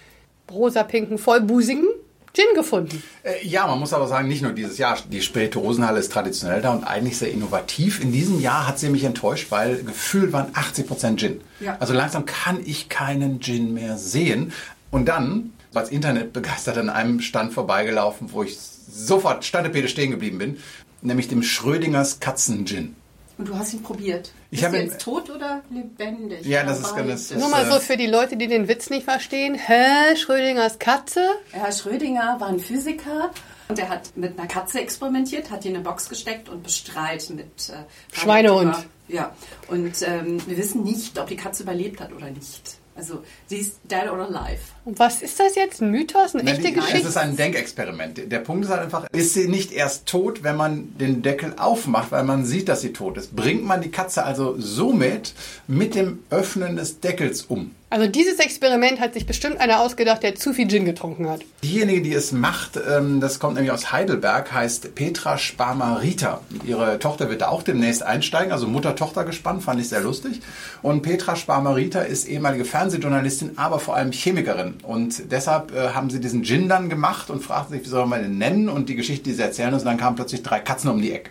rosa-pinken 0.50 1.18
Vollbusigen 1.18 1.86
Gin 2.32 2.54
gefunden. 2.54 3.02
Äh, 3.24 3.44
ja, 3.46 3.66
man 3.66 3.78
muss 3.78 3.92
aber 3.92 4.06
sagen, 4.06 4.28
nicht 4.28 4.42
nur 4.42 4.52
dieses 4.52 4.78
Jahr. 4.78 4.96
Die 5.10 5.20
Spirituosenhalle 5.20 5.98
ist 5.98 6.12
traditionell 6.12 6.62
da 6.62 6.70
und 6.70 6.84
eigentlich 6.84 7.18
sehr 7.18 7.30
innovativ. 7.30 8.00
In 8.00 8.12
diesem 8.12 8.40
Jahr 8.40 8.66
hat 8.68 8.78
sie 8.78 8.88
mich 8.88 9.04
enttäuscht, 9.04 9.50
weil 9.50 9.82
gefühlt 9.82 10.32
waren 10.32 10.52
80% 10.52 11.18
Gin. 11.18 11.40
Ja. 11.58 11.76
Also 11.80 11.92
langsam 11.92 12.26
kann 12.26 12.60
ich 12.64 12.88
keinen 12.88 13.40
Gin 13.40 13.74
mehr 13.74 13.98
sehen. 13.98 14.52
Und 14.92 15.06
dann, 15.06 15.52
als 15.74 15.90
Internetbegeistert 15.90 16.78
an 16.78 16.88
einem 16.88 17.20
Stand 17.20 17.52
vorbeigelaufen, 17.52 18.32
wo 18.32 18.42
ich 18.44 18.58
sofort 18.58 19.44
Standepede 19.44 19.88
stehen 19.88 20.10
geblieben 20.10 20.38
bin, 20.38 20.58
nämlich 21.02 21.28
dem 21.28 21.42
Schrödingers 21.42 22.20
Katzen-Gin. 22.20 22.94
Und 23.40 23.48
du 23.48 23.56
hast 23.56 23.72
ihn 23.72 23.82
probiert. 23.82 24.32
Ich 24.50 24.58
Ist 24.58 24.66
habe 24.66 24.76
er 24.76 24.82
ihn- 24.84 24.90
jetzt 24.90 25.00
tot 25.00 25.30
oder 25.30 25.62
lebendig? 25.70 26.44
Ja, 26.44 26.62
das 26.62 26.80
ist 26.80 26.94
ganz- 26.94 27.06
beides? 27.06 27.30
Nur 27.34 27.48
mal 27.48 27.64
äh, 27.66 27.72
so 27.72 27.80
für 27.80 27.96
die 27.96 28.06
Leute, 28.06 28.36
die 28.36 28.48
den 28.48 28.68
Witz 28.68 28.90
nicht 28.90 29.04
verstehen. 29.04 29.54
Hä? 29.54 30.14
Schrödingers 30.14 30.78
Katze? 30.78 31.26
Herr 31.50 31.72
Schrödinger 31.72 32.36
war 32.38 32.48
ein 32.48 32.60
Physiker 32.60 33.30
und 33.68 33.78
er 33.78 33.88
hat 33.88 34.14
mit 34.14 34.38
einer 34.38 34.46
Katze 34.46 34.80
experimentiert, 34.82 35.50
hat 35.50 35.64
die 35.64 35.68
in 35.68 35.76
eine 35.76 35.82
Box 35.84 36.10
gesteckt 36.10 36.50
und 36.50 36.62
bestrahlt 36.62 37.30
mit 37.30 37.46
äh, 37.70 37.82
Schweinehund. 38.14 38.76
Ja, 39.08 39.34
und 39.68 39.94
ähm, 40.02 40.36
wir 40.46 40.58
wissen 40.58 40.82
nicht, 40.84 41.18
ob 41.18 41.28
die 41.28 41.36
Katze 41.36 41.62
überlebt 41.62 41.98
hat 41.98 42.12
oder 42.12 42.28
nicht. 42.30 42.76
Also 42.94 43.24
sie 43.46 43.56
ist 43.56 43.78
dead 43.90 44.10
or 44.10 44.18
alive. 44.18 44.60
Und 44.84 44.98
was 44.98 45.20
ist 45.22 45.38
das 45.38 45.54
jetzt? 45.56 45.82
Ein 45.82 45.90
Mythos? 45.90 46.34
Eine 46.34 46.44
Nein, 46.44 46.54
echte 46.54 46.68
die- 46.68 46.74
Geschichte? 46.74 46.98
Es 47.00 47.04
ist 47.04 47.16
ein 47.16 47.36
Denkexperiment. 47.36 48.32
Der 48.32 48.38
Punkt 48.38 48.64
ist 48.64 48.70
halt 48.70 48.80
einfach, 48.82 49.06
ist 49.12 49.34
sie 49.34 49.46
nicht 49.46 49.72
erst 49.72 50.06
tot, 50.06 50.42
wenn 50.42 50.56
man 50.56 50.96
den 50.98 51.22
Deckel 51.22 51.54
aufmacht, 51.58 52.12
weil 52.12 52.24
man 52.24 52.44
sieht, 52.46 52.68
dass 52.68 52.80
sie 52.80 52.92
tot 52.92 53.18
ist. 53.18 53.36
Bringt 53.36 53.64
man 53.64 53.82
die 53.82 53.90
Katze 53.90 54.24
also 54.24 54.54
somit 54.58 55.34
mit 55.68 55.94
dem 55.94 56.20
Öffnen 56.30 56.76
des 56.76 57.00
Deckels 57.00 57.42
um. 57.42 57.72
Also 57.92 58.06
dieses 58.06 58.38
Experiment 58.38 59.00
hat 59.00 59.14
sich 59.14 59.26
bestimmt 59.26 59.60
einer 59.60 59.80
ausgedacht, 59.80 60.22
der 60.22 60.36
zu 60.36 60.52
viel 60.54 60.68
Gin 60.68 60.84
getrunken 60.84 61.28
hat. 61.28 61.40
Diejenige, 61.64 62.02
die 62.02 62.14
es 62.14 62.30
macht, 62.30 62.78
ähm, 62.88 63.20
das 63.20 63.40
kommt 63.40 63.54
nämlich 63.56 63.72
aus 63.72 63.90
Heidelberg, 63.90 64.52
heißt 64.52 64.94
Petra 64.94 65.38
Sparmarita. 65.38 66.40
Ihre 66.64 67.00
Tochter 67.00 67.30
wird 67.30 67.40
da 67.40 67.48
auch 67.48 67.64
demnächst 67.64 68.04
einsteigen, 68.04 68.52
also 68.52 68.68
Mutter-Tochter 68.68 69.24
gespannt, 69.24 69.64
fand 69.64 69.80
ich 69.80 69.88
sehr 69.88 70.02
lustig. 70.02 70.40
Und 70.82 71.02
Petra 71.02 71.34
Sparmarita 71.34 72.02
ist 72.02 72.28
ehemalige 72.28 72.64
Fernsehjournalistin, 72.64 73.52
aber 73.58 73.80
vor 73.80 73.96
allem 73.96 74.12
Chemikerin. 74.12 74.69
Und 74.82 75.30
deshalb 75.30 75.74
äh, 75.74 75.90
haben 75.90 76.10
sie 76.10 76.20
diesen 76.20 76.44
Gin 76.44 76.68
dann 76.68 76.88
gemacht 76.88 77.30
und 77.30 77.42
fragten 77.42 77.76
sich, 77.76 77.86
wie 77.86 77.90
soll 77.90 78.06
man 78.06 78.22
den 78.22 78.38
nennen? 78.38 78.68
Und 78.68 78.88
die 78.88 78.96
Geschichte, 78.96 79.24
die 79.24 79.34
sie 79.34 79.42
erzählen, 79.42 79.74
und 79.74 79.84
dann 79.84 79.96
kamen 79.96 80.16
plötzlich 80.16 80.42
drei 80.42 80.60
Katzen 80.60 80.90
um 80.90 81.00
die 81.00 81.12
Ecke. 81.12 81.30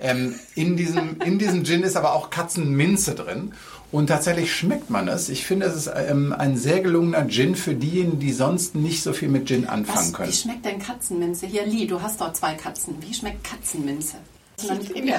Ähm, 0.00 0.34
in, 0.54 0.76
diesem, 0.76 1.20
in 1.24 1.38
diesem 1.38 1.64
Gin 1.64 1.82
ist 1.82 1.96
aber 1.96 2.14
auch 2.14 2.30
Katzenminze 2.30 3.14
drin. 3.14 3.52
Und 3.92 4.08
tatsächlich 4.08 4.52
schmeckt 4.52 4.90
man 4.90 5.06
es. 5.06 5.28
Ich 5.28 5.46
finde, 5.46 5.66
es 5.66 5.76
ist 5.76 5.90
ähm, 5.94 6.34
ein 6.36 6.56
sehr 6.56 6.80
gelungener 6.80 7.28
Gin 7.28 7.54
für 7.54 7.74
diejenigen, 7.74 8.18
die 8.18 8.32
sonst 8.32 8.74
nicht 8.74 9.02
so 9.02 9.12
viel 9.12 9.28
mit 9.28 9.46
Gin 9.46 9.68
anfangen 9.68 10.06
Was, 10.06 10.12
können. 10.12 10.28
wie 10.30 10.34
schmeckt 10.34 10.64
denn 10.64 10.80
Katzenminze? 10.80 11.46
Hier, 11.46 11.64
Lee, 11.64 11.86
du 11.86 12.02
hast 12.02 12.20
doch 12.20 12.32
zwei 12.32 12.54
Katzen. 12.54 12.96
Wie 13.00 13.14
schmeckt 13.14 13.44
Katzenminze? 13.44 14.16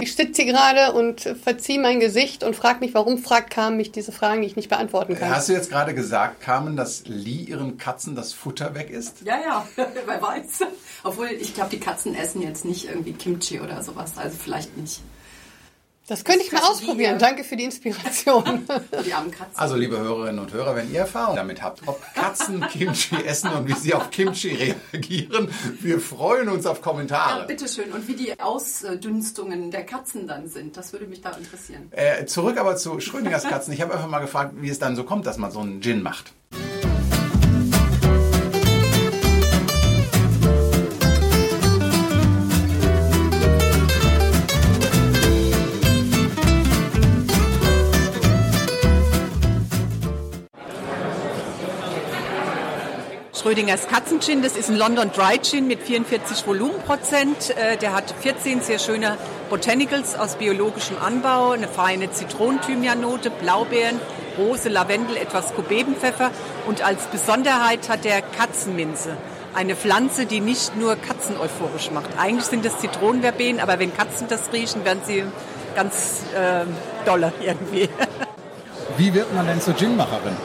Ich 0.02 0.16
sitze 0.16 0.44
hier 0.44 0.54
gerade 0.54 0.94
und 0.94 1.22
verziehe 1.22 1.80
mein 1.80 2.00
Gesicht 2.00 2.44
und 2.44 2.56
frage 2.56 2.80
mich, 2.80 2.94
warum 2.94 3.18
fragt 3.18 3.50
Carmen 3.50 3.78
mich 3.78 3.92
diese 3.92 4.12
Fragen, 4.12 4.42
die 4.42 4.48
ich 4.48 4.56
nicht 4.56 4.70
beantworten 4.70 5.16
kann. 5.16 5.30
Hast 5.30 5.50
du 5.50 5.54
jetzt 5.54 5.70
gerade 5.70 5.94
gesagt, 5.94 6.42
Carmen, 6.42 6.76
dass 6.76 7.04
Lee 7.06 7.44
ihren 7.44 7.78
Katzen 7.78 8.16
das 8.16 8.34
Futter 8.34 8.76
weg 8.76 8.90
ist? 8.90 9.22
Ja, 9.24 9.38
ja, 9.40 9.68
wer 10.06 10.22
weiß. 10.22 10.60
Obwohl, 11.04 11.28
ich 11.28 11.54
glaube, 11.54 11.70
die 11.70 11.80
Katzen 11.80 12.16
essen 12.16 12.42
jetzt 12.42 12.66
nicht 12.66 12.88
irgendwie 12.88 13.14
Kimchi 13.14 13.60
oder 13.60 13.84
sowas. 13.84 14.14
Also 14.18 14.38
vielleicht 14.38 14.78
nicht. 14.78 15.02
Das 16.08 16.24
könnte 16.24 16.44
ich 16.44 16.52
mal 16.52 16.62
ausprobieren. 16.62 17.14
wir. 17.14 17.18
Danke 17.18 17.44
für 17.44 17.56
die 17.56 17.64
Inspiration. 17.64 18.68
Die 19.06 19.14
armen 19.14 19.32
Katzen. 19.32 19.56
Also, 19.56 19.76
liebe 19.76 19.98
Hörerinnen 19.98 20.40
und 20.40 20.54
Hörer, 20.54 20.76
wenn 20.76 20.92
ihr 20.94 21.00
Erfahrung 21.00 21.36
damit 21.36 21.64
habt, 21.64 21.82
ob 21.88 22.00
Katzen 22.14 22.62
Kimchi 22.72 23.16
essen 23.26 23.50
und 23.52 23.68
wie 23.68 23.74
sie 23.74 23.94
auf 23.96 24.12
Kimchi 24.12 24.76
reagieren, 24.94 25.50
wir 25.82 26.00
freuen 26.00 26.50
uns 26.50 26.68
auf 26.68 26.78
ja, 26.78 26.84
Kommentare. 26.84 27.48
bitteschön. 27.48 27.92
Und 27.92 28.08
wie 28.08 28.16
die 28.16 28.40
Ausdünstungen 28.40 29.72
der 29.72 29.84
Katzen 29.84 30.28
dann 30.28 30.48
sind, 30.48 30.78
das 30.78 30.94
würde 30.94 31.08
mich 31.08 31.22
da 31.22 31.32
interessieren. 31.32 31.92
Äh, 31.92 32.26
zurück 32.26 32.60
aber 32.60 32.76
zu 32.76 33.00
Schrödingers 33.00 33.44
Katzen. 33.44 33.74
Ich 33.74 33.82
habe 33.82 33.94
einfach 33.94 34.08
mal 34.08 34.20
gefragt, 34.20 34.54
wie 34.58 34.70
es 34.70 34.78
dann 34.78 34.96
so 34.96 35.06
kommt, 35.06 35.26
dass 35.26 35.38
man 35.38 35.50
so 35.50 35.60
einen 35.60 35.82
Gin 35.82 36.04
macht. 36.04 36.34
Schrödingers 53.46 53.88
Katzengin, 53.88 54.42
das 54.42 54.58
ist 54.58 54.72
ein 54.72 54.76
London 54.76 55.12
Dry 55.12 55.38
Gin 55.40 55.68
mit 55.68 55.80
44 55.80 56.48
Volumenprozent. 56.48 57.52
Äh, 57.52 57.78
Der 57.78 57.94
hat 57.94 58.12
14 58.22 58.62
sehr 58.62 58.80
schöne 58.80 59.20
Botanicals 59.52 60.16
aus 60.16 60.38
biologischem 60.38 60.98
Anbau, 60.98 61.52
eine 61.52 61.68
feine 61.68 62.10
Zitronenthymiannote, 62.10 63.30
Blaubeeren, 63.30 64.02
Rose, 64.40 64.68
Lavendel, 64.70 65.16
etwas 65.16 65.54
Kubebenpfeffer 65.54 66.32
und 66.66 66.84
als 66.84 67.06
Besonderheit 67.06 67.88
hat 67.88 68.04
der 68.04 68.24
Katzenminze. 68.24 69.16
Eine 69.54 69.76
Pflanze, 69.76 70.26
die 70.26 70.40
nicht 70.40 70.76
nur 70.76 70.96
Katzen 70.96 71.38
euphorisch 71.38 71.92
macht. 71.92 72.18
Eigentlich 72.18 72.46
sind 72.46 72.66
das 72.66 72.80
Zitronenverbenen, 72.80 73.60
aber 73.60 73.78
wenn 73.78 73.96
Katzen 73.96 74.28
das 74.28 74.52
riechen, 74.54 74.84
werden 74.86 75.02
sie 75.06 75.24
ganz 75.76 76.24
äh, 76.36 76.66
dolle 77.06 77.32
irgendwie. 77.42 77.90
Wie 78.98 79.14
wird 79.14 79.32
man 79.36 79.46
denn 79.46 79.62
zur 79.62 79.76
Ginmacherin? 79.76 80.36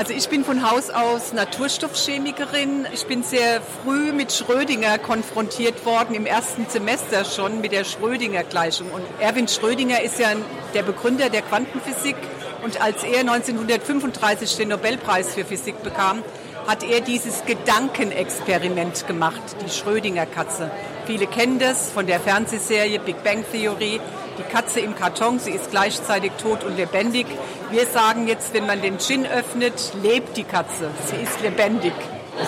Also 0.00 0.14
ich 0.14 0.30
bin 0.30 0.46
von 0.46 0.62
Haus 0.62 0.88
aus 0.88 1.34
Naturstoffchemikerin. 1.34 2.86
Ich 2.94 3.06
bin 3.06 3.22
sehr 3.22 3.60
früh 3.60 4.12
mit 4.12 4.32
Schrödinger 4.32 4.96
konfrontiert 4.96 5.84
worden, 5.84 6.14
im 6.14 6.24
ersten 6.24 6.64
Semester 6.70 7.26
schon 7.26 7.60
mit 7.60 7.72
der 7.72 7.84
Schrödinger-Gleichung. 7.84 8.90
Und 8.92 9.02
Erwin 9.20 9.46
Schrödinger 9.46 10.00
ist 10.00 10.18
ja 10.18 10.28
der 10.72 10.84
Begründer 10.84 11.28
der 11.28 11.42
Quantenphysik. 11.42 12.16
Und 12.64 12.80
als 12.80 13.04
er 13.04 13.20
1935 13.20 14.56
den 14.56 14.70
Nobelpreis 14.70 15.34
für 15.34 15.44
Physik 15.44 15.82
bekam, 15.82 16.22
hat 16.66 16.82
er 16.82 17.02
dieses 17.02 17.44
Gedankenexperiment 17.44 19.06
gemacht, 19.06 19.42
die 19.62 19.70
Schrödinger-Katze. 19.70 20.70
Viele 21.04 21.26
kennen 21.26 21.58
das 21.58 21.90
von 21.90 22.06
der 22.06 22.20
Fernsehserie 22.20 23.00
Big 23.00 23.22
Bang 23.22 23.44
Theory. 23.52 24.00
Die 24.40 24.50
Katze 24.50 24.80
im 24.80 24.94
Karton, 24.94 25.38
sie 25.38 25.50
ist 25.50 25.70
gleichzeitig 25.70 26.32
tot 26.42 26.64
und 26.64 26.74
lebendig. 26.74 27.26
Wir 27.70 27.84
sagen 27.84 28.26
jetzt, 28.26 28.54
wenn 28.54 28.66
man 28.66 28.80
den 28.80 28.98
Gin 28.98 29.26
öffnet, 29.26 29.92
lebt 30.02 30.34
die 30.38 30.44
Katze. 30.44 30.90
Sie 31.06 31.16
ist 31.16 31.42
lebendig. 31.42 31.92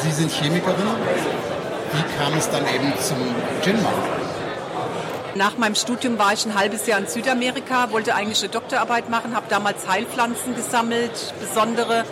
Sie 0.03 0.11
sind 0.11 0.33
Chemikerin. 0.33 0.87
Wie 1.93 2.03
kam 2.17 2.33
es 2.39 2.49
dann 2.49 2.63
eben 2.63 2.95
zum 2.99 3.19
Gin 3.63 3.83
machen? 3.83 4.03
Nach 5.35 5.59
meinem 5.59 5.75
Studium 5.75 6.19
war 6.19 6.33
ich 6.33 6.47
ein 6.47 6.55
halbes 6.55 6.87
Jahr 6.87 6.99
in 6.99 7.07
Südamerika, 7.07 7.91
wollte 7.91 8.15
eigentlich 8.15 8.41
eine 8.41 8.49
Doktorarbeit 8.49 9.11
machen, 9.11 9.37
habe 9.37 9.47
damals 9.51 9.87
Heilpflanzen 9.87 10.55
gesammelt, 10.55 11.35
besondere. 11.41 12.07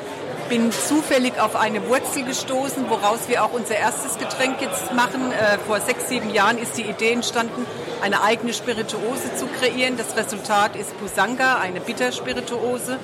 Bin 0.51 0.73
zufällig 0.73 1.41
auf 1.41 1.57
eine 1.57 1.89
Wurzel 1.89 2.25
gestoßen, 2.25 2.91
woraus 2.91 3.29
wir 3.29 3.45
auch 3.45 3.53
unser 3.53 3.77
erstes 3.77 4.19
Getränk 4.19 4.61
jetzt 4.61 4.93
machen. 4.93 5.33
Äh, 5.33 5.59
vor 5.67 5.81
sechs, 5.81 6.09
sieben 6.09 6.35
Jahren 6.35 6.59
ist 6.59 6.77
die 6.77 6.83
Idee 6.83 7.13
entstanden, 7.13 7.65
eine 8.03 8.23
eigene 8.23 8.53
Spirituose 8.53 9.35
zu 9.37 9.47
kreieren. 9.47 9.97
Das 9.97 10.17
Resultat 10.17 10.77
ist 10.77 10.99
Busanga, 11.01 11.57
eine 11.57 11.81
Bitterspirituose. 11.81 12.99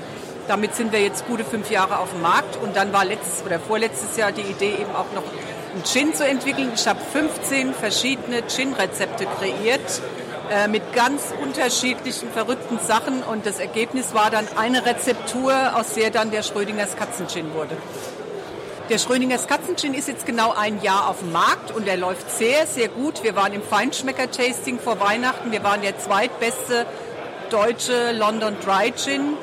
Damit 0.48 0.74
sind 0.74 0.92
wir 0.92 1.00
jetzt 1.00 1.26
gute 1.26 1.44
fünf 1.44 1.70
Jahre 1.70 1.98
auf 1.98 2.10
dem 2.10 2.22
Markt. 2.22 2.56
Und 2.56 2.76
dann 2.76 2.92
war 2.92 3.04
letztes 3.04 3.44
oder 3.44 3.58
vorletztes 3.58 4.16
Jahr 4.16 4.32
die 4.32 4.42
Idee 4.42 4.74
eben 4.80 4.94
auch 4.94 5.12
noch 5.14 5.24
einen 5.74 5.84
Gin 5.84 6.14
zu 6.14 6.26
entwickeln. 6.26 6.70
Ich 6.74 6.86
habe 6.86 7.00
15 7.12 7.74
verschiedene 7.74 8.42
Gin-Rezepte 8.46 9.26
kreiert 9.38 10.00
äh, 10.50 10.68
mit 10.68 10.92
ganz 10.94 11.34
unterschiedlichen 11.42 12.30
verrückten 12.30 12.78
Sachen 12.78 13.22
und 13.24 13.46
das 13.46 13.58
Ergebnis 13.58 14.14
war 14.14 14.30
dann 14.30 14.46
eine 14.56 14.86
Rezeptur, 14.86 15.52
aus 15.74 15.94
der 15.94 16.10
dann 16.10 16.30
der 16.30 16.42
Schrödingers 16.42 16.96
Katzengin 16.96 17.52
wurde. 17.52 17.76
Der 18.88 18.98
Schrödingers 18.98 19.48
Katzengin 19.48 19.94
ist 19.94 20.06
jetzt 20.06 20.26
genau 20.26 20.52
ein 20.52 20.80
Jahr 20.80 21.10
auf 21.10 21.18
dem 21.18 21.32
Markt 21.32 21.72
und 21.72 21.88
er 21.88 21.96
läuft 21.96 22.30
sehr, 22.30 22.68
sehr 22.68 22.86
gut. 22.86 23.24
Wir 23.24 23.34
waren 23.34 23.52
im 23.52 23.62
Feinschmecker-Tasting 23.62 24.78
vor 24.78 25.00
Weihnachten. 25.00 25.50
Wir 25.50 25.64
waren 25.64 25.82
der 25.82 25.98
zweitbeste 25.98 26.86
deutsche 27.50 28.12
London 28.12 28.56
Dry 28.64 28.92
Gin. 28.92 29.36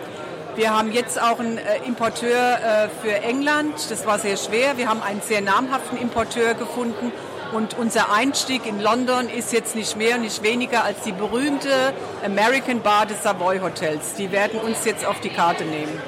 Wir 0.56 0.74
haben 0.74 0.94
jetzt 0.94 1.22
auch 1.22 1.42
einen 1.42 1.58
äh, 1.58 1.80
Importeur 1.86 2.30
äh, 2.30 2.88
für 3.02 3.16
England. 3.16 3.74
Das 3.90 4.06
war 4.06 4.18
sehr 4.18 4.38
schwer. 4.38 4.78
Wir 4.78 4.88
haben 4.88 5.02
einen 5.02 5.22
sehr 5.22 5.42
namhaften 5.42 5.98
Importeur 5.98 6.54
gefunden. 6.54 7.12
Und 7.52 7.78
unser 7.78 8.14
Einstieg 8.14 8.66
in 8.66 8.80
London 8.80 9.28
ist 9.28 9.52
jetzt 9.52 9.76
nicht 9.76 9.98
mehr 9.98 10.16
und 10.16 10.22
nicht 10.22 10.42
weniger 10.42 10.86
als 10.86 11.02
die 11.02 11.12
berühmte 11.12 11.94
American 12.24 12.82
Bar 12.82 13.08
des 13.08 13.22
Savoy 13.24 13.60
Hotels. 13.60 14.14
Die 14.18 14.32
werden 14.32 14.62
uns 14.62 14.86
jetzt 14.86 15.06
auf 15.06 15.20
die 15.20 15.30
Karte 15.30 15.66
nehmen. 15.66 16.00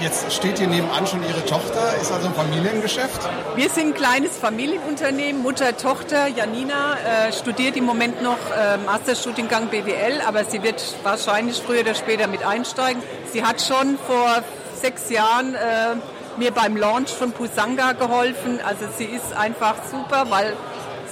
Jetzt 0.00 0.32
steht 0.32 0.58
hier 0.58 0.66
nebenan 0.66 1.06
schon 1.06 1.22
Ihre 1.22 1.44
Tochter, 1.44 1.94
ist 2.00 2.10
also 2.10 2.28
ein 2.28 2.34
Familiengeschäft. 2.34 3.20
Wir 3.54 3.68
sind 3.68 3.88
ein 3.88 3.94
kleines 3.94 4.38
Familienunternehmen. 4.38 5.42
Mutter, 5.42 5.76
Tochter, 5.76 6.26
Janina 6.26 6.94
äh, 6.94 7.32
studiert 7.34 7.76
im 7.76 7.84
Moment 7.84 8.22
noch 8.22 8.38
äh, 8.56 8.78
Masterstudiengang 8.78 9.68
BWL, 9.68 10.22
aber 10.26 10.46
sie 10.46 10.62
wird 10.62 10.82
wahrscheinlich 11.02 11.60
früher 11.60 11.80
oder 11.80 11.94
später 11.94 12.28
mit 12.28 12.44
einsteigen. 12.46 13.02
Sie 13.30 13.44
hat 13.44 13.60
schon 13.60 13.98
vor 14.06 14.42
sechs 14.74 15.10
Jahren 15.10 15.54
äh, 15.54 15.96
mir 16.38 16.50
beim 16.52 16.78
Launch 16.78 17.10
von 17.10 17.32
Pusanga 17.32 17.92
geholfen. 17.92 18.58
Also 18.64 18.86
sie 18.96 19.04
ist 19.04 19.34
einfach 19.34 19.74
super, 19.90 20.30
weil 20.30 20.54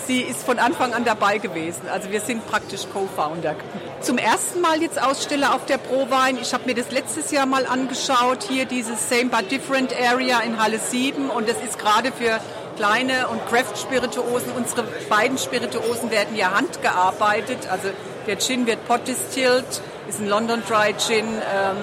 sie 0.07 0.23
ist 0.23 0.45
von 0.45 0.59
Anfang 0.59 0.95
an 0.95 1.05
dabei 1.05 1.37
gewesen. 1.37 1.83
Also 1.93 2.11
wir 2.11 2.23
sind 2.23 2.47
praktisch 2.47 2.87
Co-Founder. 2.91 3.55
Zum 4.01 4.17
ersten 4.17 4.61
Mal 4.61 4.81
jetzt 4.81 5.03
Aussteller 5.03 5.55
auf 5.55 5.67
der 5.67 5.77
ProWein. 5.77 6.39
Ich 6.41 6.55
habe 6.55 6.67
mir 6.67 6.75
das 6.75 6.93
letztes 6.93 7.33
Jahr 7.33 7.47
mal 7.47 7.67
angeschaut, 7.67 8.45
hier 8.49 8.65
dieses 8.65 9.09
Same 9.09 9.27
but 9.27 9.51
Different 9.51 9.93
Area 9.93 10.39
in 10.41 10.63
Halle 10.63 10.79
7 10.79 11.29
und 11.31 11.49
das 11.49 11.57
ist 11.67 11.79
gerade 11.81 12.13
für 12.13 12.41
kleine 12.77 13.27
und 13.27 13.45
Craft-Spirituosen. 13.49 14.53
Unsere 14.57 14.85
beiden 15.09 15.37
Spirituosen 15.37 16.13
werden 16.13 16.37
ja 16.37 16.53
handgearbeitet. 16.53 17.69
Also 17.71 17.89
der 18.29 18.39
Gin 18.39 18.67
wird 18.67 18.87
pot 18.87 19.07
distilled, 19.09 19.83
ist 20.09 20.21
ein 20.21 20.29
London 20.29 20.63
Dry 20.69 20.95
Gin. 20.97 21.27
Ähm, 21.27 21.77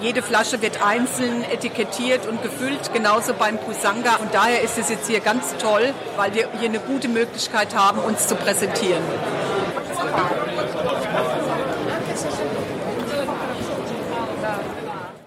jede 0.00 0.22
Flasche 0.22 0.62
wird 0.62 0.80
einzeln 0.84 1.42
etikettiert 1.50 2.26
und 2.26 2.40
gefüllt, 2.42 2.92
genauso 2.92 3.34
beim 3.34 3.58
Pusanga. 3.58 4.16
Und 4.16 4.32
daher 4.32 4.62
ist 4.62 4.78
es 4.78 4.90
jetzt 4.90 5.08
hier 5.08 5.20
ganz 5.20 5.56
toll, 5.56 5.92
weil 6.16 6.34
wir 6.34 6.48
hier 6.60 6.68
eine 6.68 6.78
gute 6.78 7.08
Möglichkeit 7.08 7.74
haben, 7.74 7.98
uns 7.98 8.28
zu 8.28 8.36
präsentieren. 8.36 9.02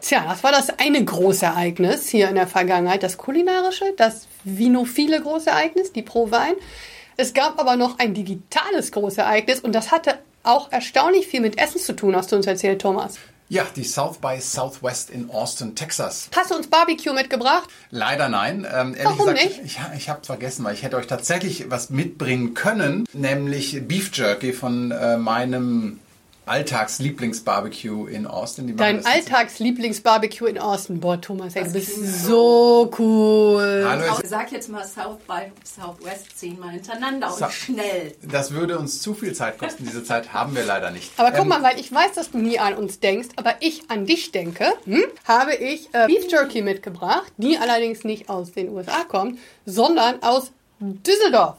Tja, 0.10 0.26
das 0.28 0.41
war 0.41 0.51
das 0.51 0.72
eine 0.80 1.05
Großereignis 1.05 2.10
hier 2.10 2.30
in 2.30 2.34
der 2.34 2.47
Vergangenheit, 2.47 3.03
das 3.03 3.20
kulinarische, 3.20 3.93
das 3.95 4.26
vinophile 4.43 5.22
Großereignis, 5.22 5.93
die 5.93 6.01
Pro 6.01 6.32
Wein. 6.32 6.55
Es 7.16 7.36
gab 7.36 7.60
aber 7.60 7.76
noch 7.76 7.99
ein 7.99 8.16
digitales 8.16 8.91
Großereignis 8.91 9.60
und 9.60 9.74
das 9.74 9.91
hatte 9.91 10.18
auch 10.41 10.72
erstaunlich 10.72 11.28
viel 11.28 11.41
mit 11.41 11.60
Essen 11.60 11.80
zu 11.80 11.95
tun, 11.95 12.16
hast 12.16 12.32
du 12.32 12.38
uns 12.38 12.47
erzählt, 12.47 12.82
Thomas. 12.82 13.20
Ja, 13.49 13.68
die 13.76 13.84
South 13.84 14.18
by 14.18 14.41
Southwest 14.41 15.12
in 15.12 15.30
Austin, 15.30 15.76
Texas. 15.76 16.28
Hast 16.36 16.49
du 16.49 16.55
uns 16.55 16.66
Barbecue 16.66 17.14
mitgebracht? 17.14 17.70
Leider 17.91 18.30
nein. 18.30 18.66
Ähm, 18.66 18.95
ehrlich 18.95 19.03
Warum 19.03 19.36
gesagt, 19.36 19.43
nicht? 19.43 19.62
ich, 19.64 19.80
ich 19.95 20.10
habe 20.10 20.26
vergessen, 20.26 20.66
weil 20.66 20.74
ich 20.74 20.82
hätte 20.82 20.97
euch 20.97 21.05
tatsächlich 21.05 21.70
was 21.70 21.91
mitbringen 21.91 22.55
können, 22.55 23.05
nämlich 23.14 23.88
Beef 23.88 24.10
Jerky 24.12 24.53
von 24.53 24.89
äh, 24.89 25.18
meinem 25.18 25.99
Alltagslieblingsbarbecue 26.50 28.08
in 28.08 28.26
Austin. 28.28 28.76
Dein 28.76 29.06
Alltagslieblingsbarbecue 29.06 30.47
in 30.47 30.58
Austin. 30.58 31.00
Boah, 31.00 31.20
Thomas, 31.22 31.56
ey, 31.56 31.64
du 31.64 31.66
Das 31.66 31.74
bist 31.74 32.26
so 32.26 32.89
cool. 32.97 33.86
Hallo, 33.88 34.04
Ich 34.22 34.30
sag 34.30 34.52
jetzt 34.52 34.70
mal 34.70 34.84
South 34.86 35.20
by 35.28 35.52
Southwest 35.64 36.38
zehnmal 36.38 36.72
hintereinander 36.72 37.30
So. 37.32 37.45
und 37.45 37.52
schnell. 37.54 38.16
das 38.24 38.52
würde 38.52 38.78
uns 38.80 39.02
zu 39.02 39.14
viel 39.14 39.34
Zeit 39.34 39.58
kosten. 39.58 39.86
Diese 39.86 40.04
Zeit 40.04 40.34
haben 40.34 40.56
wir 40.56 40.64
leider 40.66 40.91
nicht. 40.91 41.12
Aber 41.18 41.32
guck 41.32 41.41
Ähm, 41.41 41.47
mal, 41.50 41.64
weil 41.64 41.80
ich 41.80 41.91
weiß, 41.93 42.14
dass 42.14 42.32
du 42.32 42.39
nie 42.39 42.60
an 42.60 42.74
uns 42.76 43.00
denkst, 43.00 43.30
aber 43.36 43.56
ich 43.60 43.89
an 43.89 44.06
dich 44.06 44.32
denke, 44.32 44.66
hm, 44.86 45.04
habe 45.26 45.54
ich 45.56 45.89
äh, 45.93 46.08
Beef 46.08 46.30
Jerky 46.32 46.62
mitgebracht, 46.62 47.32
die 47.38 47.58
allerdings 47.58 48.04
nicht 48.04 48.30
aus 48.30 48.52
den 48.54 48.70
USA 48.70 49.04
kommt, 49.08 49.39
sondern 49.66 50.22
aus 50.24 50.52
Düsseldorf. 50.80 51.58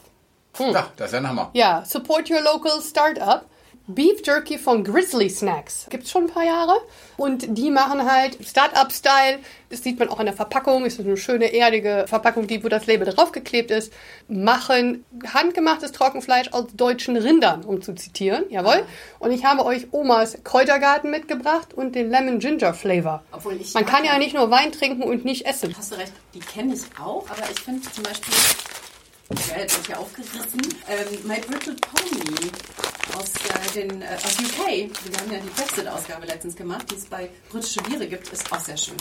Ja, 0.58 0.88
das 0.96 1.06
ist 1.08 1.12
ja 1.12 1.18
ein 1.20 1.28
Hammer. 1.28 1.50
Ja, 1.52 1.84
support 1.86 2.28
your 2.28 2.40
local 2.42 2.72
startup. 2.82 3.46
Beef 3.94 4.20
Jerky 4.24 4.58
von 4.58 4.84
Grizzly 4.84 5.28
Snacks. 5.28 5.86
Gibt's 5.90 6.10
schon 6.10 6.24
ein 6.24 6.30
paar 6.30 6.44
Jahre. 6.44 6.74
Und 7.16 7.56
die 7.58 7.70
machen 7.70 8.10
halt 8.10 8.38
Startup-Style. 8.44 9.38
Das 9.68 9.82
sieht 9.82 9.98
man 9.98 10.08
auch 10.08 10.20
in 10.20 10.26
der 10.26 10.34
Verpackung. 10.34 10.84
Ist 10.84 10.96
so 10.96 11.02
eine 11.02 11.16
schöne, 11.16 11.52
erdige 11.54 12.04
Verpackung, 12.08 12.46
die, 12.46 12.62
wo 12.64 12.68
das 12.68 12.86
Label 12.86 13.06
draufgeklebt 13.12 13.70
ist. 13.70 13.92
Machen 14.28 15.04
handgemachtes 15.32 15.92
Trockenfleisch 15.92 16.52
aus 16.52 16.66
deutschen 16.74 17.16
Rindern, 17.16 17.64
um 17.64 17.82
zu 17.82 17.94
zitieren. 17.94 18.44
Jawohl. 18.50 18.84
Und 19.18 19.32
ich 19.32 19.44
habe 19.44 19.64
euch 19.64 19.88
Omas 19.92 20.38
Kräutergarten 20.44 21.10
mitgebracht 21.10 21.74
und 21.74 21.94
den 21.94 22.10
Lemon 22.10 22.38
Ginger 22.38 22.74
Flavor. 22.74 23.22
Obwohl 23.32 23.54
ich 23.60 23.74
Man 23.74 23.86
kann 23.86 24.04
ja 24.04 24.18
nicht 24.18 24.34
nur 24.34 24.50
Wein 24.50 24.72
trinken 24.72 25.02
und 25.02 25.24
nicht 25.24 25.46
essen. 25.46 25.74
Hast 25.76 25.92
du 25.92 25.96
recht, 25.96 26.12
die 26.34 26.40
kenne 26.40 26.74
ich 26.74 26.82
auch, 26.98 27.28
aber 27.28 27.50
ich 27.50 27.60
finde 27.60 27.82
zum 27.90 28.04
Beispiel, 28.04 28.34
ja, 29.48 29.60
jetzt 29.60 29.76
wird 29.76 29.88
ja 29.88 29.96
aufgerissen, 29.96 30.60
ähm, 30.88 31.28
My 31.28 31.40
Brittle 31.40 31.74
Pony 31.74 32.50
aus, 33.16 33.32
äh, 33.34 33.72
den, 33.74 34.02
äh, 34.02 34.06
aus 34.14 34.38
UK. 34.38 34.90
Wir 35.04 35.20
haben 35.20 35.32
ja 35.32 35.38
die 35.38 35.48
Brexit-Ausgabe 35.56 36.26
letztens 36.26 36.56
gemacht, 36.56 36.86
die 36.90 36.96
es 36.96 37.04
bei 37.06 37.28
britische 37.50 37.82
Biere 37.82 38.06
gibt, 38.06 38.28
ist 38.28 38.50
auch 38.52 38.60
sehr 38.60 38.76
schön. 38.76 38.96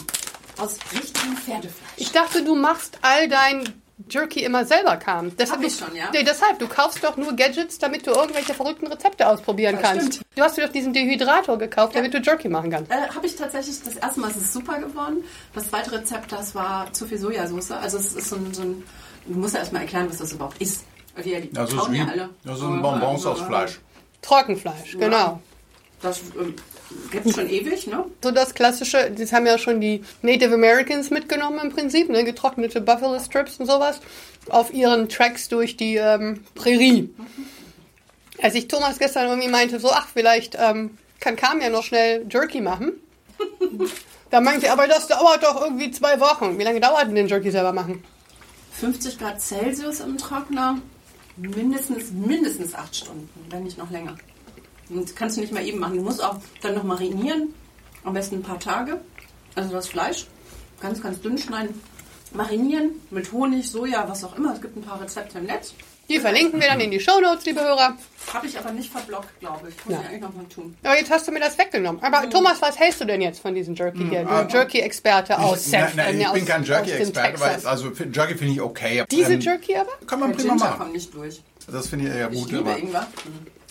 Aus 0.57 0.77
richtigem 0.93 1.37
Pferdefleisch. 1.37 1.73
Ich 1.97 2.11
dachte, 2.11 2.43
du 2.43 2.55
machst 2.55 2.97
all 3.01 3.27
dein 3.29 3.81
Jerky 4.09 4.43
immer 4.43 4.65
selber 4.65 4.95
kam. 4.95 5.35
Deshalb 5.35 5.59
Hab 5.59 5.67
ich 5.67 5.77
du- 5.77 5.85
schon, 5.85 5.95
ja. 5.95 6.05
Nee, 6.13 6.23
deshalb, 6.23 6.57
du 6.59 6.67
kaufst 6.67 7.03
doch 7.03 7.17
nur 7.17 7.33
Gadgets, 7.35 7.79
damit 7.79 8.07
du 8.07 8.11
irgendwelche 8.11 8.53
verrückten 8.53 8.87
Rezepte 8.87 9.27
ausprobieren 9.27 9.75
Das 9.75 9.83
kannst. 9.83 10.13
stimmt. 10.13 10.25
Du 10.35 10.41
hast 10.43 10.57
dir 10.57 10.65
doch 10.65 10.71
diesen 10.71 10.93
Dehydrator 10.93 11.57
gekauft, 11.57 11.95
damit 11.95 12.13
du 12.13 12.19
Jerky 12.19 12.47
machen 12.47 12.71
kannst. 12.71 12.89
Äh, 12.91 13.09
Habe 13.13 13.25
ich 13.25 13.35
tatsächlich 13.35 13.81
das 13.83 13.95
erste 13.97 14.19
Mal, 14.21 14.31
es 14.31 14.37
ist 14.37 14.53
super 14.53 14.79
geworden. 14.79 15.23
Das 15.53 15.69
zweite 15.69 15.91
Rezept, 15.91 16.31
das 16.31 16.55
war 16.55 16.91
zu 16.93 17.07
viel 17.07 17.17
Sojasauce. 17.17 17.71
Also 17.71 17.97
es 17.97 18.13
ist 18.13 18.29
so 18.29 18.37
ein, 18.37 18.53
so 18.53 18.61
ein 18.61 18.83
du 19.25 19.37
musst 19.37 19.53
ja 19.53 19.59
erstmal 19.59 19.81
erklären, 19.81 20.09
was 20.09 20.17
das 20.17 20.31
überhaupt 20.31 20.61
ist. 20.61 20.85
Wir 21.15 21.41
die 21.41 21.51
Das 21.51 21.73
ist 21.73 21.91
wie 21.91 21.97
ja 21.97 22.05
alle. 22.07 22.29
das 22.45 22.59
sind 22.59 22.81
Bonbons 22.81 23.25
aus 23.25 23.41
Fleisch. 23.41 23.79
Trockenfleisch, 24.21 24.97
genau. 24.97 25.41
Das 26.01 26.21
ähm, 26.39 26.55
gibt 27.11 27.25
es 27.25 27.35
schon 27.35 27.49
ewig, 27.49 27.87
ne? 27.87 28.05
So 28.23 28.31
das 28.31 28.53
klassische, 28.53 29.11
das 29.11 29.33
haben 29.33 29.45
ja 29.45 29.57
schon 29.57 29.81
die 29.81 30.03
Native 30.21 30.53
Americans 30.53 31.09
mitgenommen 31.09 31.59
im 31.63 31.69
Prinzip, 31.71 32.09
ne? 32.09 32.23
getrocknete 32.23 32.81
Buffalo 32.81 33.19
Strips 33.19 33.57
und 33.57 33.65
sowas, 33.65 33.99
auf 34.49 34.73
ihren 34.73 35.09
Tracks 35.09 35.49
durch 35.49 35.77
die 35.77 35.95
ähm, 35.95 36.43
Prärie. 36.55 37.09
Als 38.41 38.55
ich 38.55 38.67
Thomas 38.67 38.99
gestern 38.99 39.27
irgendwie 39.27 39.49
meinte, 39.49 39.79
so, 39.79 39.89
ach, 39.91 40.07
vielleicht 40.13 40.57
ähm, 40.59 40.97
kann 41.19 41.35
Kam 41.35 41.61
ja 41.61 41.69
noch 41.69 41.83
schnell 41.83 42.25
Jerky 42.29 42.61
machen. 42.61 42.93
da 44.29 44.39
meinte 44.39 44.67
er, 44.67 44.73
aber 44.73 44.87
das 44.87 45.07
dauert 45.07 45.43
doch 45.43 45.61
irgendwie 45.61 45.91
zwei 45.91 46.19
Wochen. 46.19 46.57
Wie 46.57 46.63
lange 46.63 46.79
dauert 46.79 47.07
denn 47.07 47.15
den 47.15 47.27
Jerky 47.27 47.51
selber 47.51 47.73
machen? 47.73 48.03
50 48.79 49.19
Grad 49.19 49.41
Celsius 49.41 49.99
im 49.99 50.17
Trockner, 50.17 50.79
mindestens, 51.39 52.11
mindestens 52.11 52.75
acht 52.75 52.95
Stunden, 52.95 53.29
wenn 53.49 53.63
nicht 53.63 53.77
noch 53.77 53.89
länger. 53.89 54.15
Und 54.89 55.03
das 55.03 55.15
kannst 55.15 55.37
du 55.37 55.41
nicht 55.41 55.53
mal 55.53 55.65
eben 55.65 55.79
machen. 55.79 55.97
Du 55.97 56.03
musst 56.03 56.23
auch 56.23 56.37
dann 56.61 56.75
noch 56.75 56.83
marinieren, 56.83 57.53
am 58.03 58.13
besten 58.13 58.35
ein 58.35 58.43
paar 58.43 58.59
Tage. 58.59 58.99
Also 59.55 59.71
das 59.71 59.87
Fleisch 59.87 60.27
ganz, 60.79 61.01
ganz 61.01 61.21
dünn 61.21 61.37
schneiden, 61.37 61.79
marinieren 62.33 62.91
mit 63.09 63.31
Honig, 63.31 63.69
Soja, 63.69 64.07
was 64.07 64.23
auch 64.23 64.35
immer. 64.37 64.53
Es 64.53 64.61
gibt 64.61 64.77
ein 64.77 64.83
paar 64.83 65.01
Rezepte 65.01 65.39
im 65.39 65.45
Netz. 65.45 65.73
Die 66.09 66.19
verlinken 66.19 66.59
wir 66.59 66.67
dann 66.67 66.79
in 66.79 66.91
die 66.91 66.99
Shownotes, 66.99 67.45
liebe 67.45 67.61
Hörer. 67.61 67.95
Habe 68.33 68.47
ich 68.47 68.57
aber 68.57 68.71
nicht 68.71 68.91
verblockt, 68.91 69.39
glaube 69.39 69.69
ich. 69.69 69.85
Muss 69.85 69.93
Ja. 69.95 70.01
ich 70.01 70.07
eigentlich 70.09 70.21
noch 70.21 70.33
mal 70.35 70.45
tun. 70.45 70.75
Aber 70.83 70.97
jetzt 70.97 71.09
hast 71.11 71.27
du 71.27 71.31
mir 71.31 71.39
das 71.39 71.57
weggenommen. 71.57 72.01
Aber 72.03 72.29
Thomas, 72.29 72.61
was 72.61 72.77
hältst 72.79 73.01
du 73.01 73.05
denn 73.05 73.21
jetzt 73.21 73.39
von 73.39 73.53
diesem 73.55 73.75
Jerky 73.75 74.05
hier? 74.09 74.23
Du 74.23 74.29
ah, 74.29 74.47
Jerky-Experte 74.47 75.39
aus 75.39 75.67
Ich, 75.67 75.71
nein, 75.71 75.87
Seth, 75.87 75.95
nein, 75.95 76.15
äh, 76.15 76.19
ich 76.21 76.27
aus- 76.27 76.33
bin 76.33 76.45
kein 76.45 76.63
Jerky-Experte, 76.63 77.39
weil 77.39 77.65
also 77.65 77.87
Jerky 77.89 78.35
finde 78.35 78.53
ich 78.53 78.61
okay. 78.61 79.03
Diese 79.09 79.33
Ähm, 79.33 79.39
Jerky 79.39 79.75
aber? 79.77 79.91
Kann 80.05 80.19
man 80.19 80.29
Der 80.31 80.37
prima 80.37 80.53
Ginger 80.53 80.65
machen. 80.69 80.79
kommt 80.79 80.93
nicht 80.93 81.13
durch. 81.13 81.41
Das 81.71 81.87
finde 81.87 82.07
ich 82.09 82.15
ja 82.15 82.29
Ich 82.29 82.39
gut. 82.39 82.51
liebe 82.51 82.69
aber- 82.69 82.77
Ingwer. 82.79 83.07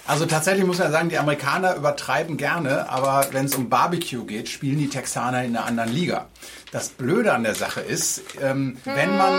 Also 0.09 0.25
tatsächlich 0.25 0.65
muss 0.65 0.79
man 0.79 0.91
sagen, 0.91 1.11
die 1.11 1.19
Amerikaner 1.19 1.77
übertreiben 1.77 2.39
gerne, 2.39 2.89
aber 2.89 3.27
wenn 3.33 3.45
es 3.45 3.55
um 3.55 3.69
Barbecue 3.69 4.25
geht, 4.25 4.49
spielen 4.49 4.79
die 4.79 4.89
Texaner 4.89 5.45
in 5.45 5.55
einer 5.55 5.67
anderen 5.67 5.93
Liga. 5.93 6.29
Das 6.73 6.89
Blöde 6.89 7.35
an 7.35 7.43
der 7.43 7.55
Sache 7.55 7.81
ist, 7.81 8.23
ähm, 8.41 8.79
wenn 8.85 9.19
man, 9.19 9.33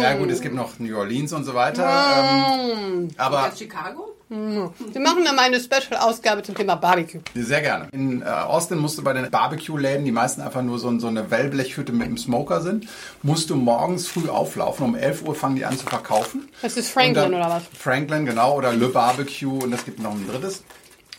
na 0.00 0.14
gut, 0.18 0.30
es 0.30 0.42
gibt 0.42 0.54
noch 0.54 0.78
New 0.78 0.96
Orleans 0.98 1.32
und 1.32 1.44
so 1.44 1.54
weiter, 1.54 1.84
ähm, 1.88 3.08
aber 3.16 3.46
Ja, 3.48 3.52
Chicago? 3.56 4.15
Wir 4.28 5.00
machen 5.00 5.24
dann 5.24 5.36
mal 5.36 5.42
eine 5.42 5.60
Special-Ausgabe 5.60 6.42
zum 6.42 6.56
Thema 6.56 6.74
Barbecue. 6.74 7.20
sehr 7.34 7.60
gerne. 7.60 7.88
In 7.92 8.22
äh, 8.22 8.24
Austin 8.24 8.78
musst 8.78 8.98
du 8.98 9.04
bei 9.04 9.12
den 9.12 9.30
Barbecue-Läden, 9.30 10.04
die 10.04 10.10
meisten 10.10 10.40
einfach 10.40 10.62
nur 10.62 10.78
so, 10.80 10.98
so 10.98 11.06
eine 11.06 11.30
Wellblechhütte 11.30 11.92
mit 11.92 12.06
einem 12.08 12.18
Smoker 12.18 12.60
sind, 12.60 12.86
musst 13.22 13.50
du 13.50 13.56
morgens 13.56 14.08
früh 14.08 14.28
auflaufen. 14.28 14.84
Um 14.84 14.94
11 14.96 15.22
Uhr 15.22 15.34
fangen 15.36 15.54
die 15.56 15.64
an 15.64 15.78
zu 15.78 15.86
verkaufen. 15.86 16.48
Das 16.60 16.76
ist 16.76 16.90
Franklin 16.90 17.14
dann- 17.14 17.34
oder 17.34 17.48
was? 17.50 17.62
Franklin, 17.78 18.26
genau, 18.26 18.56
oder 18.56 18.72
Le 18.72 18.88
Barbecue 18.88 19.58
und 19.62 19.72
es 19.72 19.84
gibt 19.84 20.00
noch 20.00 20.12
ein 20.12 20.26
drittes. 20.26 20.64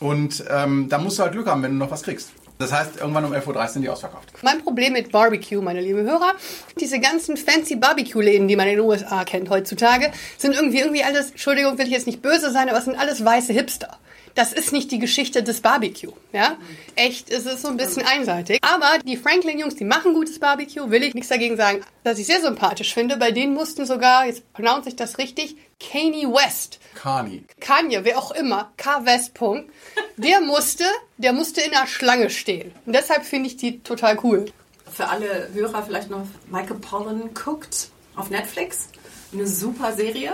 Und 0.00 0.44
ähm, 0.50 0.88
da 0.88 0.98
musst 0.98 1.18
du 1.18 1.22
halt 1.22 1.32
Glück 1.32 1.46
haben, 1.46 1.62
wenn 1.62 1.72
du 1.72 1.78
noch 1.78 1.90
was 1.90 2.02
kriegst. 2.02 2.30
Das 2.58 2.72
heißt, 2.72 2.96
irgendwann 2.96 3.24
um 3.24 3.32
11.30 3.32 3.56
Uhr 3.56 3.68
sind 3.68 3.82
die 3.82 3.88
ausverkauft. 3.88 4.32
Mein 4.42 4.62
Problem 4.62 4.92
mit 4.92 5.12
Barbecue, 5.12 5.62
meine 5.62 5.80
lieben 5.80 6.02
Hörer, 6.02 6.32
diese 6.80 6.98
ganzen 6.98 7.36
fancy 7.36 7.76
Barbecue-Läden, 7.76 8.48
die 8.48 8.56
man 8.56 8.66
in 8.66 8.76
den 8.76 8.84
USA 8.84 9.24
kennt 9.24 9.48
heutzutage, 9.48 10.10
sind 10.36 10.54
irgendwie, 10.54 10.80
irgendwie 10.80 11.04
alles, 11.04 11.30
Entschuldigung, 11.30 11.78
will 11.78 11.86
ich 11.86 11.92
jetzt 11.92 12.06
nicht 12.06 12.20
böse 12.20 12.50
sein, 12.50 12.68
aber 12.68 12.78
es 12.78 12.84
sind 12.84 12.98
alles 12.98 13.24
weiße 13.24 13.52
Hipster. 13.52 13.98
Das 14.38 14.52
ist 14.52 14.72
nicht 14.72 14.92
die 14.92 15.00
Geschichte 15.00 15.42
des 15.42 15.62
Barbecue, 15.62 16.12
ja? 16.32 16.58
Echt, 16.94 17.28
es 17.28 17.44
ist 17.44 17.62
so 17.62 17.66
ein 17.66 17.76
bisschen 17.76 18.06
einseitig. 18.06 18.60
Aber 18.62 19.00
die 19.04 19.16
Franklin-Jungs, 19.16 19.74
die 19.74 19.84
machen 19.84 20.14
gutes 20.14 20.38
Barbecue, 20.38 20.92
will 20.92 21.02
ich 21.02 21.12
nichts 21.14 21.28
dagegen 21.28 21.56
sagen. 21.56 21.80
Was 22.04 22.20
ich 22.20 22.28
sehr 22.28 22.40
sympathisch 22.40 22.94
finde, 22.94 23.16
bei 23.16 23.32
denen 23.32 23.52
mussten 23.52 23.84
sogar, 23.84 24.26
jetzt 24.26 24.44
pronounce 24.52 24.90
ich 24.90 24.94
das 24.94 25.18
richtig, 25.18 25.56
Kanye 25.80 26.28
West 26.28 26.78
Carney. 26.94 27.42
Kanye, 27.58 28.04
wer 28.04 28.16
auch 28.16 28.30
immer, 28.30 28.70
K. 28.76 29.04
West. 29.04 29.34
Punkt, 29.34 29.72
Der 30.18 30.40
musste, 30.40 30.84
der 31.16 31.32
musste 31.32 31.60
in 31.60 31.72
der 31.72 31.88
Schlange 31.88 32.30
stehen. 32.30 32.70
Und 32.86 32.94
deshalb 32.94 33.24
finde 33.24 33.48
ich 33.48 33.56
die 33.56 33.80
total 33.80 34.20
cool. 34.22 34.44
Für 34.88 35.08
alle 35.08 35.48
Hörer 35.52 35.82
vielleicht 35.82 36.10
noch 36.10 36.28
Michael 36.48 36.78
Pollan 36.78 37.30
Cooked 37.34 37.88
auf 38.14 38.30
Netflix. 38.30 38.88
Eine 39.32 39.48
super 39.48 39.92
Serie. 39.94 40.32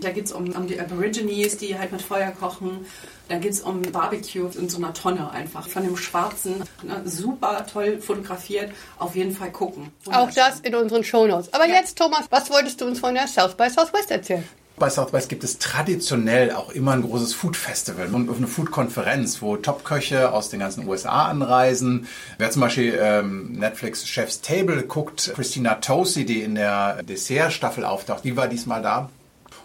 Da 0.00 0.10
geht 0.10 0.26
es 0.26 0.32
um, 0.32 0.52
um 0.52 0.66
die 0.66 0.78
Aborigines, 0.78 1.56
die 1.56 1.78
halt 1.78 1.92
mit 1.92 2.02
Feuer 2.02 2.30
kochen. 2.30 2.86
Da 3.28 3.36
geht 3.38 3.52
es 3.52 3.60
um 3.60 3.82
Barbecue 3.82 4.48
in 4.58 4.68
so 4.68 4.78
einer 4.78 4.94
Tonne 4.94 5.30
einfach. 5.30 5.68
Von 5.68 5.84
dem 5.84 5.96
Schwarzen. 5.96 6.64
Ne, 6.82 7.02
super 7.04 7.66
toll 7.70 8.00
fotografiert. 8.00 8.72
Auf 8.98 9.14
jeden 9.14 9.32
Fall 9.32 9.50
gucken. 9.50 9.92
Auch 10.10 10.30
das 10.30 10.60
in 10.60 10.74
unseren 10.74 11.04
Shownotes. 11.04 11.52
Aber 11.52 11.68
jetzt, 11.68 11.98
Thomas, 11.98 12.26
was 12.30 12.50
wolltest 12.50 12.80
du 12.80 12.86
uns 12.86 13.00
von 13.00 13.14
der 13.14 13.28
South 13.28 13.54
by 13.54 13.68
Southwest 13.68 14.10
erzählen? 14.10 14.44
Bei 14.78 14.90
South 14.90 15.12
West 15.12 15.28
gibt 15.28 15.42
es 15.42 15.58
traditionell 15.58 16.52
auch 16.52 16.70
immer 16.70 16.92
ein 16.92 17.02
großes 17.02 17.34
Food 17.34 17.56
Festival 17.56 18.14
und 18.14 18.30
eine 18.30 18.46
Food 18.46 18.70
Konferenz, 18.70 19.42
wo 19.42 19.56
Top-Köche 19.56 20.32
aus 20.32 20.50
den 20.50 20.60
ganzen 20.60 20.86
USA 20.86 21.26
anreisen. 21.26 22.06
Wer 22.38 22.50
zum 22.52 22.60
Beispiel 22.62 22.96
ähm, 23.00 23.54
Netflix 23.54 24.06
Chef's 24.06 24.40
Table 24.40 24.84
guckt, 24.84 25.32
Christina 25.34 25.74
Tosi, 25.76 26.24
die 26.24 26.42
in 26.42 26.54
der 26.54 27.02
Dessert-Staffel 27.02 27.84
auftaucht, 27.84 28.24
die 28.24 28.36
war 28.36 28.46
diesmal 28.46 28.80
da. 28.80 29.10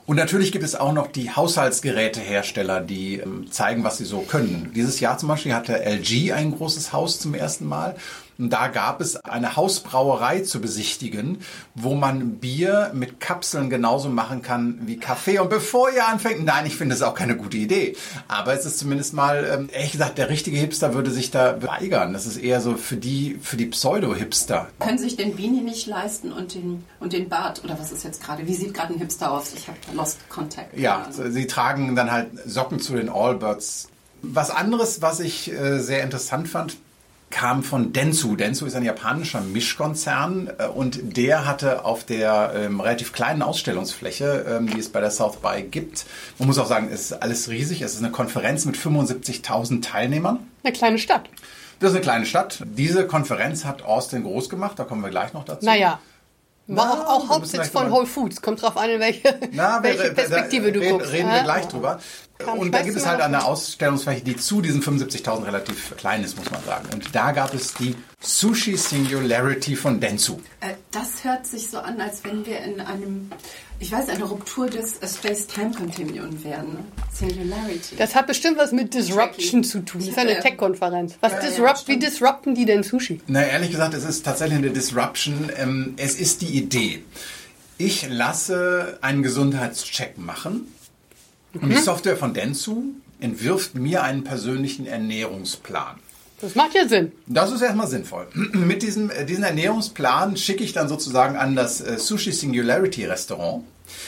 Und 0.06 0.18
natürlich 0.18 0.52
gibt 0.52 0.66
es 0.66 0.76
auch 0.76 0.92
noch 0.92 1.08
die 1.08 1.32
Haushaltsgerätehersteller, 1.32 2.82
die 2.82 3.20
ähm, 3.20 3.50
zeigen, 3.50 3.84
was 3.84 3.98
sie 3.98 4.06
so 4.06 4.20
können. 4.20 4.72
Dieses 4.76 5.00
Jahr 5.00 5.18
zum 5.18 5.30
Beispiel 5.30 5.54
hatte 5.54 5.86
LG 5.86 6.34
ein 6.34 6.56
großes 6.56 6.92
Haus 6.92 7.20
zum 7.20 7.34
ersten 7.34 7.66
Mal. 7.66 7.96
Und 8.38 8.52
da 8.52 8.68
gab 8.68 9.02
es 9.02 9.16
eine 9.18 9.56
Hausbrauerei 9.56 10.42
zu 10.42 10.60
besichtigen, 10.60 11.40
wo 11.76 11.96
man 11.96 12.38
Bier 12.38 12.92
mit 12.94 13.20
Kapseln 13.20 13.70
genauso 13.70 14.10
machen 14.10 14.42
kann 14.42 14.80
wie 14.86 14.98
Kaffee. 14.98 15.40
Und 15.40 15.50
bevor 15.50 15.92
ihr 15.92 16.08
anfängt, 16.08 16.44
nein, 16.44 16.66
ich 16.66 16.76
finde 16.76 16.96
das 16.96 17.02
auch 17.02 17.16
keine 17.16 17.38
gute 17.38 17.58
Idee. 17.58 17.96
Aber 18.28 18.54
es 18.54 18.66
ist 18.66 18.80
zumindest 18.80 19.14
mal, 19.14 19.46
ähm, 19.52 19.70
ehrlich 19.72 19.92
gesagt, 19.92 20.18
der 20.18 20.30
richtige 20.30 20.58
Hipster 20.58 20.94
würde 20.94 21.12
sich 21.12 21.32
da 21.32 21.62
weigern. 21.62 22.14
Das 22.14 22.26
ist 22.26 22.38
eher 22.38 22.62
so 22.62 22.76
für 22.76 22.98
die, 22.98 23.40
für 23.42 23.58
die 23.58 23.68
Pseudo-Hipster. 23.68 24.68
Können 24.80 24.98
sich 24.98 25.16
den 25.16 25.36
Beanie 25.36 25.62
nicht 25.62 25.88
leisten 25.88 26.32
und 26.32 26.56
den, 26.56 26.84
und 27.00 27.14
den 27.14 27.30
Bart? 27.30 27.64
Oder 27.64 27.80
was 27.80 27.92
ist 27.92 28.04
jetzt 28.04 28.24
gerade? 28.24 28.48
Wie 28.48 28.54
sieht 28.54 28.74
gerade 28.74 28.94
ein 28.94 29.00
Hipster 29.00 29.32
aus? 29.32 29.54
Ich 29.56 29.68
habe 29.68 29.78
Lost 29.94 30.18
Contact. 30.30 30.78
Ja, 30.78 31.08
sie 31.12 31.48
tragen 31.48 31.96
dann 31.96 32.12
halt 32.12 32.30
Socken 32.46 32.80
zu 32.80 32.94
den 32.96 33.10
Allbirds. 33.10 33.90
Was 34.22 34.50
anderes, 34.50 35.02
was 35.02 35.20
ich 35.20 35.52
äh, 35.52 35.80
sehr 35.80 36.02
interessant 36.04 36.48
fand, 36.48 36.78
kam 37.34 37.64
von 37.64 37.92
Dentsu. 37.94 38.36
Dentsu 38.36 38.66
ist 38.66 38.76
ein 38.76 38.84
japanischer 38.84 39.42
Mischkonzern 39.42 40.50
äh, 40.60 40.68
und 40.68 41.18
der 41.18 41.46
hatte 41.46 41.84
auf 41.84 42.04
der 42.06 42.54
ähm, 42.56 42.80
relativ 42.80 43.12
kleinen 43.12 43.42
Ausstellungsfläche, 43.42 44.46
ähm, 44.48 44.68
die 44.68 44.80
es 44.80 44.90
bei 44.90 45.02
der 45.02 45.12
South 45.12 45.38
by 45.38 45.64
gibt, 45.64 46.06
man 46.38 46.48
muss 46.48 46.58
auch 46.60 46.68
sagen, 46.68 46.90
es 46.92 47.12
ist 47.12 47.14
alles 47.14 47.50
riesig. 47.50 47.82
Es 47.82 47.94
ist 47.96 48.00
eine 48.00 48.12
Konferenz 48.12 48.66
mit 48.66 48.76
75.000 48.78 49.82
Teilnehmern. 49.82 50.40
Eine 50.64 50.74
kleine 50.74 50.98
Stadt. 51.00 51.30
Das 51.80 51.90
ist 51.90 51.96
eine 51.96 52.04
kleine 52.04 52.26
Stadt. 52.26 52.64
Diese 52.66 53.06
Konferenz 53.08 53.66
hat 53.66 53.82
Austin 53.82 54.24
groß 54.24 54.48
gemacht, 54.50 54.78
da 54.80 54.84
kommen 54.84 55.02
wir 55.02 55.10
gleich 55.10 55.34
noch 55.34 55.44
dazu. 55.44 55.66
Naja. 55.66 56.00
War 56.68 56.96
Na, 56.96 57.08
auch, 57.08 57.28
Hauptsitz 57.28 57.68
von 57.68 57.92
Whole 57.92 58.06
Foods. 58.06 58.42
Kommt 58.42 58.62
drauf 58.62 58.78
an, 58.78 58.90
in 58.90 59.00
welche, 59.02 59.38
Na, 59.52 59.84
welche 59.84 60.08
da- 60.08 60.14
Perspektive 60.14 60.72
du 60.72 60.80
reden, 60.80 60.92
guckst. 60.98 61.12
Reden 61.12 61.30
wir 61.30 61.44
gleich 61.44 61.68
drüber. 61.68 62.00
Kann 62.44 62.58
Und 62.60 62.72
da 62.74 62.82
gibt 62.82 62.98
es 62.98 63.06
halt 63.06 63.22
eine 63.22 63.46
Ausstellungsfläche, 63.46 64.22
die 64.24 64.36
zu 64.38 64.62
diesen 64.62 64.82
75.000 64.82 65.46
relativ 65.46 65.96
klein 65.98 66.24
ist, 66.24 66.38
muss 66.38 66.50
man 66.52 66.64
sagen. 66.64 66.88
Und 66.94 67.14
da 67.16 67.32
gab 67.32 67.54
es 67.54 67.74
die 67.74 67.96
Sushi 68.22 68.78
Singularity 68.78 69.76
von 69.76 70.00
Dentsu. 70.00 70.38
Äh, 70.62 70.74
Das 70.92 71.24
hört 71.24 71.46
sich 71.48 71.70
so 71.70 71.80
an, 71.80 72.00
als 72.00 72.24
wenn 72.24 72.46
wir 72.46 72.60
in 72.62 72.80
einem, 72.82 73.30
ich 73.80 73.92
weiß, 73.92 74.10
eine 74.10 74.24
Ruptur 74.24 74.68
des 74.68 74.98
äh, 75.00 75.08
Space-Time-Continuum 75.08 76.44
wären. 76.44 76.68
ne? 76.74 76.80
Singularity. 77.12 77.96
Das 77.98 78.16
hat 78.16 78.28
bestimmt 78.28 78.58
was 78.58 78.72
mit 78.72 78.94
Disruption 78.94 79.64
zu 79.64 79.80
tun. 79.86 80.02
Das 80.02 80.10
ist 80.10 80.18
eine 80.18 80.34
Ja. 80.36 80.40
Tech-Konferenz. 80.42 81.16
Was 81.22 81.34
Ja, 81.34 81.40
ja, 81.42 81.50
disrupt, 81.50 81.78
wie 81.88 81.94
stimmt. 81.94 82.04
disrupten 82.04 82.56
die 82.56 82.66
denn 82.66 82.84
Sushi? 82.84 83.22
Na, 83.28 83.44
ehrlich 83.44 83.72
gesagt, 83.72 83.94
es 83.94 84.04
ist 84.06 84.24
tatsächlich 84.26 84.58
eine 84.60 84.70
Disruption. 84.72 85.52
Ähm, 85.58 85.94
Es 85.98 86.16
ist 86.20 86.42
die 86.42 86.58
Idee. 86.58 87.04
Ich 87.78 88.08
lasse 88.10 88.98
einen 89.02 89.24
Gesundheitscheck 89.24 90.18
machen 90.18 90.68
und 91.62 91.70
die 91.70 91.78
Software 91.78 92.18
von 92.18 92.34
Dentsu 92.34 92.84
entwirft 93.20 93.76
mir 93.76 94.04
einen 94.04 94.24
persönlichen 94.24 94.86
Ernährungsplan. 94.86 95.96
Das 96.42 96.56
macht 96.56 96.74
ja 96.76 96.88
Sinn. 96.90 97.14
Das 97.26 97.52
ist 97.52 97.62
erstmal 97.62 97.88
sinnvoll. 97.88 98.28
Mit 98.54 98.84
diesem 98.84 99.10
äh, 99.10 99.26
diesen 99.26 99.44
Ernährungsplan 99.46 100.36
schicke 100.36 100.64
ich 100.64 100.74
dann 100.74 100.90
sozusagen 100.90 101.38
an 101.38 101.56
das 101.56 101.80
äh, 101.80 101.98
Sushi 101.98 102.34
Singularity 102.34 103.06
Restaurant, 103.06 103.64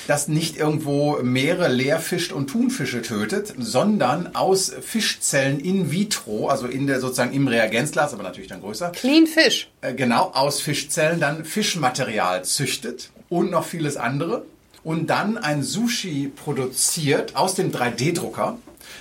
das 0.08 0.28
nicht 0.28 0.58
irgendwo 0.58 1.20
Meere 1.24 1.70
leerfischt 1.70 2.34
und 2.34 2.48
Thunfische 2.48 3.02
tötet, 3.02 3.54
sondern 3.58 4.36
aus 4.36 4.74
Fischzellen 4.82 5.62
in 5.62 5.92
vitro, 5.92 6.50
also 6.50 6.68
in 6.68 6.88
der 6.88 7.00
sozusagen 7.00 7.32
im 7.32 7.48
Reagenzglas, 7.48 8.14
aber 8.14 8.24
natürlich 8.24 8.50
dann 8.50 8.60
größer, 8.62 8.90
Clean 8.90 9.28
Fish. 9.28 9.70
äh, 9.80 9.94
genau 9.94 10.32
aus 10.34 10.60
Fischzellen 10.60 11.22
dann 11.22 11.46
Fischmaterial 11.46 12.44
züchtet 12.44 13.12
und 13.30 13.50
noch 13.50 13.64
vieles 13.66 13.96
andere 13.96 14.44
und 14.86 15.08
dann 15.08 15.38
ein 15.38 15.64
Sushi 15.64 16.32
produziert 16.34 17.36
aus 17.36 17.56
dem 17.56 17.72
3D-Drucker, 17.72 18.60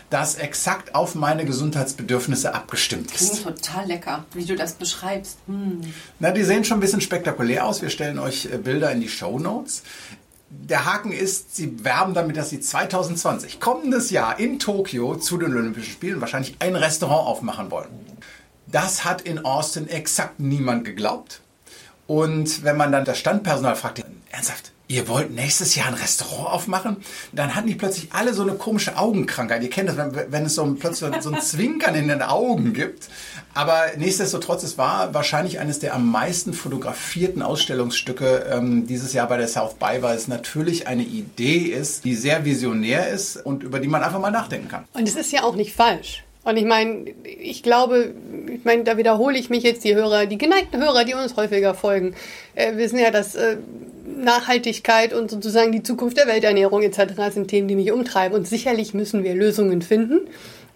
das 0.08 0.34
exakt 0.36 0.94
auf 0.94 1.14
meine 1.14 1.44
Gesundheitsbedürfnisse 1.44 2.54
abgestimmt 2.54 3.14
ist. 3.14 3.42
Klingt 3.42 3.44
total 3.44 3.86
lecker, 3.86 4.24
wie 4.32 4.46
du 4.46 4.56
das 4.56 4.72
beschreibst. 4.72 5.38
Hm. 5.46 5.82
Na, 6.18 6.30
die 6.30 6.42
sehen 6.42 6.64
schon 6.64 6.78
ein 6.78 6.80
bisschen 6.80 7.02
spektakulär 7.02 7.66
aus. 7.66 7.82
Wir 7.82 7.90
stellen 7.90 8.18
euch 8.18 8.46
äh, 8.46 8.56
Bilder 8.56 8.90
in 8.92 9.02
die 9.02 9.10
Show 9.10 9.38
Notes. 9.38 9.82
Der 10.48 10.86
Haken 10.86 11.12
ist, 11.12 11.54
sie 11.54 11.84
werben 11.84 12.14
damit, 12.14 12.38
dass 12.38 12.48
sie 12.48 12.60
2020, 12.60 13.60
kommendes 13.60 14.10
Jahr 14.10 14.38
in 14.38 14.58
Tokio 14.58 15.16
zu 15.16 15.36
den 15.36 15.54
Olympischen 15.54 15.92
Spielen 15.92 16.20
wahrscheinlich 16.20 16.56
ein 16.60 16.76
Restaurant 16.76 17.26
aufmachen 17.26 17.70
wollen. 17.70 17.90
Das 18.68 19.04
hat 19.04 19.20
in 19.22 19.44
Austin 19.44 19.88
exakt 19.88 20.40
niemand 20.40 20.86
geglaubt. 20.86 21.42
Und 22.06 22.64
wenn 22.64 22.76
man 22.76 22.90
dann 22.92 23.04
das 23.04 23.18
Standpersonal 23.18 23.76
fragt, 23.76 24.02
ernsthaft, 24.30 24.73
ihr 24.86 25.08
wollt 25.08 25.30
nächstes 25.30 25.74
Jahr 25.74 25.88
ein 25.88 25.94
Restaurant 25.94 26.50
aufmachen? 26.50 26.96
Dann 27.32 27.54
hatten 27.54 27.68
die 27.68 27.74
plötzlich 27.74 28.08
alle 28.12 28.34
so 28.34 28.42
eine 28.42 28.52
komische 28.52 28.96
Augenkrankheit. 28.96 29.62
Ihr 29.62 29.70
kennt 29.70 29.88
das, 29.88 29.96
wenn, 29.96 30.14
wenn 30.30 30.46
es 30.46 30.54
so 30.54 30.64
ein, 30.64 30.76
plötzlich 30.76 31.10
so 31.20 31.30
ein 31.30 31.40
Zwinkern 31.40 31.94
in 31.94 32.08
den 32.08 32.22
Augen 32.22 32.72
gibt. 32.72 33.08
Aber 33.54 33.84
nichtsdestotrotz, 33.96 34.62
es 34.62 34.78
war 34.78 35.14
wahrscheinlich 35.14 35.58
eines 35.58 35.78
der 35.78 35.94
am 35.94 36.10
meisten 36.10 36.52
fotografierten 36.52 37.42
Ausstellungsstücke 37.42 38.46
ähm, 38.52 38.86
dieses 38.86 39.12
Jahr 39.12 39.28
bei 39.28 39.36
der 39.36 39.48
South 39.48 39.74
by, 39.74 40.02
weil 40.02 40.16
es 40.16 40.28
natürlich 40.28 40.86
eine 40.86 41.02
Idee 41.02 41.58
ist, 41.58 42.04
die 42.04 42.14
sehr 42.14 42.44
visionär 42.44 43.08
ist 43.08 43.36
und 43.36 43.62
über 43.62 43.80
die 43.80 43.88
man 43.88 44.02
einfach 44.02 44.20
mal 44.20 44.30
nachdenken 44.30 44.68
kann. 44.68 44.84
Und 44.92 45.08
es 45.08 45.14
ist 45.14 45.32
ja 45.32 45.44
auch 45.44 45.54
nicht 45.54 45.74
falsch. 45.74 46.24
Und 46.44 46.58
ich 46.58 46.66
meine, 46.66 47.06
ich 47.24 47.62
glaube, 47.62 48.12
ich 48.52 48.64
meine, 48.64 48.84
da 48.84 48.98
wiederhole 48.98 49.38
ich 49.38 49.48
mich 49.48 49.62
jetzt 49.62 49.82
die 49.82 49.94
Hörer, 49.94 50.26
die 50.26 50.36
geneigten 50.36 50.78
Hörer, 50.78 51.04
die 51.04 51.14
uns 51.14 51.36
häufiger 51.36 51.74
folgen, 51.74 52.14
äh, 52.54 52.76
wissen 52.76 52.98
ja, 52.98 53.10
dass 53.10 53.34
äh, 53.34 53.56
Nachhaltigkeit 54.04 55.12
und 55.12 55.30
sozusagen 55.30 55.72
die 55.72 55.82
Zukunft 55.82 56.16
der 56.16 56.26
Welternährung 56.26 56.82
etc. 56.82 57.14
sind 57.32 57.48
Themen, 57.48 57.68
die 57.68 57.76
mich 57.76 57.92
umtreiben. 57.92 58.36
Und 58.36 58.46
sicherlich 58.46 58.94
müssen 58.94 59.24
wir 59.24 59.34
Lösungen 59.34 59.82
finden. 59.82 60.20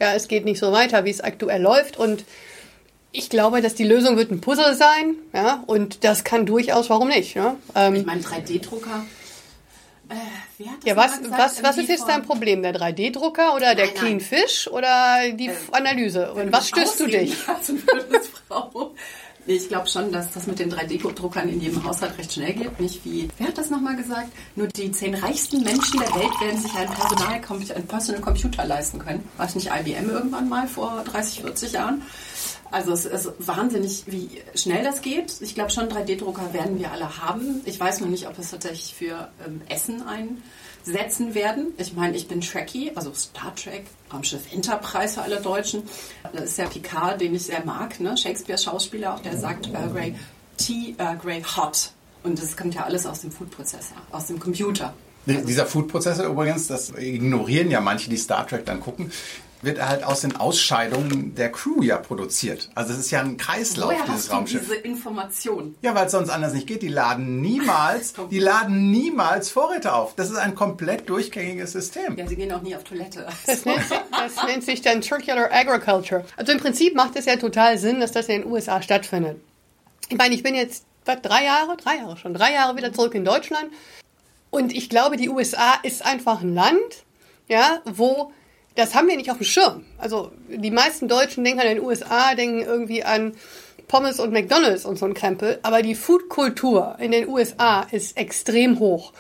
Ja, 0.00 0.14
es 0.14 0.28
geht 0.28 0.44
nicht 0.44 0.58
so 0.60 0.72
weiter, 0.72 1.04
wie 1.04 1.10
es 1.10 1.20
aktuell 1.20 1.60
läuft. 1.60 1.98
Und 1.98 2.24
ich 3.12 3.30
glaube, 3.30 3.60
dass 3.60 3.74
die 3.74 3.84
Lösung 3.84 4.16
wird 4.16 4.30
ein 4.30 4.40
Puzzle 4.40 4.74
sein. 4.74 5.16
Ja, 5.32 5.62
und 5.66 6.04
das 6.04 6.24
kann 6.24 6.46
durchaus, 6.46 6.90
warum 6.90 7.08
nicht? 7.08 7.34
Ja, 7.34 7.56
ähm, 7.74 7.94
Ich 7.96 8.06
meine, 8.06 8.20
3D-Drucker. 8.22 9.04
Äh, 10.10 10.64
ja 10.84 10.96
was, 10.96 11.18
gesagt? 11.18 11.38
was, 11.38 11.62
was 11.62 11.76
ist 11.76 11.90
jetzt 11.90 12.08
dein 12.08 12.22
Problem? 12.22 12.62
Der 12.62 12.74
3D-Drucker 12.74 13.54
oder 13.54 13.74
der 13.74 13.86
Nein, 13.86 13.94
Clean 13.94 14.16
nein. 14.16 14.20
Fish 14.20 14.66
oder 14.68 15.30
die 15.32 15.50
Analyse? 15.72 16.32
Und 16.32 16.50
was 16.50 16.68
stößt 16.68 17.00
du 17.00 17.06
dich? 17.06 17.36
als 17.48 17.70
Frau. 18.48 18.94
Nee, 19.49 19.55
ich 19.55 19.68
glaube 19.68 19.88
schon, 19.88 20.12
dass 20.12 20.30
das 20.32 20.46
mit 20.46 20.59
den 20.59 20.70
3D-Druckern 20.70 21.49
in 21.49 21.59
jedem 21.62 21.82
Haushalt 21.82 22.18
recht 22.18 22.34
schnell 22.34 22.53
geht. 22.53 22.78
Nicht 22.78 23.03
wie, 23.07 23.30
wer 23.38 23.49
hat 23.49 23.57
das 23.57 23.70
nochmal 23.70 23.96
gesagt? 23.96 24.28
Nur 24.57 24.66
die 24.66 24.92
zehn 24.92 25.14
reichsten 25.14 25.64
Menschen 25.64 26.01
der 26.01 26.14
Welt 26.14 26.38
werden 26.38 26.61
sich 26.61 26.74
einen 26.74 26.92
Personal 26.92 27.40
einen 27.74 27.86
Personal 27.86 28.20
Computer 28.20 28.66
leisten 28.66 28.99
können. 28.99 29.26
War 29.38 29.46
es 29.46 29.55
nicht 29.55 29.70
IBM 29.70 30.11
irgendwann 30.11 30.51
mal 30.51 30.68
vor 30.68 31.03
30, 31.03 31.40
40 31.40 31.72
Jahren? 31.72 32.03
Also 32.70 32.92
es 32.92 33.07
ist 33.07 33.32
wahnsinnig, 33.38 34.03
wie 34.05 34.28
schnell 34.55 34.84
das 34.84 35.01
geht. 35.01 35.40
Ich 35.40 35.55
glaube 35.55 35.70
schon, 35.70 35.88
3D-Drucker 35.88 36.53
werden 36.53 36.78
wir 36.78 36.92
alle 36.92 37.16
haben. 37.16 37.62
Ich 37.64 37.80
weiß 37.80 38.01
noch 38.01 38.09
nicht, 38.09 38.28
ob 38.28 38.38
es 38.38 38.51
tatsächlich 38.51 38.94
für 38.94 39.30
ähm, 39.46 39.62
Essen 39.70 40.03
einsetzen 40.89 41.34
werden. 41.34 41.72
Ich 41.76 41.95
meine, 41.95 42.16
ich 42.16 42.28
bin 42.28 42.41
Trekkie, 42.41 42.93
also 42.95 43.12
Star 43.14 43.55
Trek, 43.55 43.84
Raumschiff 44.12 44.53
Enterprise 44.53 45.14
für 45.14 45.22
alle 45.22 45.41
Deutschen. 45.41 45.82
Das 46.32 46.45
ist 46.45 46.59
ja 46.59 46.66
Picard, 46.66 47.20
den 47.20 47.34
ich 47.34 47.45
sehr 47.47 47.64
mag, 47.64 48.01
ne? 48.01 48.16
Shakespeare-Schauspieler 48.16 49.14
auch, 49.14 49.20
der 49.20 49.36
sagt 49.36 49.68
Earl 49.72 49.91
Grey, 49.91 50.14
Tea 50.57 50.95
Earl 50.99 51.18
Grey 51.18 51.43
hot. 51.43 51.93
Und 52.22 52.41
das 52.43 52.57
kommt 52.57 52.74
ja 52.74 52.84
alles 52.84 53.07
aus 53.07 53.20
dem 53.20 53.30
Food-Prozessor, 53.30 53.97
aus 54.11 54.26
dem 54.26 54.41
Computer. 54.41 54.95
Dieser 55.26 55.66
Food-Prozessor 55.66 56.26
übrigens, 56.26 56.68
das 56.68 56.91
ignorieren 56.91 57.70
ja 57.70 57.80
manche, 57.80 58.09
die 58.09 58.16
Star 58.16 58.47
Trek 58.47 58.64
dann 58.64 58.80
gucken, 58.80 59.12
wird 59.62 59.80
halt 59.86 60.04
aus 60.04 60.20
den 60.20 60.36
Ausscheidungen 60.36 61.34
der 61.34 61.50
Crew 61.50 61.82
ja 61.82 61.96
produziert. 61.96 62.70
Also 62.74 62.92
es 62.92 62.98
ist 63.00 63.11
ja 63.11 63.20
ein 63.20 63.36
Kreislauf, 63.36 63.90
Woher 63.90 64.04
dieses 64.04 64.14
hast 64.14 64.28
du 64.28 64.32
Raumschiff. 64.34 64.61
diese 64.62 64.74
Information? 64.76 65.74
Ja, 65.82 65.94
weil 65.94 66.06
es 66.06 66.12
sonst 66.12 66.30
anders 66.30 66.52
nicht 66.52 66.66
geht. 66.66 66.82
Die 66.82 66.88
laden 66.88 67.40
niemals, 67.40 68.14
die 68.30 68.38
laden 68.38 68.90
niemals 68.90 69.50
Vorräte 69.50 69.92
auf. 69.94 70.14
Das 70.14 70.30
ist 70.30 70.36
ein 70.36 70.54
komplett 70.54 71.09
durchgängiges 71.09 71.72
System. 71.72 72.16
Ja, 72.16 72.26
sie 72.26 72.36
gehen 72.36 72.52
auch 72.52 72.62
nie 72.62 72.76
auf 72.76 72.84
Toilette. 72.84 73.26
Das 73.46 73.64
nennt, 73.64 73.82
sich, 73.82 73.98
das 74.11 74.46
nennt 74.46 74.64
sich 74.64 74.82
dann 74.82 75.02
Circular 75.02 75.50
Agriculture. 75.52 76.24
Also 76.36 76.52
im 76.52 76.59
Prinzip 76.59 76.94
macht 76.94 77.16
es 77.16 77.24
ja 77.24 77.36
total 77.36 77.78
Sinn, 77.78 78.00
dass 78.00 78.12
das 78.12 78.28
in 78.28 78.42
den 78.42 78.50
USA 78.50 78.82
stattfindet. 78.82 79.40
Ich 80.09 80.16
meine, 80.16 80.34
ich 80.34 80.42
bin 80.42 80.54
jetzt 80.54 80.84
was, 81.04 81.20
drei 81.22 81.44
Jahre, 81.44 81.76
drei 81.76 81.96
Jahre 81.96 82.16
schon, 82.16 82.34
drei 82.34 82.52
Jahre 82.52 82.76
wieder 82.76 82.92
zurück 82.92 83.14
in 83.14 83.24
Deutschland. 83.24 83.70
Und 84.50 84.72
ich 84.72 84.88
glaube, 84.88 85.16
die 85.16 85.28
USA 85.28 85.74
ist 85.82 86.04
einfach 86.04 86.42
ein 86.42 86.54
Land, 86.54 87.04
ja, 87.48 87.80
wo 87.84 88.32
das 88.78 88.94
haben 88.94 89.08
wir 89.08 89.16
nicht 89.16 89.30
auf 89.30 89.38
dem 89.38 89.44
Schirm. 89.44 89.84
Also 89.98 90.30
die 90.48 90.70
meisten 90.70 91.08
Deutschen 91.08 91.42
denken 91.42 91.60
an 91.60 91.66
den 91.66 91.80
USA, 91.80 92.36
denken 92.36 92.60
irgendwie 92.60 93.02
an 93.02 93.34
Pommes 93.88 94.20
und 94.20 94.32
McDonalds 94.32 94.84
und 94.84 94.96
so 94.96 95.04
ein 95.04 95.14
Krempel. 95.14 95.58
Aber 95.62 95.82
die 95.82 95.96
Foodkultur 95.96 96.94
in 97.00 97.10
den 97.10 97.26
USA 97.26 97.80
ist 97.90 98.16
extrem 98.16 98.78
hoch. 98.78 99.12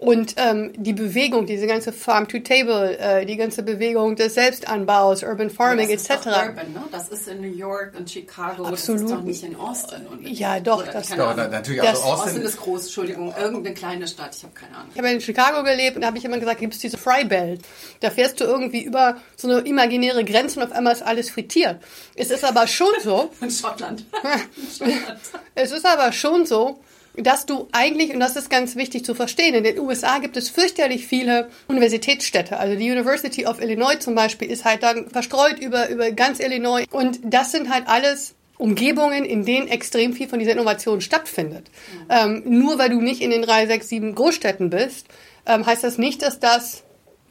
Und 0.00 0.34
ähm, 0.36 0.72
die 0.76 0.92
Bewegung, 0.92 1.44
diese 1.46 1.66
ganze 1.66 1.92
Farm 1.92 2.28
to 2.28 2.38
Table, 2.38 2.96
äh, 2.98 3.26
die 3.26 3.36
ganze 3.36 3.64
Bewegung 3.64 4.14
des 4.14 4.34
Selbstanbaus, 4.34 5.24
Urban 5.24 5.50
Farming 5.50 5.90
das 5.92 6.02
ist 6.02 6.10
etc. 6.10 6.24
Doch 6.24 6.36
urban, 6.46 6.72
ne? 6.72 6.82
Das 6.92 7.08
ist 7.08 7.26
in 7.26 7.40
New 7.40 7.48
York 7.52 7.94
und 7.98 8.08
Chicago, 8.08 8.64
Absolut. 8.66 9.02
das 9.02 9.10
ist 9.10 9.16
doch 9.16 9.22
nicht 9.24 9.42
in 9.42 9.56
Austin. 9.56 10.06
Und 10.06 10.28
Ja, 10.28 10.60
doch, 10.60 10.82
Oder, 10.84 10.92
das- 10.92 11.10
Ahnung. 11.10 11.32
na- 11.36 11.48
natürlich, 11.48 11.80
Das- 11.80 11.98
also 11.98 12.02
Austin 12.04 12.28
Austin, 12.28 12.42
ist 12.42 12.56
groß, 12.58 12.82
Entschuldigung, 12.84 13.34
irgendeine 13.36 13.74
kleine 13.74 14.06
Stadt, 14.06 14.36
ich 14.36 14.44
habe 14.44 14.54
keine 14.54 14.76
Ahnung. 14.76 14.90
Ich 14.92 14.98
habe 14.98 15.10
in 15.10 15.20
Chicago 15.20 15.64
gelebt 15.64 15.96
und 15.96 16.02
da 16.02 16.06
habe 16.06 16.18
ich 16.18 16.24
immer 16.24 16.38
gesagt, 16.38 16.60
gibt 16.60 16.74
es 16.74 16.80
diese 16.80 16.96
Fry 16.96 17.24
Belt. 17.24 17.62
Da 17.98 18.10
fährst 18.10 18.40
du 18.40 18.44
irgendwie 18.44 18.84
über 18.84 19.16
so 19.36 19.48
eine 19.48 19.60
imaginäre 19.66 20.24
Grenze 20.24 20.60
und 20.60 20.66
auf 20.66 20.72
einmal 20.72 20.92
ist 20.92 21.02
alles 21.02 21.28
frittiert. 21.30 21.80
Es 22.14 22.30
ist 22.30 22.44
aber 22.44 22.68
schon 22.68 22.92
so, 23.02 23.30
In 23.40 23.50
Schottland. 23.50 24.04
In 24.56 24.70
Schottland. 24.88 25.20
es 25.56 25.72
ist 25.72 25.84
aber 25.84 26.12
schon 26.12 26.46
so, 26.46 26.78
dass 27.22 27.46
du 27.46 27.68
eigentlich, 27.72 28.12
und 28.12 28.20
das 28.20 28.36
ist 28.36 28.50
ganz 28.50 28.76
wichtig 28.76 29.04
zu 29.04 29.14
verstehen, 29.14 29.54
in 29.54 29.64
den 29.64 29.78
USA 29.78 30.18
gibt 30.18 30.36
es 30.36 30.48
fürchterlich 30.48 31.06
viele 31.06 31.48
Universitätsstädte. 31.68 32.58
Also 32.58 32.76
die 32.76 32.90
University 32.90 33.46
of 33.46 33.60
Illinois 33.60 33.98
zum 33.98 34.14
Beispiel 34.14 34.50
ist 34.50 34.64
halt 34.64 34.82
dann 34.82 35.08
verstreut 35.10 35.58
über, 35.58 35.88
über 35.88 36.10
ganz 36.12 36.40
Illinois. 36.40 36.84
Und 36.90 37.20
das 37.22 37.52
sind 37.52 37.70
halt 37.72 37.88
alles 37.88 38.34
Umgebungen, 38.58 39.24
in 39.24 39.44
denen 39.44 39.68
extrem 39.68 40.12
viel 40.12 40.28
von 40.28 40.38
dieser 40.38 40.52
Innovation 40.52 41.00
stattfindet. 41.00 41.70
Ähm, 42.10 42.42
nur 42.44 42.78
weil 42.78 42.90
du 42.90 43.00
nicht 43.00 43.20
in 43.20 43.30
den 43.30 43.42
drei, 43.42 43.66
sechs, 43.66 43.88
sieben 43.88 44.14
Großstädten 44.14 44.70
bist, 44.70 45.06
ähm, 45.46 45.64
heißt 45.64 45.84
das 45.84 45.98
nicht, 45.98 46.22
dass 46.22 46.40
das 46.40 46.82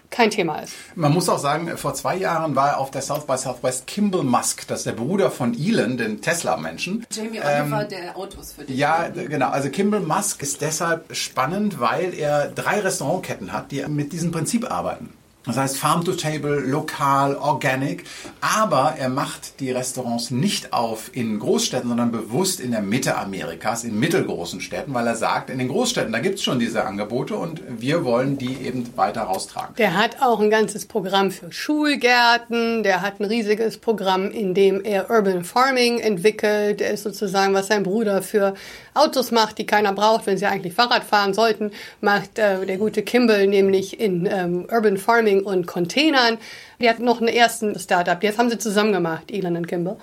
kein 0.10 0.30
Thema 0.32 0.60
ist. 0.60 0.74
Man 0.96 1.14
muss 1.14 1.28
auch 1.30 1.40
sagen, 1.40 1.78
vor 1.78 1.94
zwei 1.94 2.16
Jahren 2.18 2.56
war 2.56 2.70
er 2.70 2.78
auf 2.80 2.92
der 2.92 3.02
South 3.02 3.26
by 3.28 3.38
Southwest 3.38 3.88
Kimball 3.88 4.24
Musk, 4.24 4.68
das 4.68 4.80
ist 4.80 4.86
der 4.86 4.94
Bruder 4.94 5.30
von 5.32 5.54
Elon, 5.54 5.98
dem 5.98 6.22
Tesla-Menschen. 6.22 7.06
Jamie 7.12 7.40
Oliver, 7.42 7.84
der 7.84 8.16
Autos 8.18 8.54
für 8.54 8.62
dich. 8.62 8.72
Ähm, 8.72 8.78
Ja, 8.78 9.10
d- 9.10 9.26
genau. 9.26 9.50
Also 9.50 9.70
Kimball 9.70 10.00
Musk 10.02 10.42
ist 10.42 10.62
deshalb 10.62 11.16
spannend, 11.16 11.80
weil 11.80 12.14
er 12.14 12.48
drei 12.48 12.80
Restaurantketten 12.80 13.52
hat, 13.54 13.72
die 13.72 13.86
mit 13.88 14.14
diesem 14.14 14.32
Prinzip 14.32 14.70
arbeiten. 14.72 15.14
Das 15.48 15.56
heißt 15.56 15.78
Farm 15.78 16.04
to 16.04 16.12
Table, 16.12 16.60
lokal, 16.60 17.36
organic. 17.36 18.04
Aber 18.42 18.96
er 19.00 19.08
macht 19.08 19.62
die 19.62 19.72
Restaurants 19.72 20.30
nicht 20.30 20.74
auf 20.74 21.10
in 21.14 21.40
Großstädten, 21.40 21.88
sondern 21.88 22.12
bewusst 22.12 22.60
in 22.60 22.72
der 22.72 22.82
Mitte 22.82 23.18
Amerikas, 23.18 23.86
in 23.86 23.98
mittelgroßen 23.98 24.60
Städten, 24.60 24.94
weil 24.94 25.08
er 25.08 25.16
sagt, 25.16 25.50
in 25.50 25.58
den 25.58 25.70
Großstädten, 25.70 26.12
da 26.12 26.20
gibt 26.20 26.36
es 26.36 26.44
schon 26.44 26.60
diese 26.60 26.86
Angebote 26.86 27.36
und 27.38 27.62
wir 27.70 28.04
wollen 28.04 28.38
die 28.38 28.58
eben 28.66 28.86
weiter 28.98 29.22
raustragen. 29.22 29.76
Der 29.78 29.96
hat 29.96 30.22
auch 30.22 30.42
ein 30.42 30.50
ganzes 30.50 30.86
Programm 30.86 31.32
für 31.32 31.52
Schulgärten, 31.52 32.84
der 32.84 33.02
hat 33.02 33.22
ein 33.22 33.26
riesiges 33.26 33.78
Programm, 33.78 34.30
in 34.30 34.54
dem 34.54 34.84
er 34.84 35.10
Urban 35.10 35.46
Farming 35.46 36.00
entwickelt. 36.00 36.82
Der 36.82 36.92
ist 36.92 37.04
sozusagen, 37.04 37.54
was 37.54 37.68
sein 37.68 37.84
Bruder 37.84 38.22
für 38.22 38.54
Autos 38.94 39.32
macht, 39.32 39.60
die 39.60 39.66
keiner 39.66 39.94
braucht, 39.94 40.26
wenn 40.26 40.38
sie 40.38 40.46
eigentlich 40.46 40.74
Fahrrad 40.74 41.04
fahren 41.04 41.34
sollten, 41.34 41.72
macht 42.02 42.38
äh, 42.40 42.66
der 42.66 42.78
gute 42.78 43.04
Kimball 43.04 43.48
nämlich 43.48 44.00
in 44.00 44.26
ähm, 44.26 44.68
Urban 44.72 44.98
Farming 44.98 45.37
und 45.42 45.68
Containern. 45.68 46.38
Die 46.80 46.90
hat 46.90 47.00
noch 47.00 47.20
einen 47.20 47.30
ersten 47.30 47.78
Startup, 47.80 48.22
jetzt 48.22 48.38
haben 48.38 48.50
sie 48.50 48.58
zusammen 48.58 48.94
gemacht, 48.94 49.32
Elon 49.32 49.58
und 49.58 49.68
Kimball. 49.68 49.98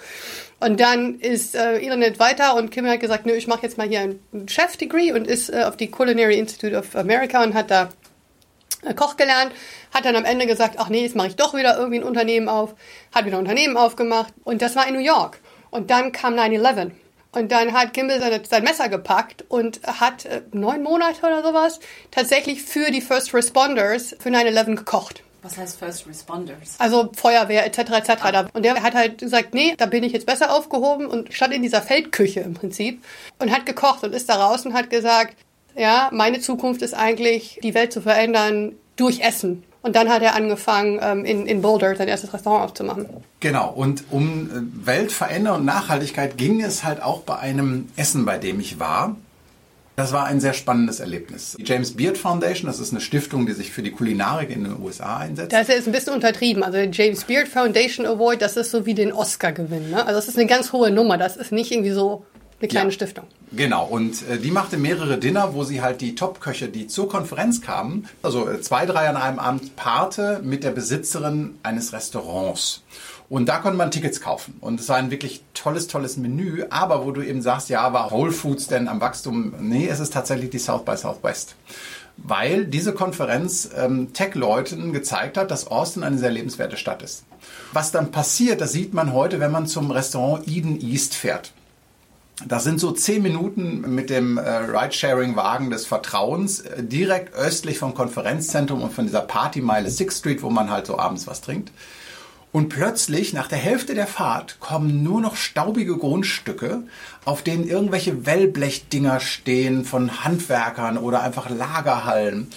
Und 0.61 0.81
dann 0.81 1.21
ist 1.21 1.55
äh, 1.55 1.79
Elon 1.79 1.99
nicht 1.99 2.19
weiter 2.19 2.57
und 2.57 2.71
Kimball 2.71 2.95
hat 2.95 3.01
gesagt, 3.01 3.27
nö, 3.27 3.35
ich 3.35 3.47
mache 3.47 3.63
jetzt 3.63 3.79
mal 3.79 3.89
hier 3.89 4.01
ein 4.01 4.49
Chef-Degree 4.49 5.13
und 5.13 5.27
ist 5.27 5.51
äh, 5.51 5.65
auf 5.65 5.77
die 5.77 5.91
Culinary 5.91 6.39
Institute 6.39 6.77
of 6.77 6.97
America 6.97 7.43
und 7.43 7.55
hat 7.55 7.71
da 7.71 7.91
äh, 8.83 8.95
Koch 8.95 9.17
gelernt, 9.17 9.53
hat 9.93 10.05
dann 10.05 10.17
am 10.17 10.25
Ende 10.25 10.47
gesagt, 10.47 10.77
ach 10.79 10.89
nee, 10.89 11.03
jetzt 11.03 11.17
mache 11.17 11.29
ich 11.29 11.37
doch 11.37 11.55
wieder 11.55 11.77
irgendwie 11.77 11.99
ein 11.99 12.05
Unternehmen 12.05 12.49
auf, 12.49 12.75
hat 13.15 13.27
wieder 13.27 13.37
ein 13.37 13.41
Unternehmen 13.41 13.77
aufgemacht 13.77 14.33
und 14.45 14.63
das 14.63 14.77
war 14.77 14.87
in 14.87 14.95
New 14.95 15.01
York. 15.01 15.41
Und 15.71 15.91
dann 15.91 16.13
kam 16.13 16.35
9-11 16.35 16.93
und 17.35 17.51
dann 17.53 17.73
hat 17.73 17.93
Kimball 17.95 18.21
seine, 18.21 18.41
sein 18.49 18.63
Messer 18.65 18.89
gepackt 18.89 19.45
und 19.49 19.81
hat 19.87 20.25
äh, 20.27 20.43
neun 20.53 20.83
Monate 20.83 21.19
oder 21.27 21.43
sowas 21.43 21.81
tatsächlich 22.11 22.63
für 22.63 22.91
die 22.91 23.01
First 23.01 23.35
Responders 23.35 24.15
für 24.21 24.29
9-11 24.31 24.77
gekocht. 24.77 25.23
Was 25.43 25.59
heißt 25.59 25.79
First 25.79 26.07
Responders? 26.07 26.77
Also 26.79 27.11
Feuerwehr 27.15 27.67
etc. 27.67 27.79
etc. 27.91 28.13
Da- 28.33 28.47
Und 28.55 28.65
der 28.65 28.83
hat 28.83 28.95
halt 28.95 29.19
gesagt, 29.19 29.53
nee, 29.53 29.75
da 29.77 29.85
bin 29.87 30.03
ich 30.03 30.13
jetzt 30.13 30.25
besser 30.25 30.51
aufgehoben 30.55 31.05
und 31.07 31.35
stand 31.35 31.53
in 31.53 31.61
dieser 31.63 31.83
Feldküche 31.83 32.41
im 32.41 32.55
Prinzip 32.55 33.05
und 33.39 33.51
hat 33.53 33.67
gekocht 33.67 34.03
und 34.05 34.15
ist 34.15 34.29
da 34.31 34.37
raus 34.37 34.65
und 34.65 34.73
hat 34.73 34.89
gesagt, 34.89 35.37
ja, 35.77 36.09
meine 36.13 36.41
Zukunft 36.41 36.81
ist 36.83 36.95
eigentlich, 36.95 37.59
die 37.63 37.75
Welt 37.75 37.93
zu 37.93 38.01
verändern 38.01 38.73
durch 38.97 39.21
Essen. 39.21 39.65
Und 39.85 39.97
dann 39.97 40.09
hat 40.09 40.23
er 40.23 40.35
angefangen, 40.35 40.99
ähm, 41.03 41.27
in, 41.27 41.47
in 41.47 41.61
Boulder 41.61 41.95
sein 41.95 42.09
erstes 42.09 42.33
Restaurant 42.33 42.65
aufzumachen. 42.65 43.07
Genau, 43.41 43.71
und 43.71 44.05
um 44.11 44.49
äh, 44.51 44.87
Weltveränderung 44.87 45.59
und 45.61 45.67
Nachhaltigkeit 45.67 46.39
ging 46.39 46.63
es 46.63 46.85
halt 46.85 47.03
auch 47.03 47.21
bei 47.21 47.37
einem 47.37 47.91
Essen, 47.95 48.25
bei 48.25 48.39
dem 48.39 48.61
ich 48.61 48.81
war. 48.81 49.15
Das 49.97 50.15
war 50.15 50.25
ein 50.25 50.41
sehr 50.41 50.55
spannendes 50.55 51.01
Erlebnis. 51.01 51.55
Die 51.59 51.65
James 51.65 51.95
Beard 51.95 52.17
Foundation, 52.17 52.67
das 52.67 52.81
ist 52.81 52.93
eine 52.93 53.03
Stiftung, 53.03 53.45
die 53.45 53.53
sich 53.53 53.73
für 53.73 53.83
die 53.83 53.91
Kulinarik 53.91 54.49
in 54.49 54.65
den 54.65 54.81
USA 54.83 55.19
einsetzt. 55.19 55.53
Das 55.53 55.69
ist 55.69 55.87
ein 55.87 55.93
bisschen 55.93 56.15
untertrieben. 56.15 56.63
Also 56.63 56.79
der 56.79 56.91
James 56.91 57.25
Beard 57.25 57.47
Foundation 57.47 58.07
Award, 58.07 58.41
das 58.41 58.57
ist 58.57 58.71
so 58.71 58.87
wie 58.87 58.95
den 58.95 59.13
Oscar-Gewinn. 59.13 59.91
Ne? 59.91 59.99
Also 59.99 60.15
das 60.15 60.29
ist 60.29 60.39
eine 60.39 60.47
ganz 60.47 60.73
hohe 60.73 60.91
Nummer. 60.91 61.19
Das 61.19 61.37
ist 61.37 61.53
nicht 61.53 61.71
irgendwie 61.71 61.93
so 61.93 62.25
eine 62.61 62.69
kleine 62.69 62.89
Ja. 62.89 62.93
Stiftung. 62.93 63.25
Genau, 63.53 63.85
und 63.87 64.27
äh, 64.29 64.39
die 64.39 64.51
machte 64.51 64.77
mehrere 64.77 65.19
Dinner, 65.19 65.55
wo 65.55 65.65
sie 65.65 65.83
halt 65.83 66.01
die 66.01 66.15
Top-Köche, 66.15 66.69
die 66.69 66.87
zur 66.87 67.09
Konferenz 67.09 67.61
kamen, 67.61 68.09
also 68.23 68.49
äh, 68.49 68.61
zwei, 68.61 68.87
drei 68.87 69.09
an 69.09 69.17
einem 69.17 69.39
Abend 69.39 69.77
paarte 69.77 70.41
mit 70.43 70.65
der 70.65 70.71
Besitzerin 70.71 71.57
eines 71.63 71.93
Restaurants. 71.93 72.83
Und 73.31 73.49
da 73.49 73.59
konnte 73.59 73.79
man 73.79 73.91
Tickets 73.91 74.21
kaufen. 74.21 74.57
Und 74.61 74.81
es 74.81 74.89
war 74.89 74.97
ein 74.97 75.11
wirklich 75.11 75.43
tolles, 75.55 75.87
tolles 75.87 76.19
Menü. 76.19 76.65
Aber 76.69 77.07
wo 77.07 77.11
du 77.11 77.23
eben 77.23 77.41
sagst, 77.41 77.71
ja, 77.71 77.93
war 77.93 78.11
Whole 78.11 78.31
Foods 78.33 78.67
denn 78.67 78.87
am 78.87 79.01
Wachstum? 79.01 79.55
Nee, 79.61 79.89
es 79.89 79.99
ist 79.99 80.13
tatsächlich 80.13 80.51
die 80.51 80.59
South 80.59 80.85
by 80.85 80.95
Southwest. 80.97 81.57
Weil 82.19 82.67
diese 82.67 82.93
Konferenz 82.93 83.71
ähm, 83.77 84.13
Tech-Leuten 84.13 84.93
gezeigt 84.93 85.39
hat, 85.39 85.51
dass 85.51 85.67
Austin 85.67 86.05
eine 86.05 86.19
sehr 86.19 86.31
lebenswerte 86.31 86.77
Stadt 86.77 87.03
ist. 87.03 87.25
Was 87.73 87.91
dann 87.93 88.11
passiert, 88.11 88.61
das 88.61 88.73
sieht 88.73 88.93
man 88.95 89.13
heute, 89.15 89.41
wenn 89.41 89.51
man 89.51 89.67
zum 89.67 89.91
Restaurant 89.91 90.47
Eden 90.47 90.79
East 90.81 91.15
fährt. 91.15 91.53
Das 92.49 92.65
sind 92.65 92.81
so 92.81 92.91
zehn 92.91 93.23
Minuten 93.23 93.95
mit 93.95 94.11
dem 94.11 94.39
äh, 94.39 94.43
Ride-Sharing-Wagen 94.43 95.71
des 95.71 95.87
Vertrauens, 95.87 96.61
äh, 96.61 96.83
direkt 96.83 97.33
östlich 97.35 97.79
vom 97.79 97.95
Konferenzzentrum 97.95 98.83
und 98.83 98.93
von 98.93 99.07
dieser 99.07 99.21
Partymeile 99.21 99.89
Sixth 99.89 100.19
Street, 100.19 100.43
wo 100.43 100.51
man 100.51 100.69
halt 100.69 100.87
so 100.87 100.99
abends 100.99 101.29
was 101.29 101.43
trinkt. 101.43 101.71
Und 102.51 102.69
plötzlich, 102.69 103.33
nach 103.33 103.47
der 103.47 103.59
Hälfte 103.59 103.95
der 103.95 104.09
Fahrt, 104.09 104.59
kommen 104.59 105.03
nur 105.05 105.21
noch 105.21 105.37
staubige 105.37 105.97
Grundstücke, 105.97 106.83
auf 107.25 107.43
denen 107.43 107.69
irgendwelche 107.69 108.27
Wellblechdinger 108.27 109.21
stehen 109.21 109.85
von 109.85 110.25
Handwerkern 110.25 110.99
oder 110.99 111.23
einfach 111.23 111.51
Lagerhallen. 111.51 112.49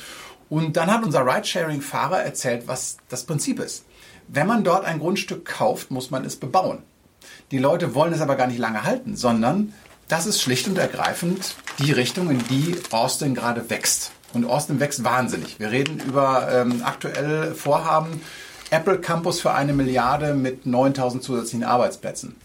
Und 0.50 0.78
dann 0.78 0.92
hat 0.92 1.04
unser 1.04 1.26
Ride-Sharing-Fahrer 1.26 2.22
erzählt, 2.22 2.64
was 2.68 2.98
das 3.10 3.26
Prinzip 3.26 3.60
ist. 3.60 3.86
Wenn 4.28 4.48
man 4.48 4.64
dort 4.64 4.86
ein 4.86 5.00
Grundstück 5.00 5.46
kauft, 5.46 5.92
muss 5.92 6.10
man 6.10 6.26
es 6.26 6.36
bebauen. 6.36 6.80
Die 7.52 7.60
Leute 7.60 7.96
wollen 7.96 8.12
es 8.12 8.20
aber 8.20 8.36
gar 8.36 8.48
nicht 8.48 8.60
lange 8.60 8.84
halten, 8.84 9.16
sondern 9.16 9.74
das 10.10 10.26
ist 10.26 10.42
schlicht 10.42 10.68
und 10.68 10.78
ergreifend 10.78 11.56
die 11.80 11.94
Richtung, 11.94 12.30
in 12.30 12.40
die 12.50 12.76
Austin 12.92 13.36
gerade 13.36 13.70
wächst. 13.70 14.12
Und 14.34 14.46
Austin 14.46 14.82
wächst 14.82 15.06
wahnsinnig. 15.06 15.58
Wir 15.58 15.72
reden 15.72 16.02
über 16.06 16.50
ähm, 16.52 16.82
aktuell 16.84 17.56
Vorhaben, 17.56 18.22
Apple 18.70 19.00
Campus 19.00 19.40
für 19.40 19.54
eine 19.54 19.72
Milliarde 19.72 20.34
mit 20.34 20.66
9000 20.66 21.24
zusätzlichen 21.24 21.64
Arbeitsplätzen. 21.64 22.36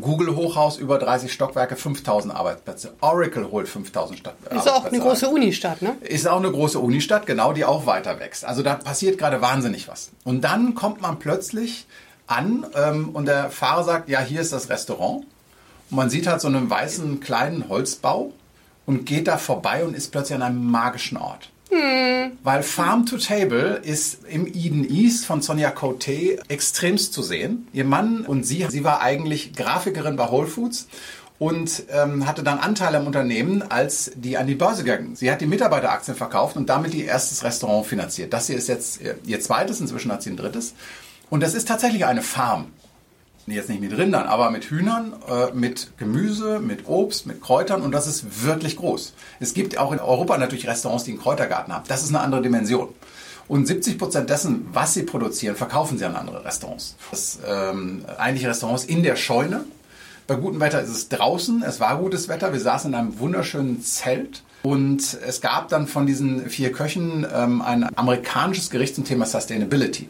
Google 0.00 0.34
Hochhaus 0.34 0.78
über 0.78 0.98
30 0.98 1.32
Stockwerke, 1.32 1.76
5000 1.76 2.34
Arbeitsplätze. 2.34 2.94
Oracle 3.00 3.52
holt 3.52 3.68
5000 3.68 4.18
Stadt 4.18 4.34
Ist 4.50 4.68
auch 4.68 4.84
eine 4.84 4.98
große 4.98 5.28
Unistadt, 5.28 5.80
ne? 5.80 5.96
ist 6.00 6.26
auch 6.26 6.38
eine 6.38 6.50
große 6.50 6.80
Unistadt, 6.80 7.26
genau, 7.26 7.52
die 7.52 7.64
auch 7.64 7.86
weiter 7.86 8.18
wächst. 8.18 8.44
Also 8.44 8.64
da 8.64 8.74
passiert 8.74 9.18
gerade 9.18 9.40
wahnsinnig 9.40 9.86
was. 9.86 10.10
Und 10.24 10.42
dann 10.42 10.74
kommt 10.74 11.00
man 11.00 11.20
plötzlich 11.20 11.86
an 12.26 12.66
ähm, 12.74 13.10
und 13.10 13.26
der 13.26 13.50
Fahrer 13.50 13.84
sagt, 13.84 14.08
ja, 14.08 14.20
hier 14.20 14.40
ist 14.40 14.52
das 14.52 14.68
Restaurant. 14.68 15.24
Und 15.90 15.96
man 15.96 16.10
sieht 16.10 16.26
halt 16.26 16.40
so 16.40 16.48
einen 16.48 16.68
weißen 16.68 17.20
kleinen 17.20 17.68
Holzbau 17.68 18.32
und 18.86 19.06
geht 19.06 19.28
da 19.28 19.38
vorbei 19.38 19.84
und 19.84 19.94
ist 19.94 20.10
plötzlich 20.12 20.36
an 20.36 20.42
einem 20.42 20.70
magischen 20.70 21.18
Ort. 21.18 21.50
Weil 22.42 22.62
Farm 22.62 23.06
to 23.06 23.18
Table 23.18 23.80
ist 23.82 24.24
im 24.28 24.46
Eden 24.46 24.88
East 24.88 25.26
von 25.26 25.42
Sonja 25.42 25.70
Cote 25.70 26.38
extremst 26.48 27.12
zu 27.12 27.22
sehen. 27.22 27.68
Ihr 27.72 27.84
Mann 27.84 28.22
und 28.22 28.44
sie, 28.44 28.66
sie 28.68 28.84
war 28.84 29.00
eigentlich 29.00 29.52
Grafikerin 29.52 30.16
bei 30.16 30.30
Whole 30.30 30.46
Foods 30.46 30.86
und 31.38 31.82
ähm, 31.90 32.26
hatte 32.26 32.42
dann 32.42 32.58
Anteile 32.58 32.98
am 32.98 33.06
Unternehmen, 33.06 33.62
als 33.62 34.12
die 34.14 34.38
an 34.38 34.46
die 34.46 34.54
Börse 34.54 34.84
gingen. 34.84 35.16
Sie 35.16 35.30
hat 35.30 35.40
die 35.40 35.46
Mitarbeiteraktien 35.46 36.16
verkauft 36.16 36.56
und 36.56 36.68
damit 36.68 36.94
ihr 36.94 37.06
erstes 37.06 37.44
Restaurant 37.44 37.86
finanziert. 37.86 38.32
Das 38.32 38.46
hier 38.46 38.56
ist 38.56 38.68
jetzt 38.68 39.00
ihr, 39.00 39.18
ihr 39.24 39.40
zweites, 39.40 39.80
inzwischen 39.80 40.10
hat 40.12 40.22
sie 40.22 40.30
ein 40.30 40.36
drittes. 40.36 40.74
Und 41.30 41.42
das 41.42 41.54
ist 41.54 41.68
tatsächlich 41.68 42.04
eine 42.06 42.22
Farm. 42.22 42.72
Jetzt 43.46 43.68
nicht 43.68 43.80
mit 43.80 43.96
Rindern, 43.96 44.26
aber 44.26 44.50
mit 44.50 44.64
Hühnern, 44.64 45.12
äh, 45.28 45.52
mit 45.52 45.96
Gemüse, 45.98 46.58
mit 46.58 46.88
Obst, 46.88 47.26
mit 47.26 47.40
Kräutern 47.40 47.80
und 47.82 47.92
das 47.92 48.08
ist 48.08 48.44
wirklich 48.44 48.76
groß. 48.76 49.14
Es 49.38 49.54
gibt 49.54 49.78
auch 49.78 49.92
in 49.92 50.00
Europa 50.00 50.36
natürlich 50.36 50.66
Restaurants, 50.66 51.04
die 51.04 51.12
einen 51.12 51.20
Kräutergarten 51.20 51.72
haben. 51.72 51.84
Das 51.86 52.02
ist 52.02 52.08
eine 52.08 52.20
andere 52.20 52.42
Dimension. 52.42 52.88
Und 53.46 53.66
70 53.66 53.98
Prozent 53.98 54.30
dessen, 54.30 54.66
was 54.72 54.94
sie 54.94 55.04
produzieren, 55.04 55.54
verkaufen 55.54 55.96
sie 55.96 56.04
an 56.04 56.16
andere 56.16 56.44
Restaurants. 56.44 56.96
Das 57.12 57.38
ähm, 57.46 58.04
eigentliche 58.18 58.48
Restaurants 58.48 58.84
in 58.84 59.04
der 59.04 59.14
Scheune. 59.14 59.64
Bei 60.26 60.34
gutem 60.34 60.58
Wetter 60.58 60.82
ist 60.82 60.90
es 60.90 61.08
draußen. 61.08 61.62
Es 61.62 61.78
war 61.78 61.98
gutes 61.98 62.26
Wetter. 62.26 62.52
Wir 62.52 62.58
saßen 62.58 62.90
in 62.90 62.98
einem 62.98 63.20
wunderschönen 63.20 63.80
Zelt. 63.80 64.42
Und 64.66 65.16
es 65.24 65.40
gab 65.40 65.68
dann 65.68 65.86
von 65.86 66.08
diesen 66.08 66.50
vier 66.50 66.72
Köchen 66.72 67.24
ähm, 67.32 67.62
ein 67.62 67.86
amerikanisches 67.96 68.68
Gericht 68.68 68.96
zum 68.96 69.04
Thema 69.04 69.24
Sustainability. 69.24 70.08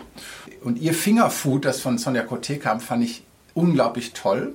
Und 0.65 0.79
ihr 0.79 0.95
Fingerfood, 0.95 1.67
das 1.67 1.83
von 1.83 1.99
Sonja 1.99 2.23
Coté 2.23 2.57
kam, 2.57 2.81
fand 2.81 3.05
ich 3.05 3.23
unglaublich 3.53 4.15
toll. 4.15 4.55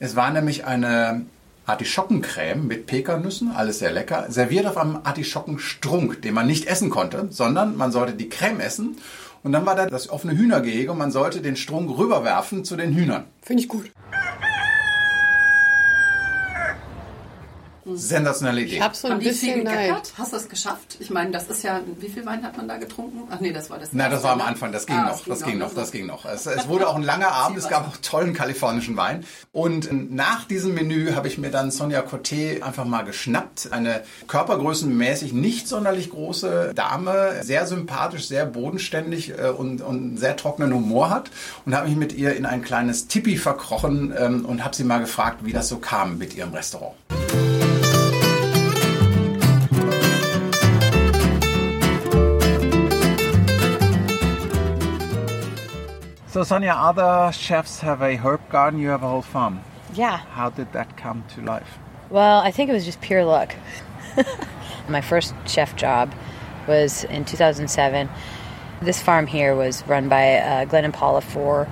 Es 0.00 0.16
war 0.16 0.30
nämlich 0.30 0.64
eine 0.64 1.26
Artischockencreme 1.66 2.66
mit 2.66 2.86
Pekannüssen, 2.86 3.50
alles 3.50 3.80
sehr 3.80 3.92
lecker, 3.92 4.24
serviert 4.30 4.64
auf 4.64 4.78
einem 4.78 5.00
Artischockenstrunk, 5.04 6.22
den 6.22 6.32
man 6.32 6.46
nicht 6.46 6.66
essen 6.66 6.88
konnte, 6.88 7.28
sondern 7.28 7.76
man 7.76 7.92
sollte 7.92 8.14
die 8.14 8.30
Creme 8.30 8.60
essen 8.60 8.96
und 9.42 9.52
dann 9.52 9.66
war 9.66 9.76
da 9.76 9.84
das 9.84 10.08
offene 10.08 10.38
Hühnergehege 10.38 10.90
und 10.90 10.96
man 10.96 11.10
sollte 11.10 11.42
den 11.42 11.56
Strunk 11.56 11.98
rüberwerfen 11.98 12.64
zu 12.64 12.76
den 12.76 12.94
Hühnern. 12.94 13.24
Finde 13.42 13.62
ich 13.62 13.68
gut. 13.68 13.90
Sensationelle 17.86 18.62
Idee. 18.62 18.76
Ich 18.76 18.80
habe 18.80 18.94
so 18.94 19.08
ein 19.08 19.14
Haben 19.14 19.20
bisschen 19.20 19.58
gegackert? 19.58 20.12
Hast 20.16 20.32
du 20.32 20.36
es 20.36 20.48
geschafft? 20.48 20.96
Ich 21.00 21.10
meine, 21.10 21.30
das 21.30 21.48
ist 21.48 21.62
ja, 21.62 21.80
wie 21.98 22.08
viel 22.08 22.24
Wein 22.24 22.42
hat 22.42 22.56
man 22.56 22.66
da 22.68 22.76
getrunken? 22.78 23.28
Ach 23.30 23.40
nee, 23.40 23.52
das 23.52 23.70
war 23.70 23.78
das. 23.78 23.90
Na, 23.92 24.08
das 24.08 24.22
war 24.22 24.32
am 24.32 24.38
ne? 24.38 24.44
Anfang, 24.44 24.72
das 24.72 24.86
ging 24.86 24.96
Ah, 24.96 25.08
noch, 25.08 25.24
das 25.24 25.42
ging 25.42 25.58
noch, 25.58 25.74
das 25.74 25.92
ging 25.92 26.06
noch. 26.06 26.24
Es, 26.24 26.46
es 26.46 26.68
wurde 26.68 26.88
auch 26.88 26.96
ein 26.96 27.02
langer 27.02 27.32
Abend, 27.32 27.58
es 27.58 27.68
gab 27.68 27.86
auch 27.88 27.96
tollen 27.98 28.32
kalifornischen 28.32 28.96
Wein. 28.96 29.24
Und 29.52 30.12
nach 30.14 30.44
diesem 30.46 30.74
Menü 30.74 31.12
habe 31.14 31.28
ich 31.28 31.38
mir 31.38 31.50
dann 31.50 31.70
Sonja 31.70 32.00
Coté 32.00 32.62
einfach 32.62 32.84
mal 32.84 33.02
geschnappt. 33.02 33.68
Eine 33.72 34.02
körpergrößenmäßig 34.26 35.32
nicht 35.32 35.68
sonderlich 35.68 36.10
große 36.10 36.72
Dame, 36.74 37.42
sehr 37.42 37.66
sympathisch, 37.66 38.28
sehr 38.28 38.46
bodenständig 38.46 39.30
äh, 39.38 39.48
und, 39.48 39.82
und 39.82 39.96
einen 39.96 40.16
sehr 40.18 40.36
trockenen 40.36 40.72
Humor 40.72 41.10
hat. 41.10 41.30
Und 41.66 41.74
habe 41.74 41.88
mich 41.88 41.96
mit 41.96 42.12
ihr 42.14 42.34
in 42.34 42.46
ein 42.46 42.62
kleines 42.62 43.08
Tipi 43.08 43.36
verkrochen 43.36 44.14
ähm, 44.16 44.44
und 44.44 44.64
habe 44.64 44.74
sie 44.74 44.84
mal 44.84 45.00
gefragt, 45.00 45.44
wie 45.44 45.52
das 45.52 45.68
so 45.68 45.78
kam 45.78 46.18
mit 46.18 46.34
ihrem 46.34 46.52
Restaurant. 46.52 46.94
So, 56.34 56.40
Sonja, 56.40 56.74
other 56.74 57.30
chefs 57.30 57.78
have 57.78 58.02
a 58.02 58.16
herb 58.16 58.48
garden, 58.50 58.80
you 58.80 58.88
have 58.88 59.04
a 59.04 59.08
whole 59.08 59.22
farm. 59.22 59.60
Yeah. 59.94 60.16
How 60.16 60.50
did 60.50 60.72
that 60.72 60.96
come 60.96 61.22
to 61.36 61.40
life? 61.40 61.78
Well, 62.10 62.40
I 62.40 62.50
think 62.50 62.68
it 62.68 62.72
was 62.72 62.84
just 62.84 63.00
pure 63.00 63.24
luck. 63.24 63.54
My 64.88 65.00
first 65.00 65.32
chef 65.46 65.76
job 65.76 66.12
was 66.66 67.04
in 67.04 67.24
2007. 67.24 68.08
This 68.82 69.00
farm 69.00 69.28
here 69.28 69.54
was 69.54 69.86
run 69.86 70.08
by 70.08 70.38
uh, 70.38 70.64
Glenn 70.64 70.84
and 70.84 70.92
Paula 70.92 71.20
Four, 71.20 71.68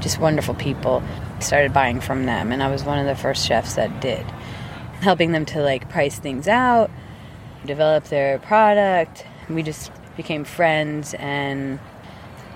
just 0.00 0.18
wonderful 0.18 0.56
people. 0.56 1.00
Started 1.38 1.72
buying 1.72 2.00
from 2.00 2.26
them, 2.26 2.50
and 2.50 2.64
I 2.64 2.72
was 2.72 2.82
one 2.82 2.98
of 2.98 3.06
the 3.06 3.14
first 3.14 3.46
chefs 3.46 3.74
that 3.74 4.00
did, 4.00 4.28
helping 5.02 5.30
them 5.30 5.46
to 5.46 5.62
like 5.62 5.88
price 5.88 6.18
things 6.18 6.48
out, 6.48 6.90
develop 7.64 8.06
their 8.06 8.40
product. 8.40 9.24
We 9.48 9.62
just 9.62 9.92
became 10.16 10.42
friends, 10.42 11.14
and 11.14 11.78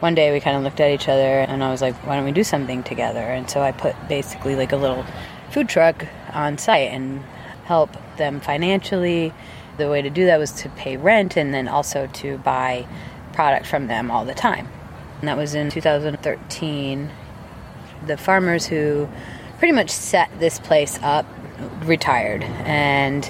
one 0.00 0.14
day 0.14 0.32
we 0.32 0.40
kind 0.40 0.56
of 0.56 0.62
looked 0.62 0.80
at 0.80 0.90
each 0.90 1.08
other, 1.08 1.40
and 1.40 1.62
I 1.62 1.70
was 1.70 1.82
like, 1.82 1.94
"Why 2.06 2.16
don't 2.16 2.24
we 2.24 2.32
do 2.32 2.44
something 2.44 2.82
together?" 2.82 3.20
And 3.20 3.48
so 3.50 3.62
I 3.62 3.72
put 3.72 3.94
basically 4.08 4.56
like 4.56 4.72
a 4.72 4.76
little 4.76 5.04
food 5.50 5.68
truck 5.68 6.06
on 6.32 6.58
site 6.58 6.90
and 6.92 7.22
help 7.64 7.90
them 8.16 8.40
financially. 8.40 9.32
The 9.76 9.88
way 9.88 10.02
to 10.02 10.10
do 10.10 10.26
that 10.26 10.38
was 10.38 10.52
to 10.62 10.68
pay 10.70 10.96
rent 10.96 11.36
and 11.36 11.54
then 11.54 11.68
also 11.68 12.08
to 12.14 12.38
buy 12.38 12.86
product 13.32 13.66
from 13.66 13.86
them 13.86 14.10
all 14.10 14.24
the 14.24 14.34
time. 14.34 14.68
And 15.20 15.28
that 15.28 15.36
was 15.36 15.54
in 15.54 15.70
2013. 15.70 17.10
The 18.06 18.16
farmers 18.16 18.66
who 18.66 19.08
pretty 19.58 19.72
much 19.72 19.90
set 19.90 20.30
this 20.38 20.58
place 20.58 20.98
up 21.02 21.26
retired, 21.82 22.44
and 22.64 23.28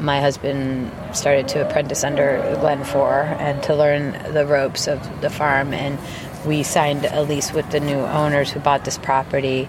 my 0.00 0.20
husband 0.20 0.90
started 1.14 1.48
to 1.48 1.66
apprentice 1.66 2.04
under 2.04 2.56
Glen 2.60 2.84
Four 2.84 3.22
and 3.22 3.62
to 3.64 3.74
learn 3.74 4.12
the 4.32 4.46
ropes 4.46 4.86
of 4.86 5.20
the 5.20 5.30
farm. 5.30 5.74
And 5.74 5.98
we 6.46 6.62
signed 6.62 7.04
a 7.04 7.22
lease 7.22 7.52
with 7.52 7.70
the 7.70 7.80
new 7.80 7.98
owners 7.98 8.50
who 8.50 8.60
bought 8.60 8.84
this 8.84 8.98
property 8.98 9.68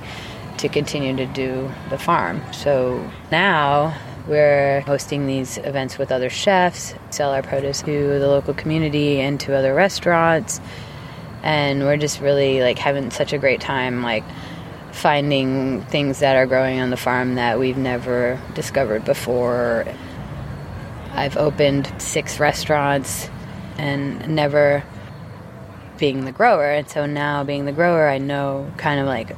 to 0.58 0.70
continue 0.70 1.16
to 1.18 1.26
do 1.26 1.70
the 1.90 1.98
farm. 1.98 2.42
So 2.54 3.10
now 3.32 3.98
we're 4.28 4.82
hosting 4.82 5.28
these 5.28 5.58
events 5.58 5.98
with 5.98 6.12
other 6.12 6.30
chefs, 6.30 6.94
sell 7.10 7.32
our 7.32 7.42
produce 7.42 7.82
to 7.82 8.20
the 8.20 8.28
local 8.28 8.54
community 8.54 9.20
and 9.20 9.40
to 9.42 9.56
other 9.56 9.74
restaurants. 9.74 10.62
And 11.44 11.84
we're 11.84 11.98
just 11.98 12.22
really 12.22 12.62
like 12.62 12.78
having 12.78 13.10
such 13.12 13.34
a 13.34 13.38
great 13.38 13.62
time, 13.62 14.04
like 14.04 14.24
finding 14.92 15.82
things 15.86 16.20
that 16.20 16.36
are 16.36 16.46
growing 16.46 16.80
on 16.80 16.90
the 16.90 16.98
farm 16.98 17.36
that 17.36 17.60
we've 17.60 17.78
never 17.78 18.40
discovered 18.54 19.04
before. 19.06 19.86
I've 21.14 21.38
opened 21.38 21.92
six 22.02 22.40
restaurants 22.40 23.30
and 23.78 24.36
never 24.36 24.84
being 25.98 26.26
the 26.26 26.32
grower. 26.32 26.66
And 26.66 26.90
so 26.90 27.06
now 27.06 27.44
being 27.44 27.66
the 27.66 27.72
grower, 27.72 28.10
I 28.10 28.18
know 28.18 28.72
kind 28.78 29.00
of 29.00 29.06
like, 29.06 29.30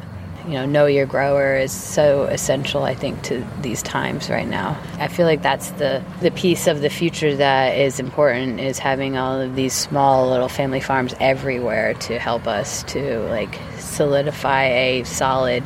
you 0.45 0.53
know, 0.53 0.65
know 0.65 0.85
your 0.85 1.05
grower 1.05 1.55
is 1.55 1.71
so 1.71 2.23
essential, 2.23 2.83
I 2.83 2.95
think, 2.95 3.21
to 3.23 3.45
these 3.61 3.81
times 3.81 4.29
right 4.29 4.47
now. 4.47 4.79
I 4.97 5.07
feel 5.07 5.25
like 5.25 5.41
that's 5.41 5.71
the, 5.71 6.03
the 6.21 6.31
piece 6.31 6.67
of 6.67 6.81
the 6.81 6.89
future 6.89 7.35
that 7.35 7.77
is 7.77 7.99
important 7.99 8.59
is 8.59 8.79
having 8.79 9.17
all 9.17 9.39
of 9.39 9.55
these 9.55 9.73
small 9.73 10.29
little 10.29 10.49
family 10.49 10.79
farms 10.79 11.13
everywhere 11.19 11.93
to 11.95 12.19
help 12.19 12.47
us 12.47 12.83
to 12.83 13.19
like 13.29 13.59
solidify 13.77 14.63
a 14.63 15.03
solid 15.03 15.63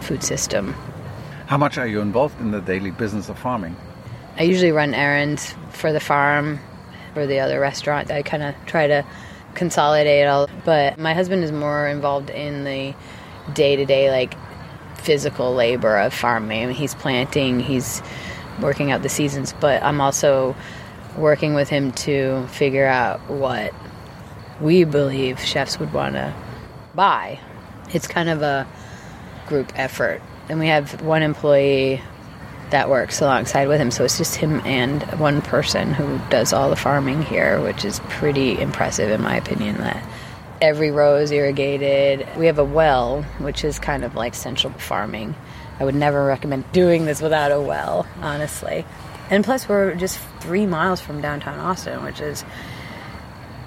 food 0.00 0.22
system. 0.22 0.74
How 1.46 1.56
much 1.56 1.78
are 1.78 1.86
you 1.86 2.00
involved 2.00 2.40
in 2.40 2.50
the 2.50 2.60
daily 2.60 2.90
business 2.90 3.28
of 3.28 3.38
farming? 3.38 3.76
I 4.38 4.42
usually 4.42 4.72
run 4.72 4.94
errands 4.94 5.54
for 5.70 5.92
the 5.92 6.00
farm, 6.00 6.60
or 7.16 7.26
the 7.26 7.40
other 7.40 7.58
restaurant. 7.58 8.10
I 8.10 8.22
kind 8.22 8.42
of 8.42 8.54
try 8.66 8.86
to 8.86 9.04
consolidate 9.54 10.26
all. 10.26 10.48
But 10.64 10.98
my 10.98 11.14
husband 11.14 11.42
is 11.42 11.52
more 11.52 11.88
involved 11.88 12.30
in 12.30 12.64
the 12.64 12.94
day 13.52 13.76
to 13.76 13.84
day, 13.84 14.10
like 14.10 14.34
physical 14.98 15.54
labor 15.54 15.96
of 15.96 16.12
farming. 16.12 16.72
He's 16.72 16.94
planting, 16.94 17.60
he's 17.60 18.02
working 18.60 18.90
out 18.90 19.02
the 19.02 19.08
seasons, 19.08 19.54
but 19.60 19.82
I'm 19.82 20.00
also 20.00 20.54
working 21.16 21.54
with 21.54 21.68
him 21.68 21.92
to 21.92 22.46
figure 22.48 22.86
out 22.86 23.20
what 23.30 23.72
we 24.60 24.84
believe 24.84 25.40
chefs 25.40 25.78
would 25.78 25.92
want 25.92 26.14
to 26.14 26.34
buy. 26.94 27.40
It's 27.92 28.06
kind 28.06 28.28
of 28.28 28.42
a 28.42 28.66
group 29.46 29.72
effort. 29.76 30.20
And 30.48 30.58
we 30.58 30.66
have 30.68 31.00
one 31.02 31.22
employee 31.22 32.02
that 32.70 32.88
works 32.88 33.20
alongside 33.20 33.68
with 33.68 33.80
him. 33.80 33.90
So 33.90 34.04
it's 34.04 34.18
just 34.18 34.36
him 34.36 34.60
and 34.64 35.02
one 35.18 35.42
person 35.42 35.92
who 35.92 36.18
does 36.30 36.52
all 36.52 36.70
the 36.70 36.76
farming 36.76 37.22
here, 37.22 37.60
which 37.60 37.84
is 37.84 38.00
pretty 38.08 38.60
impressive 38.60 39.10
in 39.10 39.22
my 39.22 39.36
opinion. 39.36 39.78
That 39.78 40.04
every 40.60 40.90
row 40.90 41.16
is 41.16 41.30
irrigated. 41.30 42.26
We 42.36 42.46
have 42.46 42.58
a 42.58 42.64
well, 42.64 43.22
which 43.38 43.64
is 43.64 43.78
kind 43.78 44.04
of 44.04 44.14
like 44.14 44.34
central 44.34 44.72
farming. 44.74 45.34
I 45.78 45.84
would 45.84 45.94
never 45.94 46.24
recommend 46.24 46.70
doing 46.72 47.04
this 47.04 47.20
without 47.20 47.52
a 47.52 47.60
well, 47.60 48.06
honestly. 48.20 48.84
And 49.28 49.44
plus, 49.44 49.68
we're 49.68 49.94
just 49.94 50.18
three 50.40 50.66
miles 50.66 51.00
from 51.00 51.20
downtown 51.20 51.58
Austin, 51.58 52.02
which 52.04 52.20
is 52.20 52.44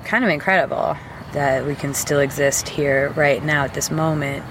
kind 0.06 0.24
of 0.24 0.30
incredible 0.30 0.98
that 1.34 1.66
we 1.66 1.76
can 1.76 1.94
still 1.94 2.20
exist 2.20 2.68
here 2.68 3.10
right 3.10 3.44
now 3.44 3.64
at 3.64 3.74
this 3.74 3.92
moment 3.92 4.44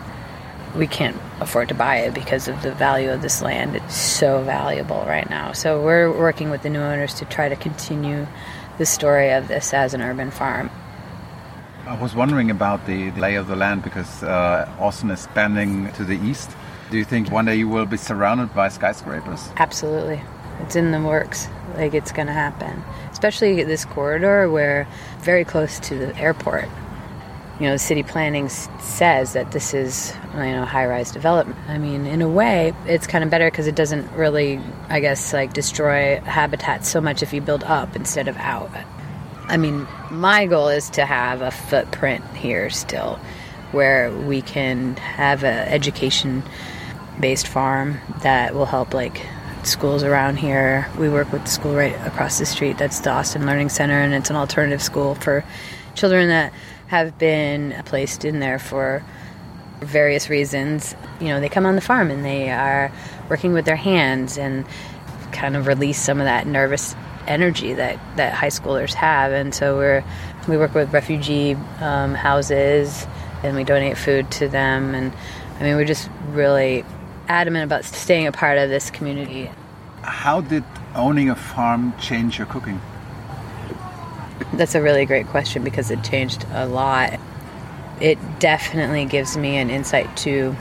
we 0.78 0.86
can't 0.86 1.16
afford 1.40 1.68
to 1.68 1.74
buy 1.74 1.96
it 1.96 2.14
because 2.14 2.46
of 2.46 2.62
the 2.62 2.72
value 2.72 3.10
of 3.10 3.20
this 3.20 3.42
land. 3.42 3.74
It's 3.74 3.96
so 3.96 4.42
valuable 4.42 5.04
right 5.06 5.28
now. 5.28 5.52
So 5.52 5.82
we're 5.82 6.10
working 6.10 6.50
with 6.50 6.62
the 6.62 6.70
new 6.70 6.80
owners 6.80 7.14
to 7.14 7.24
try 7.24 7.48
to 7.48 7.56
continue 7.56 8.26
the 8.78 8.86
story 8.86 9.30
of 9.32 9.48
this 9.48 9.74
as 9.74 9.92
an 9.92 10.00
urban 10.00 10.30
farm. 10.30 10.70
I 11.84 12.00
was 12.00 12.14
wondering 12.14 12.50
about 12.50 12.86
the 12.86 13.10
lay 13.12 13.34
of 13.34 13.48
the 13.48 13.56
land 13.56 13.82
because 13.82 14.22
uh, 14.22 14.72
Austin 14.78 15.10
is 15.10 15.24
expanding 15.24 15.90
to 15.94 16.04
the 16.04 16.14
east. 16.14 16.50
Do 16.90 16.96
you 16.96 17.04
think 17.04 17.30
one 17.30 17.46
day 17.46 17.56
you 17.56 17.68
will 17.68 17.86
be 17.86 17.96
surrounded 17.96 18.54
by 18.54 18.68
skyscrapers? 18.68 19.50
Absolutely. 19.56 20.22
It's 20.60 20.76
in 20.76 20.92
the 20.92 21.00
works. 21.00 21.48
Like 21.74 21.94
it's 21.94 22.12
going 22.12 22.28
to 22.28 22.32
happen. 22.32 22.84
Especially 23.10 23.64
this 23.64 23.84
corridor 23.84 24.48
where 24.50 24.86
very 25.20 25.44
close 25.44 25.80
to 25.80 25.96
the 25.96 26.16
airport. 26.16 26.68
You 27.60 27.66
know, 27.66 27.76
city 27.76 28.04
planning 28.04 28.48
says 28.48 29.32
that 29.32 29.50
this 29.50 29.74
is, 29.74 30.14
you 30.34 30.40
know, 30.40 30.64
high-rise 30.64 31.10
development. 31.10 31.58
I 31.66 31.78
mean, 31.78 32.06
in 32.06 32.22
a 32.22 32.28
way, 32.28 32.72
it's 32.86 33.08
kind 33.08 33.24
of 33.24 33.30
better 33.30 33.50
because 33.50 33.66
it 33.66 33.74
doesn't 33.74 34.12
really, 34.12 34.60
I 34.88 35.00
guess, 35.00 35.32
like 35.32 35.54
destroy 35.54 36.20
habitat 36.20 36.86
so 36.86 37.00
much 37.00 37.22
if 37.22 37.32
you 37.32 37.40
build 37.40 37.64
up 37.64 37.96
instead 37.96 38.28
of 38.28 38.36
out. 38.36 38.70
I 39.48 39.56
mean, 39.56 39.88
my 40.10 40.46
goal 40.46 40.68
is 40.68 40.90
to 40.90 41.04
have 41.04 41.42
a 41.42 41.50
footprint 41.50 42.24
here 42.36 42.70
still 42.70 43.18
where 43.72 44.12
we 44.12 44.40
can 44.40 44.96
have 44.96 45.42
an 45.42 45.68
education 45.68 46.42
based 47.18 47.48
farm 47.48 47.98
that 48.22 48.54
will 48.54 48.66
help 48.66 48.94
like 48.94 49.26
schools 49.64 50.04
around 50.04 50.36
here. 50.36 50.88
We 50.98 51.08
work 51.08 51.32
with 51.32 51.42
the 51.42 51.50
school 51.50 51.74
right 51.74 51.94
across 52.06 52.38
the 52.38 52.46
street. 52.46 52.78
That's 52.78 53.00
the 53.00 53.10
Austin 53.10 53.46
Learning 53.46 53.68
Center, 53.68 54.00
and 54.00 54.14
it's 54.14 54.30
an 54.30 54.36
alternative 54.36 54.82
school 54.82 55.16
for 55.16 55.44
children 55.94 56.28
that 56.28 56.52
have 56.88 57.18
been 57.18 57.80
placed 57.84 58.24
in 58.24 58.40
there 58.40 58.58
for 58.58 59.04
various 59.80 60.28
reasons. 60.28 60.94
You 61.20 61.28
know, 61.28 61.40
they 61.40 61.48
come 61.48 61.66
on 61.66 61.74
the 61.74 61.80
farm 61.80 62.10
and 62.10 62.24
they 62.24 62.50
are 62.50 62.90
working 63.28 63.52
with 63.52 63.64
their 63.64 63.76
hands 63.76 64.36
and 64.36 64.66
kind 65.32 65.56
of 65.56 65.66
release 65.66 66.00
some 66.00 66.20
of 66.20 66.24
that 66.24 66.46
nervous 66.46 66.96
energy 67.26 67.74
that, 67.74 67.98
that 68.16 68.32
high 68.32 68.48
schoolers 68.48 68.94
have. 68.94 69.32
And 69.32 69.54
so 69.54 69.76
we're 69.76 70.02
we 70.48 70.56
work 70.56 70.74
with 70.74 70.92
refugee 70.92 71.54
um, 71.80 72.14
houses 72.14 73.06
and 73.42 73.54
we 73.54 73.64
donate 73.64 73.98
food 73.98 74.30
to 74.32 74.48
them. 74.48 74.94
And 74.94 75.12
I 75.60 75.62
mean, 75.62 75.76
we're 75.76 75.84
just 75.84 76.08
really 76.30 76.84
adamant 77.28 77.64
about 77.64 77.84
staying 77.84 78.26
a 78.26 78.32
part 78.32 78.58
of 78.58 78.70
this 78.70 78.90
community. 78.90 79.50
How 80.02 80.40
did 80.40 80.64
owning 80.94 81.28
a 81.28 81.36
farm 81.36 81.92
change 82.00 82.38
your 82.38 82.46
cooking? 82.46 82.80
That's 84.54 84.74
a 84.74 84.82
really 84.82 85.06
great 85.06 85.26
question 85.28 85.64
because 85.64 85.90
it 85.90 86.02
changed 86.02 86.46
a 86.52 86.66
lot. 86.66 87.18
It 88.00 88.18
definitely 88.38 89.04
gives 89.04 89.36
me 89.36 89.56
an 89.56 89.70
insight 89.70 90.16
to 90.18 90.56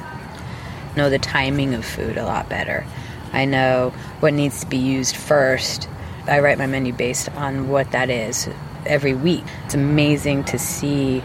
know 0.96 1.10
the 1.10 1.20
timing 1.20 1.74
of 1.74 1.86
food 1.86 2.18
a 2.18 2.26
lot 2.26 2.50
better. 2.50 2.86
I 3.32 3.46
know 3.46 3.94
what 4.20 4.34
needs 4.34 4.62
to 4.62 4.68
be 4.68 4.78
used 4.78 5.16
first. 5.16 5.88
I 6.28 6.40
write 6.40 6.58
my 6.58 6.68
menu 6.68 6.94
based 6.94 7.30
on 7.34 7.70
what 7.70 7.92
that 7.92 8.10
is 8.10 8.50
every 8.86 9.14
week. 9.14 9.44
It's 9.66 9.76
amazing 9.76 10.46
to 10.46 10.60
see 10.60 11.24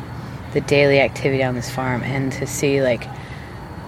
the 0.53 0.61
daily 0.61 1.01
activity 1.01 1.43
on 1.43 1.55
this 1.55 1.71
farm 1.71 2.03
and 2.03 2.31
to 2.33 2.47
see 2.47 2.83
like 2.83 3.05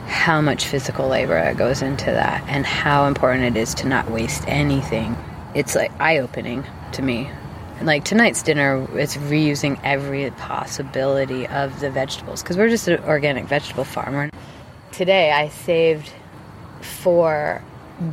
how 0.06 0.40
much 0.40 0.66
physical 0.66 1.08
labor 1.08 1.52
goes 1.54 1.82
into 1.82 2.06
that 2.06 2.42
and 2.48 2.64
how 2.64 3.06
important 3.06 3.44
it 3.44 3.60
is 3.60 3.74
to 3.74 3.88
not 3.88 4.10
waste 4.10 4.44
anything. 4.46 5.16
It's 5.54 5.74
like 5.74 5.92
eye 6.00 6.18
opening 6.18 6.64
to 6.92 7.02
me. 7.02 7.30
Like 7.82 8.04
tonight's 8.04 8.42
dinner, 8.42 8.86
it's 8.98 9.16
reusing 9.16 9.78
every 9.82 10.30
possibility 10.30 11.46
of 11.46 11.80
the 11.80 11.90
vegetables 11.90 12.42
because 12.42 12.56
we're 12.56 12.68
just 12.68 12.88
an 12.88 13.02
organic 13.04 13.44
vegetable 13.46 13.84
farmer. 13.84 14.30
Today, 14.92 15.32
I 15.32 15.48
saved 15.48 16.10
four 16.80 17.62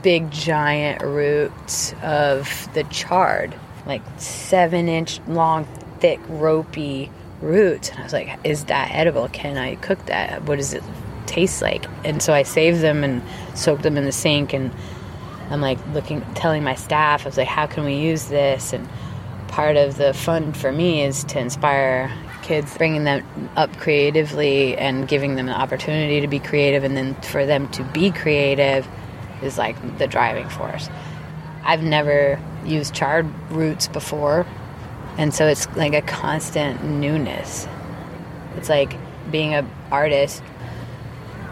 big 0.02 0.32
giant 0.32 1.02
roots 1.04 1.94
of 2.02 2.70
the 2.74 2.84
chard, 2.86 3.54
like 3.86 4.02
seven 4.18 4.90
inch 4.90 5.20
long, 5.28 5.66
thick, 6.00 6.20
ropey 6.28 7.12
roots. 7.42 7.90
And 7.90 8.00
I 8.00 8.04
was 8.04 8.14
like, 8.14 8.40
is 8.44 8.66
that 8.66 8.92
edible? 8.92 9.28
Can 9.30 9.58
I 9.58 9.76
cook 9.76 10.06
that? 10.08 10.44
What 10.44 10.58
does 10.58 10.74
it 10.74 10.84
taste 11.28 11.62
like? 11.62 11.86
And 12.04 12.22
so 12.22 12.34
I 12.34 12.44
saved 12.44 12.82
them 12.82 13.04
and 13.04 13.22
soaked 13.56 13.84
them 13.84 13.98
in 13.98 14.06
the 14.06 14.12
sink. 14.12 14.54
And 14.54 14.72
I'm 15.50 15.62
like 15.62 15.80
looking, 15.94 16.22
telling 16.34 16.64
my 16.64 16.76
staff, 16.76 17.26
I 17.26 17.30
was 17.30 17.38
like, 17.38 17.48
how 17.48 17.68
can 17.68 17.86
we 17.86 17.96
use 17.96 18.26
this? 18.26 18.74
And 18.74 18.88
part 19.52 19.78
of 19.78 19.98
the 19.98 20.14
fun 20.14 20.54
for 20.54 20.72
me 20.72 21.04
is 21.04 21.24
to 21.26 21.40
inspire 21.40 22.12
kids, 22.42 22.76
bringing 22.78 23.04
them 23.04 23.50
up 23.56 23.76
creatively 23.78 24.76
and 24.78 25.08
giving 25.08 25.36
them 25.36 25.46
the 25.46 25.54
opportunity 25.54 26.22
to 26.22 26.28
be 26.28 26.40
creative, 26.40 26.84
and 26.84 26.98
then 26.98 27.14
for 27.22 27.46
them 27.46 27.68
to 27.70 27.84
be 27.84 28.12
creative 28.12 28.88
is 29.44 29.58
like 29.58 29.76
the 30.00 30.08
driving 30.08 30.50
force. 30.50 30.90
I've 31.64 31.84
never 31.84 32.40
used 32.66 32.96
charred 32.96 33.28
roots 33.52 33.88
before, 33.88 34.46
and 35.18 35.34
so 35.34 35.48
it's 35.48 35.68
like 35.76 35.94
a 35.94 36.02
constant 36.02 36.84
newness. 36.84 37.68
It's 38.58 38.70
like 38.70 38.96
being 39.30 39.54
an 39.54 39.70
artist. 39.92 40.42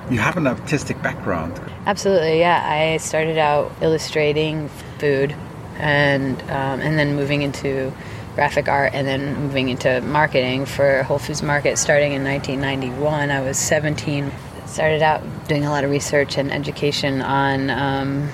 You 0.10 0.20
have 0.20 0.38
an 0.38 0.48
artistic 0.48 1.02
background. 1.04 1.60
Absolutely, 1.86 2.40
yeah. 2.40 2.66
I 2.68 2.98
started 2.98 3.38
out 3.38 3.72
illustrating 3.82 4.70
food, 4.98 5.36
and 5.80 6.42
um, 6.44 6.82
and 6.82 6.98
then 7.00 7.16
moving 7.16 7.42
into 7.42 7.92
graphic 8.36 8.68
art, 8.68 8.94
and 8.94 9.08
then 9.08 9.36
moving 9.36 9.70
into 9.70 10.02
marketing 10.02 10.66
for 10.66 11.04
Whole 11.04 11.20
Foods 11.20 11.42
Market 11.42 11.78
starting 11.78 12.14
in 12.14 12.24
1991. 12.24 13.32
I 13.32 13.42
was 13.42 13.58
17. 13.58 14.32
Started 14.66 15.02
out 15.02 15.22
doing 15.48 15.66
a 15.66 15.72
lot 15.72 15.84
of 15.84 15.90
research 15.90 16.38
and 16.38 16.52
education 16.52 17.22
on 17.22 17.72
um, 17.72 18.30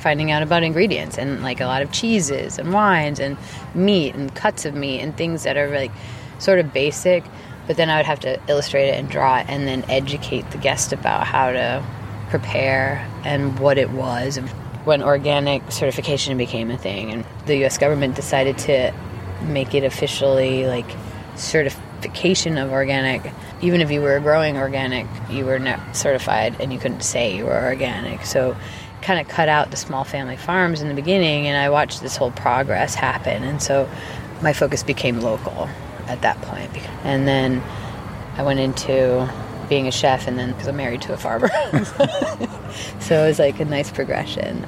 finding 0.00 0.30
out 0.30 0.42
about 0.42 0.62
ingredients 0.62 1.18
and 1.18 1.42
like 1.42 1.60
a 1.60 1.64
lot 1.64 1.82
of 1.82 1.90
cheeses 1.90 2.58
and 2.58 2.72
wines 2.72 3.18
and 3.18 3.36
meat 3.74 4.14
and 4.14 4.34
cuts 4.34 4.64
of 4.64 4.74
meat 4.74 5.00
and 5.00 5.16
things 5.16 5.44
that 5.44 5.56
are 5.56 5.68
like 5.68 5.90
sort 6.38 6.58
of 6.58 6.72
basic. 6.72 7.24
But 7.66 7.76
then 7.76 7.90
I 7.90 7.96
would 7.96 8.06
have 8.06 8.20
to 8.20 8.40
illustrate 8.48 8.88
it 8.88 8.98
and 8.98 9.08
draw 9.08 9.38
it 9.38 9.46
and 9.48 9.66
then 9.66 9.84
educate 9.90 10.48
the 10.50 10.58
guest 10.58 10.92
about 10.92 11.26
how 11.26 11.50
to 11.50 11.84
prepare 12.28 13.04
and 13.24 13.58
what 13.58 13.78
it 13.78 13.90
was 13.90 14.38
when 14.86 15.02
organic 15.02 15.72
certification 15.72 16.38
became 16.38 16.70
a 16.70 16.78
thing 16.78 17.10
and 17.10 17.24
the 17.46 17.64
US 17.64 17.76
government 17.76 18.14
decided 18.14 18.56
to 18.56 18.94
make 19.42 19.74
it 19.74 19.82
officially 19.82 20.66
like 20.66 20.86
certification 21.34 22.56
of 22.56 22.70
organic. 22.70 23.32
Even 23.60 23.80
if 23.80 23.90
you 23.90 24.00
were 24.00 24.20
growing 24.20 24.56
organic 24.56 25.06
you 25.28 25.44
were 25.44 25.58
not 25.58 25.96
certified 25.96 26.54
and 26.60 26.72
you 26.72 26.78
couldn't 26.78 27.02
say 27.02 27.36
you 27.36 27.44
were 27.44 27.64
organic. 27.64 28.24
So 28.24 28.56
kind 29.02 29.20
of 29.20 29.26
cut 29.26 29.48
out 29.48 29.72
the 29.72 29.76
small 29.76 30.04
family 30.04 30.36
farms 30.36 30.80
in 30.80 30.88
the 30.88 30.94
beginning 30.94 31.48
and 31.48 31.56
I 31.56 31.68
watched 31.68 32.00
this 32.00 32.16
whole 32.16 32.30
progress 32.30 32.94
happen. 32.94 33.42
And 33.42 33.60
so 33.60 33.88
my 34.40 34.52
focus 34.52 34.84
became 34.84 35.20
local 35.20 35.68
at 36.06 36.22
that 36.22 36.40
point. 36.42 36.70
And 37.02 37.26
then 37.26 37.60
I 38.36 38.44
went 38.44 38.60
into 38.60 39.28
being 39.68 39.88
a 39.88 39.92
chef 39.92 40.28
and 40.28 40.38
then 40.38 40.52
because 40.52 40.68
I'm 40.68 40.76
married 40.76 41.02
to 41.02 41.12
a 41.12 41.16
farmer 41.16 41.50
so 43.00 43.24
it 43.24 43.28
was 43.28 43.38
like 43.38 43.60
a 43.60 43.64
nice 43.64 43.90
progression 43.90 44.66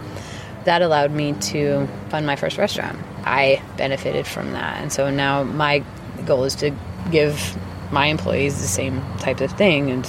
that 0.64 0.82
allowed 0.82 1.10
me 1.12 1.32
to 1.32 1.86
fund 2.10 2.26
my 2.26 2.36
first 2.36 2.58
restaurant. 2.58 2.98
I 3.24 3.62
benefited 3.78 4.26
from 4.26 4.52
that. 4.52 4.76
And 4.82 4.92
so 4.92 5.10
now 5.10 5.42
my 5.42 5.82
goal 6.26 6.44
is 6.44 6.54
to 6.56 6.74
give 7.10 7.56
my 7.90 8.06
employees 8.06 8.60
the 8.60 8.68
same 8.68 9.02
type 9.18 9.40
of 9.40 9.50
thing 9.52 9.90
and 9.90 10.06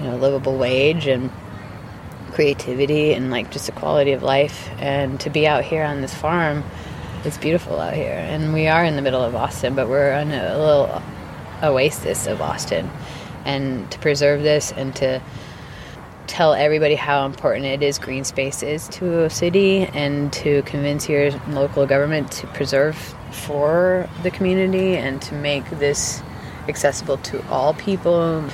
you 0.00 0.08
know, 0.08 0.16
livable 0.16 0.58
wage 0.58 1.06
and 1.06 1.30
creativity 2.32 3.12
and 3.12 3.30
like 3.30 3.52
just 3.52 3.68
a 3.68 3.72
quality 3.72 4.10
of 4.10 4.24
life 4.24 4.68
and 4.78 5.20
to 5.20 5.30
be 5.30 5.46
out 5.46 5.62
here 5.62 5.84
on 5.84 6.00
this 6.00 6.12
farm 6.12 6.64
it's 7.24 7.38
beautiful 7.38 7.78
out 7.78 7.94
here 7.94 8.10
and 8.28 8.52
we 8.52 8.66
are 8.66 8.84
in 8.84 8.96
the 8.96 9.02
middle 9.02 9.22
of 9.22 9.36
Austin 9.36 9.76
but 9.76 9.88
we're 9.88 10.10
in 10.14 10.32
a 10.32 10.58
little 10.58 11.00
oasis 11.62 12.26
of 12.26 12.40
Austin 12.40 12.90
and 13.44 13.88
to 13.92 14.00
preserve 14.00 14.42
this 14.42 14.72
and 14.72 14.96
to 14.96 15.22
tell 16.26 16.54
everybody 16.54 16.94
how 16.94 17.26
important 17.26 17.66
it 17.66 17.82
is 17.82 17.98
green 17.98 18.24
space 18.24 18.62
is 18.62 18.88
to 18.88 19.24
a 19.24 19.30
city 19.30 19.84
and 19.94 20.32
to 20.32 20.62
convince 20.62 21.08
your 21.08 21.30
local 21.48 21.86
government 21.86 22.30
to 22.32 22.46
preserve 22.48 22.96
for 23.30 24.08
the 24.22 24.30
community 24.30 24.96
and 24.96 25.20
to 25.22 25.34
make 25.34 25.68
this 25.70 26.22
accessible 26.68 27.18
to 27.18 27.46
all 27.48 27.74
people. 27.74 28.44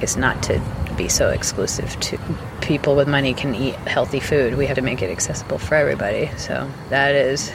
It's 0.00 0.16
not 0.16 0.42
to 0.44 0.62
be 0.96 1.08
so 1.08 1.30
exclusive 1.30 1.98
to 2.00 2.18
people 2.60 2.96
with 2.96 3.08
money 3.08 3.34
can 3.34 3.54
eat 3.54 3.74
healthy 3.74 4.20
food. 4.20 4.56
We 4.56 4.66
have 4.66 4.76
to 4.76 4.82
make 4.82 5.02
it 5.02 5.10
accessible 5.10 5.58
for 5.58 5.74
everybody. 5.74 6.30
So 6.36 6.70
that 6.90 7.14
is 7.14 7.52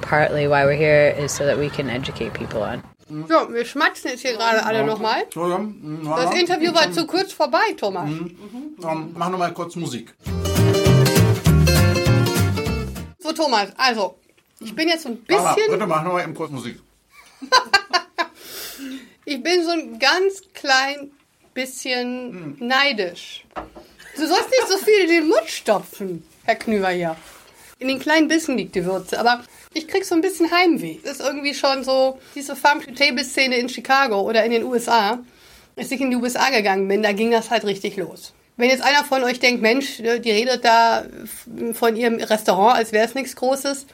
partly 0.00 0.46
why 0.46 0.64
we're 0.64 0.74
here 0.74 1.14
is 1.16 1.32
so 1.32 1.46
that 1.46 1.58
we 1.58 1.68
can 1.68 1.90
educate 1.90 2.34
people 2.34 2.62
on. 2.62 2.82
So, 3.08 3.52
wir 3.52 3.64
schmatzen 3.64 4.10
jetzt 4.10 4.22
hier 4.22 4.32
gerade 4.32 4.64
alle 4.64 4.84
nochmal. 4.84 5.26
Das 5.32 6.34
Interview 6.34 6.74
war 6.74 6.90
zu 6.90 7.06
kurz 7.06 7.32
vorbei, 7.32 7.72
Thomas. 7.76 8.10
Ähm, 8.10 9.14
mach 9.14 9.30
noch 9.30 9.38
mal 9.38 9.52
kurz 9.54 9.76
Musik. 9.76 10.12
So, 13.18 13.32
Thomas, 13.32 13.68
also, 13.76 14.18
ich 14.60 14.74
bin 14.74 14.88
jetzt 14.88 15.04
so 15.04 15.10
ein 15.10 15.24
Mama, 15.28 15.54
bisschen. 15.54 15.70
bitte 15.72 15.86
mach 15.86 16.02
noch 16.02 16.14
mal 16.14 16.22
eben 16.22 16.34
kurz 16.34 16.50
Musik. 16.50 16.80
Ich 19.28 19.42
bin 19.42 19.64
so 19.64 19.70
ein 19.72 19.98
ganz 19.98 20.40
klein 20.54 21.10
bisschen 21.52 22.56
neidisch. 22.60 23.44
Du 24.14 24.24
sollst 24.24 24.48
nicht 24.50 24.68
so 24.68 24.78
viel 24.78 25.00
in 25.00 25.08
den 25.08 25.26
Mund 25.28 25.48
stopfen, 25.48 26.22
Herr 26.44 26.54
Knüver 26.54 26.90
hier. 26.90 27.16
In 27.78 27.88
den 27.88 27.98
kleinen 27.98 28.28
Bissen 28.28 28.56
liegt 28.56 28.74
die 28.74 28.86
Würze, 28.86 29.20
aber 29.20 29.44
ich 29.74 29.86
krieg 29.86 30.04
so 30.06 30.14
ein 30.14 30.22
bisschen 30.22 30.50
Heimweh. 30.50 30.96
Das 31.04 31.18
ist 31.18 31.26
irgendwie 31.26 31.52
schon 31.52 31.84
so 31.84 32.18
diese 32.34 32.56
Farm-to-Table-Szene 32.56 33.56
in 33.56 33.68
Chicago 33.68 34.22
oder 34.22 34.44
in 34.44 34.50
den 34.50 34.64
USA. 34.64 35.18
Als 35.76 35.90
ich 35.90 36.00
in 36.00 36.10
die 36.10 36.16
USA 36.16 36.48
gegangen 36.48 36.88
bin, 36.88 37.02
da 37.02 37.12
ging 37.12 37.30
das 37.30 37.50
halt 37.50 37.64
richtig 37.64 37.98
los. 37.98 38.32
Wenn 38.56 38.70
jetzt 38.70 38.82
einer 38.82 39.04
von 39.04 39.22
euch 39.24 39.40
denkt, 39.40 39.60
Mensch, 39.60 39.98
die 39.98 40.30
redet 40.30 40.64
da 40.64 41.04
von 41.74 41.96
ihrem 41.96 42.14
Restaurant, 42.14 42.78
als 42.78 42.92
wäre 42.92 43.04
es 43.04 43.14
nichts 43.14 43.36
Großes. 43.36 43.84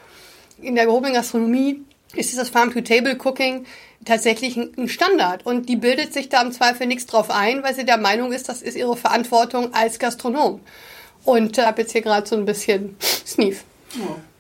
In 0.61 0.77
der 0.77 0.87
gehobenen 0.87 1.15
Gastronomie 1.15 1.83
ist 2.15 2.31
dieses 2.31 2.51
Farm-to-Table-Cooking 2.51 3.67
tatsächlich 4.05 4.57
ein 4.57 4.89
Standard. 4.89 5.45
Und 5.45 5.69
die 5.69 5.77
bildet 5.77 6.13
sich 6.13 6.29
da 6.29 6.43
im 6.43 6.53
Zweifel 6.53 6.87
nichts 6.87 7.07
drauf 7.07 7.31
ein, 7.31 7.65
weil 7.65 7.75
sie 7.75 7.85
der 7.85 7.99
Meinung 7.99 8.33
ist, 8.33 8.49
das 8.49 8.63
ist 8.63 8.77
ihre 8.77 8.97
Verantwortung 8.97 9.75
als 9.75 9.99
Gastronom. 9.99 10.61
Und 11.25 11.59
ich 11.59 11.65
äh, 11.65 11.67
habe 11.67 11.83
jetzt 11.83 11.91
hier 11.93 12.03
gerade 12.03 12.29
so 12.29 12.37
ein 12.37 12.45
bisschen 12.45 12.97
Sneef. 13.27 13.65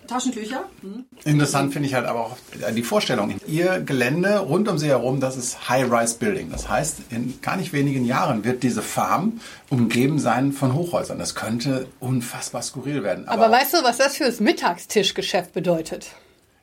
Taschentücher? 0.06 0.64
Hm. 0.80 1.04
Interessant 1.24 1.72
finde 1.72 1.88
ich 1.88 1.94
halt 1.94 2.06
aber 2.06 2.20
auch 2.20 2.36
die 2.74 2.82
Vorstellung. 2.82 3.40
Ihr 3.46 3.80
Gelände 3.80 4.38
rund 4.38 4.68
um 4.68 4.78
sie 4.78 4.88
herum, 4.88 5.20
das 5.20 5.36
ist 5.36 5.68
High-Rise-Building. 5.68 6.50
Das 6.50 6.68
heißt, 6.68 6.98
in 7.10 7.40
gar 7.40 7.56
nicht 7.56 7.72
wenigen 7.72 8.04
Jahren 8.04 8.44
wird 8.44 8.62
diese 8.62 8.82
Farm 8.82 9.40
umgeben 9.70 10.18
sein 10.18 10.52
von 10.52 10.74
Hochhäusern. 10.74 11.18
Das 11.18 11.34
könnte 11.34 11.86
unfassbar 12.00 12.62
skurril 12.62 13.02
werden. 13.04 13.28
Aber, 13.28 13.46
aber 13.46 13.56
weißt 13.56 13.74
du, 13.74 13.82
was 13.84 13.98
das 13.98 14.16
für 14.16 14.24
das 14.24 14.40
Mittagstischgeschäft 14.40 15.52
bedeutet? 15.52 16.08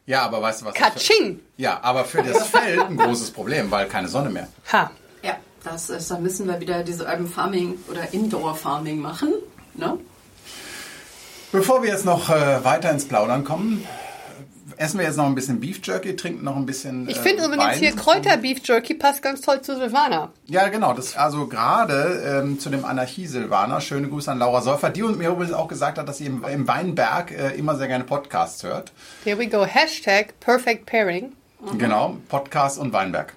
Ja, 0.05 0.23
aber 0.23 0.41
weißt 0.41 0.61
du 0.61 0.65
was? 0.65 0.73
Katsching! 0.73 1.35
Für, 1.35 1.61
ja, 1.61 1.79
aber 1.81 2.03
für 2.03 2.23
das 2.23 2.47
Feld 2.47 2.79
ein 2.79 2.97
großes 2.97 3.31
Problem, 3.31 3.69
weil 3.71 3.87
keine 3.87 4.07
Sonne 4.07 4.29
mehr. 4.29 4.47
Ha. 4.71 4.91
Ja, 5.23 5.37
das 5.63 5.89
ist, 5.89 6.09
da 6.09 6.17
müssen 6.17 6.47
wir 6.47 6.59
wieder 6.59 6.83
diese 6.83 7.05
Urban 7.05 7.27
Farming 7.27 7.77
oder 7.87 8.11
Indoor 8.11 8.55
Farming 8.55 8.99
machen. 8.99 9.33
Ne? 9.75 9.97
Bevor 11.51 11.81
wir 11.81 11.89
jetzt 11.89 12.05
noch 12.05 12.29
äh, 12.29 12.63
weiter 12.63 12.91
ins 12.91 13.05
Plaudern 13.05 13.43
kommen, 13.43 13.83
essen 14.77 14.99
wir 14.99 15.05
jetzt 15.07 15.17
noch 15.17 15.25
ein 15.25 15.33
bisschen 15.33 15.59
Beef 15.59 15.79
Jerky, 15.83 16.15
trinken 16.15 16.43
noch 16.43 16.55
ein 16.55 16.67
bisschen. 16.67 17.09
Ich 17.09 17.17
äh, 17.17 17.21
finde 17.21 17.45
übrigens 17.45 17.65
Wein. 17.65 17.79
hier 17.79 17.95
Kräuterbeef 17.95 18.59
Jerky 18.63 18.93
passt 18.93 19.23
ganz 19.23 19.41
toll 19.41 19.61
zu 19.61 19.75
Silvana. 19.75 20.31
Ja, 20.45 20.67
genau. 20.67 20.93
Das 20.93 21.17
also 21.17 21.47
gerade 21.47 22.41
ähm, 22.43 22.59
zu 22.59 22.69
dem 22.69 22.85
Anarchie-Silvaner. 22.85 23.81
Schöne 23.81 24.09
Grüße 24.09 24.31
an 24.31 24.37
Laura 24.37 24.61
Säufer, 24.61 24.91
die 24.91 25.01
mir 25.01 25.29
übrigens 25.29 25.53
auch 25.53 25.67
gesagt 25.67 25.97
hat, 25.97 26.07
dass 26.07 26.19
sie 26.19 26.27
im, 26.27 26.43
im 26.43 26.67
Weinberg 26.67 27.31
äh, 27.31 27.55
immer 27.57 27.75
sehr 27.75 27.87
gerne 27.87 28.03
Podcasts 28.03 28.63
hört. 28.63 28.91
Here 29.23 29.39
we 29.39 29.47
go. 29.47 29.65
Hashtag 29.65 30.39
Perfect 30.39 30.85
Pairing. 30.85 31.33
Genau, 31.77 32.17
Podcast 32.29 32.77
und 32.77 32.93
Weinberg. 32.93 33.33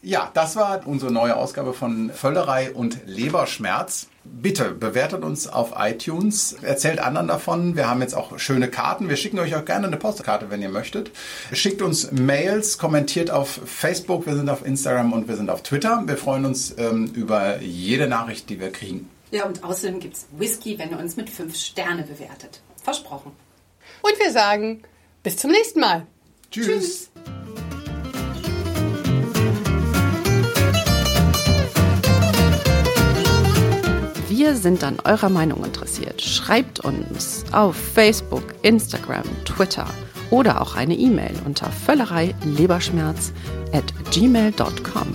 Ja, 0.00 0.30
das 0.32 0.56
war 0.56 0.86
unsere 0.86 1.12
neue 1.12 1.36
Ausgabe 1.36 1.72
von 1.74 2.10
Völlerei 2.10 2.72
und 2.72 2.98
Leberschmerz. 3.06 4.06
Bitte 4.40 4.70
bewertet 4.70 5.24
uns 5.24 5.48
auf 5.48 5.72
iTunes, 5.76 6.56
erzählt 6.62 7.00
anderen 7.00 7.26
davon. 7.26 7.74
Wir 7.74 7.88
haben 7.88 8.00
jetzt 8.00 8.14
auch 8.14 8.38
schöne 8.38 8.68
Karten. 8.68 9.08
Wir 9.08 9.16
schicken 9.16 9.38
euch 9.38 9.56
auch 9.56 9.64
gerne 9.64 9.86
eine 9.86 9.96
Postkarte, 9.96 10.50
wenn 10.50 10.62
ihr 10.62 10.68
möchtet. 10.68 11.10
Schickt 11.52 11.82
uns 11.82 12.12
Mails, 12.12 12.78
kommentiert 12.78 13.30
auf 13.30 13.60
Facebook, 13.64 14.26
wir 14.26 14.36
sind 14.36 14.48
auf 14.48 14.64
Instagram 14.64 15.12
und 15.12 15.28
wir 15.28 15.36
sind 15.36 15.50
auf 15.50 15.62
Twitter. 15.62 16.02
Wir 16.06 16.16
freuen 16.16 16.44
uns 16.44 16.74
ähm, 16.78 17.06
über 17.14 17.60
jede 17.60 18.06
Nachricht, 18.06 18.48
die 18.48 18.60
wir 18.60 18.70
kriegen. 18.70 19.10
Ja, 19.30 19.44
und 19.44 19.64
außerdem 19.64 20.00
gibt 20.00 20.14
es 20.14 20.26
Whisky, 20.32 20.78
wenn 20.78 20.90
ihr 20.90 20.98
uns 20.98 21.16
mit 21.16 21.28
fünf 21.30 21.56
Sterne 21.56 22.02
bewertet. 22.02 22.62
Versprochen. 22.82 23.32
Und 24.02 24.18
wir 24.18 24.30
sagen 24.32 24.82
bis 25.22 25.36
zum 25.36 25.50
nächsten 25.50 25.80
Mal. 25.80 26.06
Tschüss. 26.50 27.07
Wir 34.38 34.54
sind 34.54 34.84
an 34.84 34.98
eurer 35.02 35.30
Meinung 35.30 35.64
interessiert. 35.64 36.22
Schreibt 36.22 36.78
uns 36.78 37.44
auf 37.50 37.74
Facebook, 37.74 38.54
Instagram, 38.62 39.24
Twitter 39.44 39.84
oder 40.30 40.60
auch 40.60 40.76
eine 40.76 40.94
E-Mail 40.94 41.34
unter 41.44 41.66
völlerei 41.72 42.36
leberschmerz 42.44 43.32
at 43.72 43.92
gmail.com. 44.12 45.08